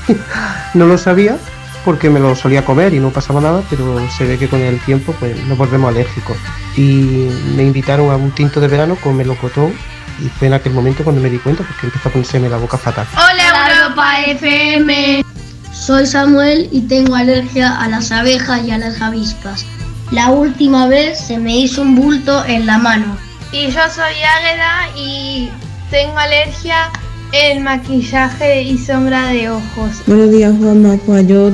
[0.75, 1.39] no lo sabía
[1.85, 4.81] porque me lo solía comer y no pasaba nada, pero se ve que con el
[4.81, 6.37] tiempo pues nos volvemos alérgicos.
[6.77, 9.75] Y me invitaron a un tinto de verano con melocotón
[10.21, 12.79] y fue en aquel momento cuando me di cuenta porque empezó a ponerse la boca
[12.79, 13.07] fatal.
[13.15, 15.25] Hola Europa FM.
[15.73, 19.67] Soy Samuel y tengo alergia a las abejas y a las avispas.
[20.11, 23.17] La última vez se me hizo un bulto en la mano.
[23.53, 25.51] Y yo soy Águeda y
[25.95, 26.91] tengo alergia
[27.31, 30.03] el maquillaje y sombra de ojos.
[30.09, 30.97] Buenos días, Juanma.
[31.07, 31.53] Pues yo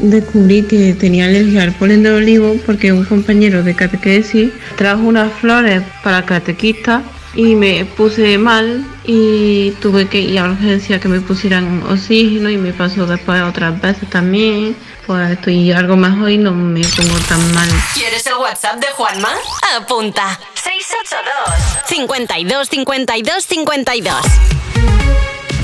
[0.00, 5.32] descubrí que tenía alergia al polen de olivo porque un compañero de catequesis trajo unas
[5.34, 7.04] flores para catequista
[7.36, 12.56] y me puse mal y tuve que ir a urgencia que me pusieran oxígeno y
[12.56, 14.74] me pasó después otras veces también.
[15.06, 17.68] Pues estoy algo mejor y no me pongo tan mal.
[17.94, 19.28] ¿Quieres el WhatsApp de Juanma?
[19.76, 20.38] Apunta.
[20.54, 24.16] 682 52 52 52.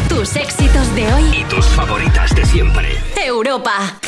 [0.09, 1.25] Tus éxitos de hoy.
[1.41, 2.97] Y tus favoritas de siempre.
[3.17, 3.99] Europa.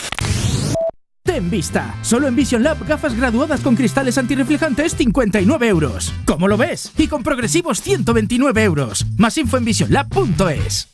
[1.24, 1.96] Ten vista.
[2.02, 6.12] Solo en Vision Lab gafas graduadas con cristales antirreflejantes 59 euros.
[6.26, 6.92] ¿Cómo lo ves?
[6.96, 9.04] Y con progresivos 129 euros.
[9.16, 10.93] Más info en visionlab.es.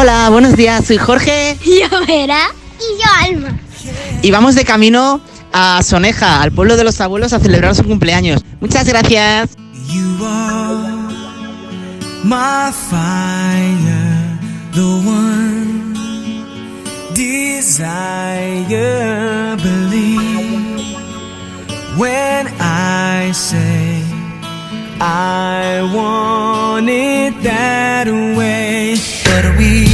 [0.00, 2.46] Hola, buenos días, soy Jorge Yo Vera
[2.78, 3.58] y yo Alma.
[4.22, 5.20] y vamos de camino
[5.52, 8.42] a Soneja, al pueblo de los abuelos, a celebrar su cumpleaños.
[8.60, 9.50] Muchas gracias.
[9.92, 11.12] You are
[12.24, 14.38] my fire,
[14.72, 15.92] the one
[17.14, 17.98] desire.
[19.62, 20.80] Believe
[21.98, 24.02] when I say
[24.98, 29.89] I want it that way, but we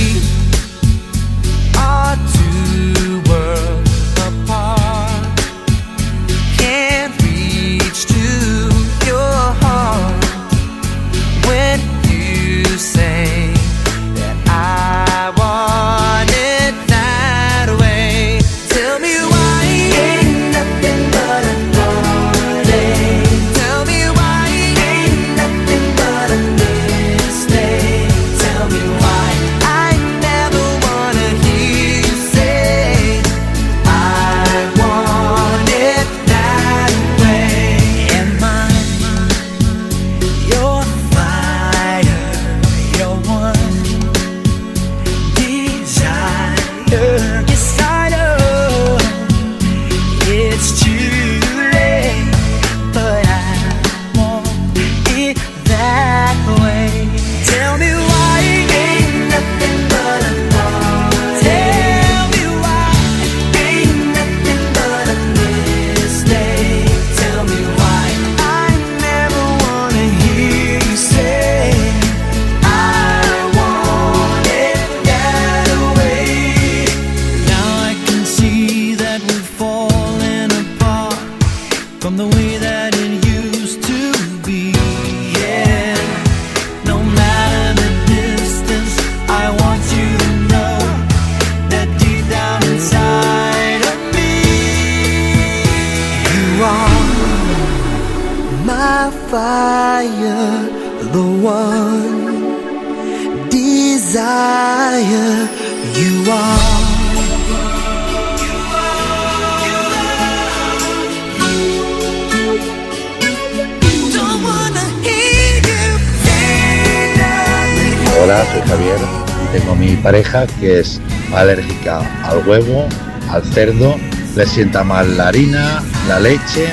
[123.36, 123.96] al cerdo,
[124.34, 126.68] le sienta mal la harina, la leche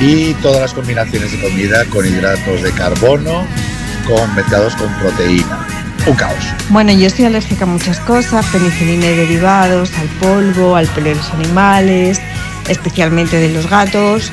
[0.00, 3.46] y todas las combinaciones de comida con hidratos de carbono,
[4.06, 5.66] con mezclados con proteína.
[6.06, 6.44] Un caos.
[6.68, 11.14] Bueno, yo estoy alérgica a muchas cosas, penicilina y derivados, al polvo, al pelo de
[11.14, 12.20] los animales,
[12.68, 14.30] especialmente de los gatos.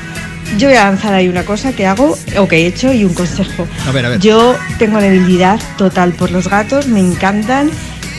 [0.58, 3.14] Yo voy a lanzar ahí una cosa que hago o que he hecho y un
[3.14, 3.66] consejo.
[3.88, 4.20] A ver, a ver.
[4.20, 7.70] Yo tengo debilidad total por los gatos, me encantan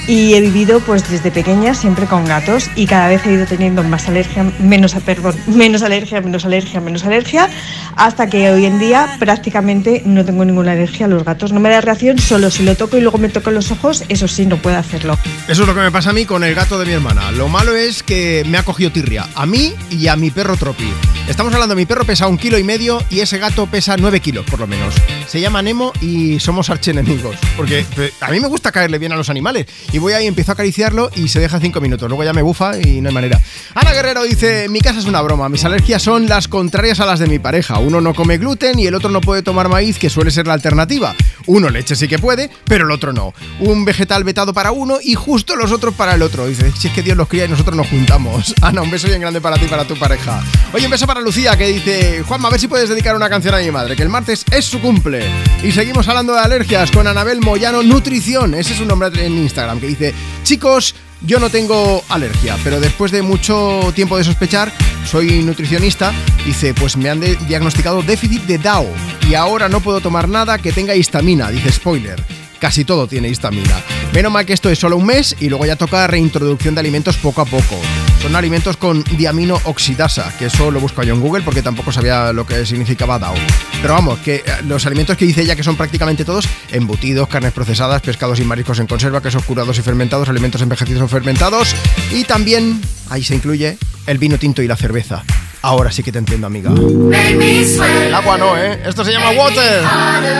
[0.07, 3.83] y he vivido pues desde pequeña siempre con gatos y cada vez he ido teniendo
[3.83, 7.49] más alergia, menos, perdón, menos alergia, menos alergia, menos alergia,
[7.95, 11.53] hasta que hoy en día prácticamente no tengo ninguna alergia a los gatos.
[11.53, 14.27] No me da reacción, solo si lo toco y luego me toco los ojos, eso
[14.27, 15.17] sí, no puedo hacerlo.
[15.45, 17.29] Eso es lo que me pasa a mí con el gato de mi hermana.
[17.31, 19.27] Lo malo es que me ha cogido tirria.
[19.35, 20.89] A mí y a mi perro Tropi.
[21.27, 24.45] Estamos hablando, mi perro pesa un kilo y medio y ese gato pesa nueve kilos,
[24.45, 24.95] por lo menos.
[25.27, 27.35] Se llama Nemo y somos archienemigos.
[27.57, 27.85] Porque
[28.21, 29.65] a mí me gusta caerle bien a los animales.
[29.91, 32.07] Y voy ahí, empiezo a acariciarlo y se deja cinco minutos.
[32.07, 33.41] Luego ya me bufa y no hay manera.
[33.75, 35.49] Ana Guerrero dice: Mi casa es una broma.
[35.49, 37.79] Mis alergias son las contrarias a las de mi pareja.
[37.79, 40.53] Uno no come gluten y el otro no puede tomar maíz, que suele ser la
[40.53, 41.15] alternativa.
[41.47, 43.33] Uno leche sí que puede, pero el otro no.
[43.59, 46.47] Un vegetal vetado para uno y justo los otros para el otro.
[46.47, 48.53] Dice: Si es que Dios los cría y nosotros nos juntamos.
[48.61, 50.43] Ana, un beso bien grande para ti y para tu pareja.
[50.73, 53.55] Oye, un beso para Lucía que dice: Juanma, a ver si puedes dedicar una canción
[53.55, 55.25] a mi madre, que el martes es su cumple.
[55.63, 58.53] Y seguimos hablando de alergias con Anabel Moyano Nutrición.
[58.53, 60.13] Ese es su nombre en Instagram, que dice:
[60.43, 60.95] Chicos,
[61.25, 64.71] yo no tengo alergia, pero después de mucho tiempo de sospechar,
[65.09, 66.11] soy nutricionista.
[66.45, 68.87] Dice, pues me han diagnosticado déficit de DAO
[69.29, 71.49] y ahora no puedo tomar nada que tenga histamina.
[71.49, 72.21] Dice, spoiler,
[72.63, 73.83] casi todo tiene histamina.
[74.13, 77.17] Menos mal que esto es solo un mes y luego ya toca reintroducción de alimentos
[77.17, 77.77] poco a poco.
[78.21, 82.31] Son alimentos con diamino oxidasa, que eso lo busco yo en Google porque tampoco sabía
[82.31, 83.35] lo que significaba DAO.
[83.81, 87.51] Pero vamos, que eh, los alimentos que dice ella que son prácticamente todos embutidos, carnes
[87.51, 91.75] procesadas, pescados y mariscos en conserva, quesos curados y fermentados, alimentos envejecidos o fermentados
[92.13, 93.77] y también ahí se incluye
[94.07, 95.25] el vino tinto y la cerveza.
[95.65, 96.71] Ahora sí que te entiendo, amiga.
[96.71, 98.81] El agua no, ¿eh?
[98.85, 99.81] Esto se llama Water.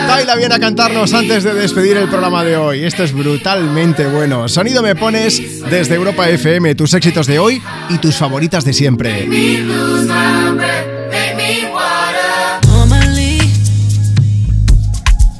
[0.06, 2.84] Taila viene a cantarnos antes de despedir el programa de hoy.
[2.84, 4.50] Esto es brutalmente bueno.
[4.50, 9.26] Sonido me pones desde Europa FM, tus éxitos de hoy y tus favoritas de siempre.
[12.66, 13.38] Normally,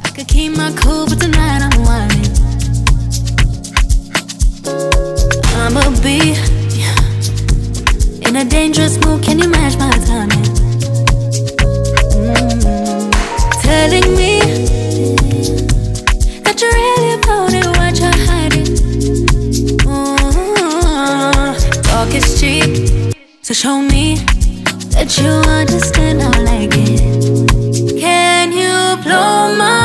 [0.03, 2.33] I could keep my cool, but tonight I'm whining.
[5.55, 6.35] I'ma be
[8.27, 9.23] in a dangerous mood.
[9.23, 9.54] Can you
[23.55, 24.17] Show me
[24.91, 28.01] that you understand I like it.
[28.01, 29.84] Can you blow my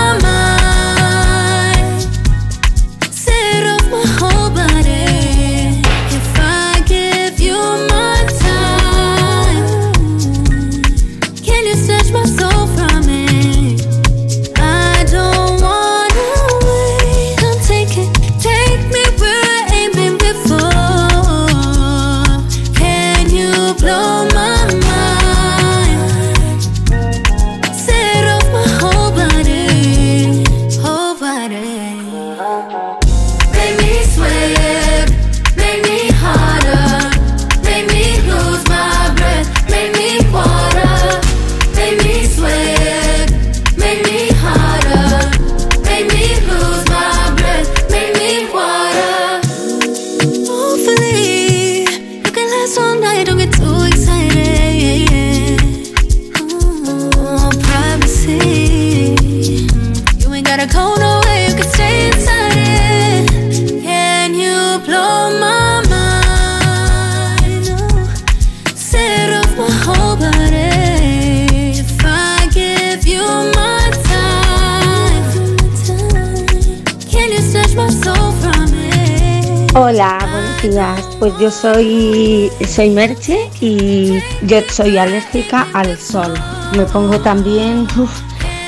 [80.62, 86.34] Pues yo soy, soy Merche y yo soy alérgica al sol.
[86.76, 87.88] Me pongo también,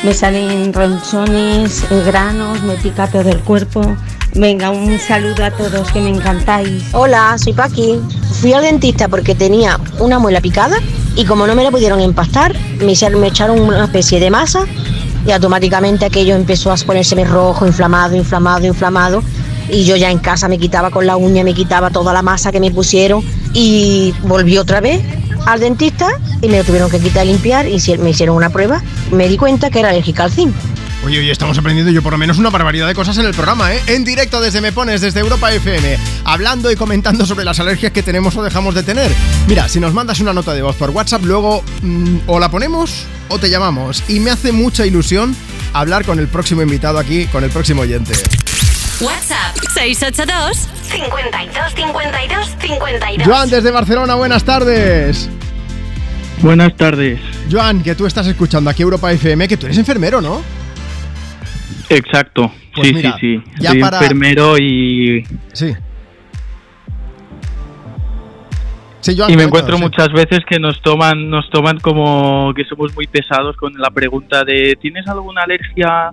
[0.02, 3.82] me salen ronchones, eh, granos, me pica todo el cuerpo.
[4.36, 6.82] Venga, un saludo a todos, que me encantáis.
[6.94, 8.00] Hola, soy Paqui.
[8.40, 10.78] Fui al dentista porque tenía una muela picada
[11.18, 14.66] y como no me la pudieron empastar, me, me echaron una especie de masa
[15.28, 19.22] y automáticamente aquello empezó a ponérseme rojo, inflamado, inflamado, inflamado.
[19.70, 22.52] Y yo ya en casa me quitaba con la uña, me quitaba toda la masa
[22.52, 23.24] que me pusieron
[23.54, 25.02] y volví otra vez
[25.46, 26.08] al dentista
[26.42, 28.82] y me lo tuvieron que quitar y limpiar y me hicieron una prueba.
[29.12, 30.54] Me di cuenta que era alérgica al zinc.
[31.04, 33.74] Oye, oye, estamos aprendiendo yo por lo menos una barbaridad de cosas en el programa,
[33.74, 33.82] ¿eh?
[33.88, 38.04] En directo desde Me Pones, desde Europa FM, hablando y comentando sobre las alergias que
[38.04, 39.12] tenemos o dejamos de tener.
[39.48, 43.06] Mira, si nos mandas una nota de voz por WhatsApp, luego mm, o la ponemos
[43.30, 44.04] o te llamamos.
[44.10, 45.36] Y me hace mucha ilusión
[45.74, 48.14] hablar con el próximo invitado aquí, con el próximo oyente.
[49.02, 53.28] WhatsApp 682 52 52 52.
[53.28, 55.30] Joan, desde Barcelona, buenas tardes.
[56.42, 57.20] Buenas tardes.
[57.52, 60.42] Joan, que tú estás escuchando aquí Europa FM, que tú eres enfermero, ¿no?
[61.90, 62.52] Exacto.
[62.76, 63.52] Pues sí, mira, sí, sí.
[63.60, 65.24] ya Soy para- enfermero y.
[65.54, 65.74] Sí.
[69.02, 69.82] Sí, Joan, y me encuentro sí.
[69.84, 74.44] muchas veces que nos toman, nos toman como que somos muy pesados con la pregunta
[74.44, 76.12] de ¿tienes alguna alergia?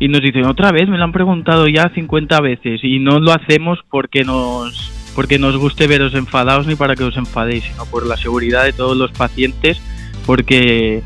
[0.00, 3.32] Y nos dicen otra vez, me lo han preguntado ya 50 veces y no lo
[3.32, 8.06] hacemos porque nos porque nos guste veros enfadados ni para que os enfadéis, sino por
[8.06, 9.78] la seguridad de todos los pacientes,
[10.24, 11.02] porque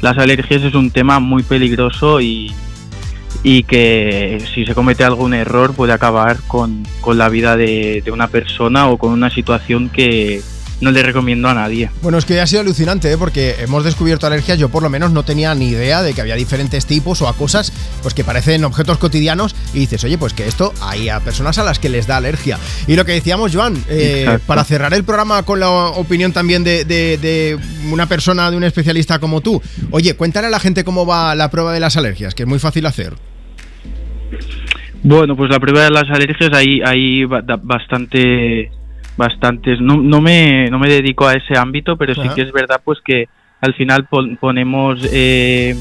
[0.00, 2.52] las alergias es un tema muy peligroso y,
[3.44, 8.10] y que si se comete algún error puede acabar con, con la vida de, de
[8.10, 10.40] una persona o con una situación que
[10.82, 11.88] no le recomiendo a nadie.
[12.02, 13.16] Bueno, es que ha sido alucinante, ¿eh?
[13.16, 14.58] porque hemos descubierto alergias.
[14.58, 17.34] Yo, por lo menos, no tenía ni idea de que había diferentes tipos o a
[17.36, 19.54] cosas pues que parecen objetos cotidianos.
[19.72, 22.58] Y dices, oye, pues que esto hay a personas a las que les da alergia.
[22.86, 26.84] Y lo que decíamos, Joan, eh, para cerrar el programa con la opinión también de,
[26.84, 27.58] de- de
[27.90, 29.62] una persona, de un especialista como tú.
[29.92, 32.58] Oye, cuéntale a la gente cómo va la prueba de las alergias, que es muy
[32.58, 33.14] fácil hacer.
[35.04, 38.70] Bueno, pues la prueba de las alergias hay, hay bastante,
[39.26, 39.80] bastantes.
[39.80, 42.98] No, no, me, no me dedico a ese ámbito, pero sí que es verdad pues
[43.04, 43.28] que
[43.60, 45.76] al final pon- ponemos eh,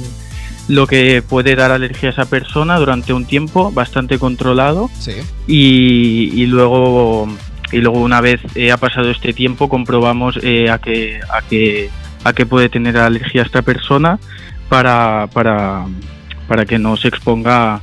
[0.68, 5.14] lo que puede dar alergia a esa persona durante un tiempo bastante controlado Sí.
[5.48, 7.28] y, y luego
[7.72, 11.90] y luego una vez eh, ha pasado este tiempo comprobamos eh, a qué a qué
[12.24, 14.20] a qué puede tener alergia esta persona
[14.70, 15.86] para para
[16.48, 17.82] para que no se exponga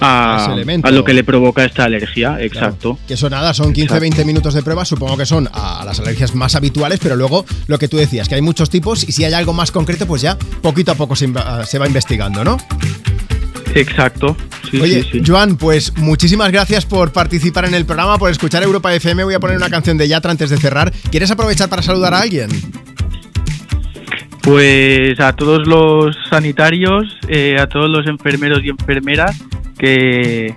[0.00, 0.46] A
[0.82, 4.62] a, lo que le provoca esta alergia exacto Que eso nada, son 15-20 minutos de
[4.62, 8.28] prueba, supongo que son a las alergias más habituales, pero luego lo que tú decías,
[8.28, 11.14] que hay muchos tipos y si hay algo más concreto, pues ya poquito a poco
[11.16, 12.56] se, inva- se va investigando, ¿no?
[13.76, 14.36] exacto
[14.70, 15.22] sí, Oye, sí, sí.
[15.26, 19.24] Joan, pues muchísimas gracias por participar en el programa, por escuchar Europa FM.
[19.24, 20.92] Voy a poner una canción de Yatra antes de cerrar.
[21.10, 22.50] ¿Quieres aprovechar para saludar a alguien?
[24.42, 29.36] Pues a todos los sanitarios, eh, a todos los enfermeros y enfermeras,
[29.78, 30.54] que,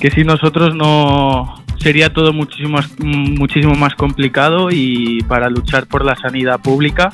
[0.00, 6.14] que sin nosotros no sería todo muchísimo muchísimo más complicado y para luchar por la
[6.16, 7.10] sanidad pública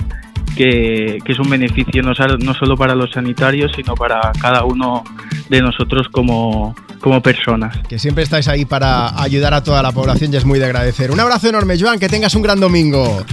[0.56, 2.14] que, que es un beneficio no,
[2.54, 5.04] solo para los sanitarios, sino para cada uno
[5.48, 7.78] de nosotros como, como personas.
[7.88, 11.10] Que siempre estáis ahí para ayudar a toda la población y es muy de agradecer.
[11.10, 13.24] Un abrazo enorme, Joan, que tengas un gran domingo.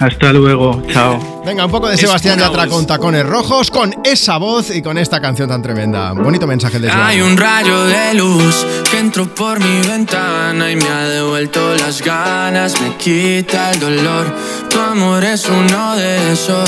[0.00, 1.42] Hasta luego, chao.
[1.44, 5.20] Venga, un poco de Sebastián Yatra con tacones rojos, con esa voz y con esta
[5.20, 6.12] canción tan tremenda.
[6.12, 7.02] Bonito mensaje de Joan.
[7.02, 12.00] Hay un rayo de luz que entró por mi ventana y me ha devuelto las
[12.00, 14.32] ganas, me quita el dolor.
[14.70, 16.67] Tu amor es uno de esos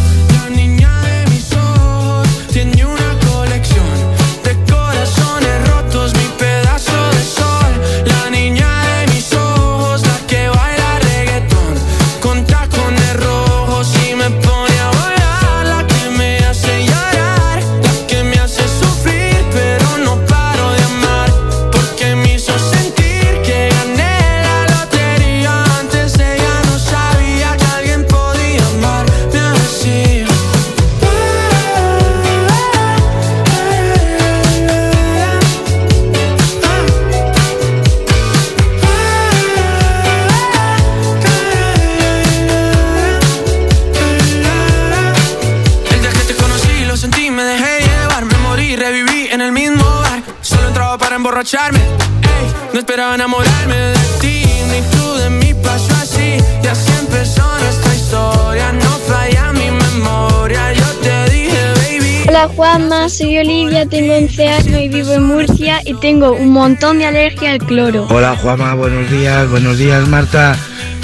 [52.81, 56.37] esperaba enamorarme de ti, ni tú de mí pasó así.
[56.63, 60.73] Y así empezó nuestra historia, no falla mi memoria.
[60.73, 62.25] Yo te dije, baby.
[62.27, 66.97] Hola Juanma, soy Olivia, tengo 11 años y vivo en Murcia y tengo un montón
[66.97, 68.07] de alergia al cloro.
[68.09, 70.57] Hola Juanma, buenos días, buenos días Marta.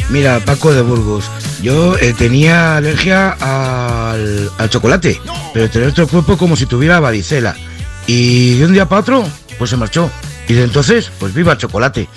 [0.10, 1.30] Mira, Paco de Burgos.
[1.62, 5.22] Yo eh, tenía alergia al, al chocolate,
[5.54, 7.56] pero tenía otro cuerpo como si tuviera varicela.
[8.08, 9.28] Y de un día para otro,
[9.60, 10.10] pues se marchó.
[10.48, 12.08] Y de entonces, pues viva el chocolate.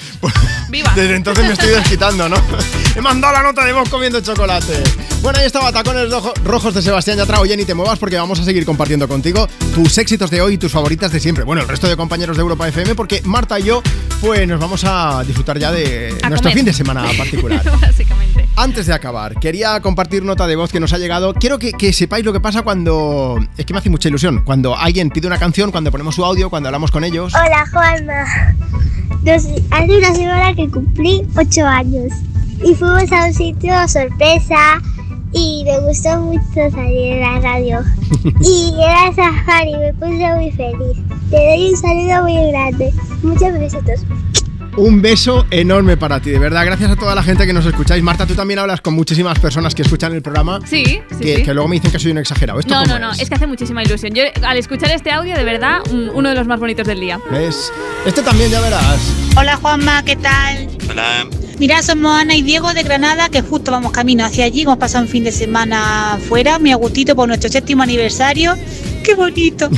[0.95, 2.37] Desde entonces me estoy desquitando, ¿no?
[2.95, 4.83] He mandado la nota de vos comiendo chocolate.
[5.23, 7.41] Bueno, ahí estaba Tacones Rojo- Rojos de Sebastián Yatra.
[7.41, 10.59] Oye, ni te muevas porque vamos a seguir compartiendo contigo tus éxitos de hoy y
[10.59, 11.45] tus favoritas de siempre.
[11.45, 13.83] Bueno, el resto de compañeros de Europa FM, porque Marta y yo,
[14.23, 16.55] pues nos vamos a disfrutar ya de A nuestro comer.
[16.57, 17.63] fin de semana particular.
[17.83, 18.49] Básicamente.
[18.57, 21.35] Antes de acabar, quería compartir nota de voz que nos ha llegado.
[21.35, 23.39] Quiero que, que sepáis lo que pasa cuando.
[23.59, 24.43] Es que me hace mucha ilusión.
[24.43, 27.35] Cuando alguien pide una canción, cuando ponemos su audio, cuando hablamos con ellos.
[27.35, 28.55] Hola Juanma,
[29.23, 32.11] Nos- hace una semana que cumplí 8 años
[32.65, 34.81] y fuimos a un sitio sorpresa
[35.33, 37.81] y me gustó mucho salir en la radio.
[38.41, 40.97] y era safari, me puse muy feliz.
[41.31, 42.93] Te doy un saludo muy grande.
[43.23, 44.01] Muchos besitos.
[44.77, 46.65] Un beso enorme para ti, de verdad.
[46.65, 48.03] Gracias a toda la gente que nos escucháis.
[48.05, 50.61] Marta, tú también hablas con muchísimas personas que escuchan el programa.
[50.65, 51.43] Sí, sí, que, sí.
[51.43, 52.61] que luego me dicen que soy un exagerado.
[52.61, 53.21] ¿Esto No, no, no, es?
[53.21, 54.15] es que hace muchísima ilusión.
[54.15, 57.19] Yo al escuchar este audio, de verdad, un- uno de los más bonitos del día.
[57.33, 57.73] ¿Ves?
[58.07, 59.13] Este también, ya verás.
[59.37, 60.69] Hola Juanma, ¿qué tal?
[60.89, 61.27] Hola.
[61.61, 64.63] Mira, somos Ana y Diego de Granada, que justo vamos camino hacia allí.
[64.63, 68.57] Hemos pasado un fin de semana fuera, muy a gustito por nuestro séptimo aniversario.
[69.05, 69.69] ¡Qué bonito!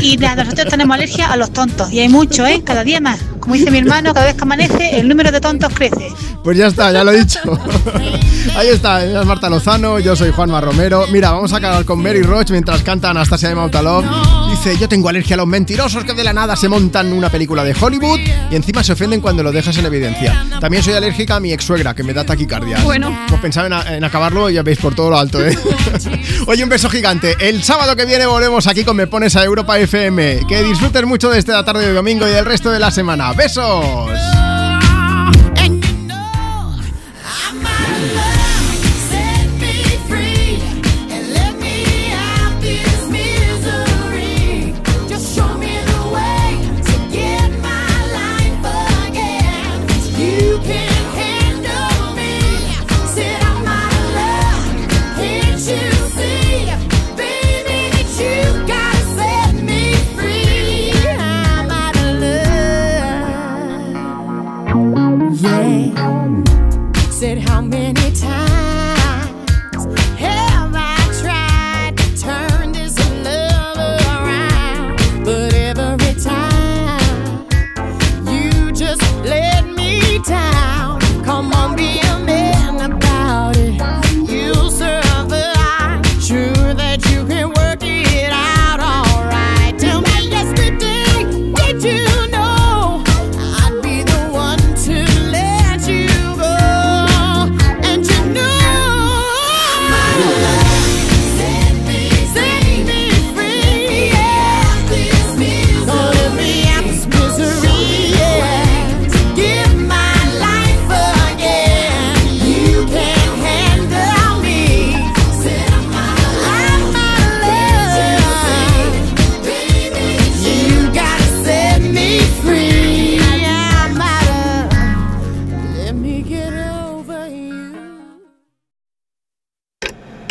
[0.00, 2.62] Y nada, nosotros tenemos alergia a los tontos, y hay mucho, ¿eh?
[2.64, 3.18] Cada día más.
[3.40, 6.12] Como dice mi hermano, cada vez que amanece, el número de tontos crece.
[6.44, 7.40] Pues ya está, ya lo he dicho.
[8.56, 11.06] Ahí está, ella es Marta Lozano, yo soy Juanma Romero.
[11.10, 14.04] Mira, vamos a acabar con Mary Roach mientras canta Anastasia de Mautalov.
[14.50, 17.64] Dice, yo tengo alergia a los mentirosos que de la nada se montan una película
[17.64, 20.44] de Hollywood y encima se ofenden cuando lo dejas en evidencia.
[20.60, 22.78] También soy alérgica a mi ex suegra, que me da taquicardia.
[22.82, 23.16] Bueno.
[23.28, 25.56] Pues pensaba en, acabarlo y ya veis por todo lo alto, ¿eh?
[26.46, 27.36] Oye, un beso gigante.
[27.40, 30.46] El sábado que viene volvemos aquí con Me Pones a Europa FM.
[30.48, 33.32] Que disfrutes mucho de esta tarde de domingo y del resto de la semana.
[33.32, 34.51] ¡Besos!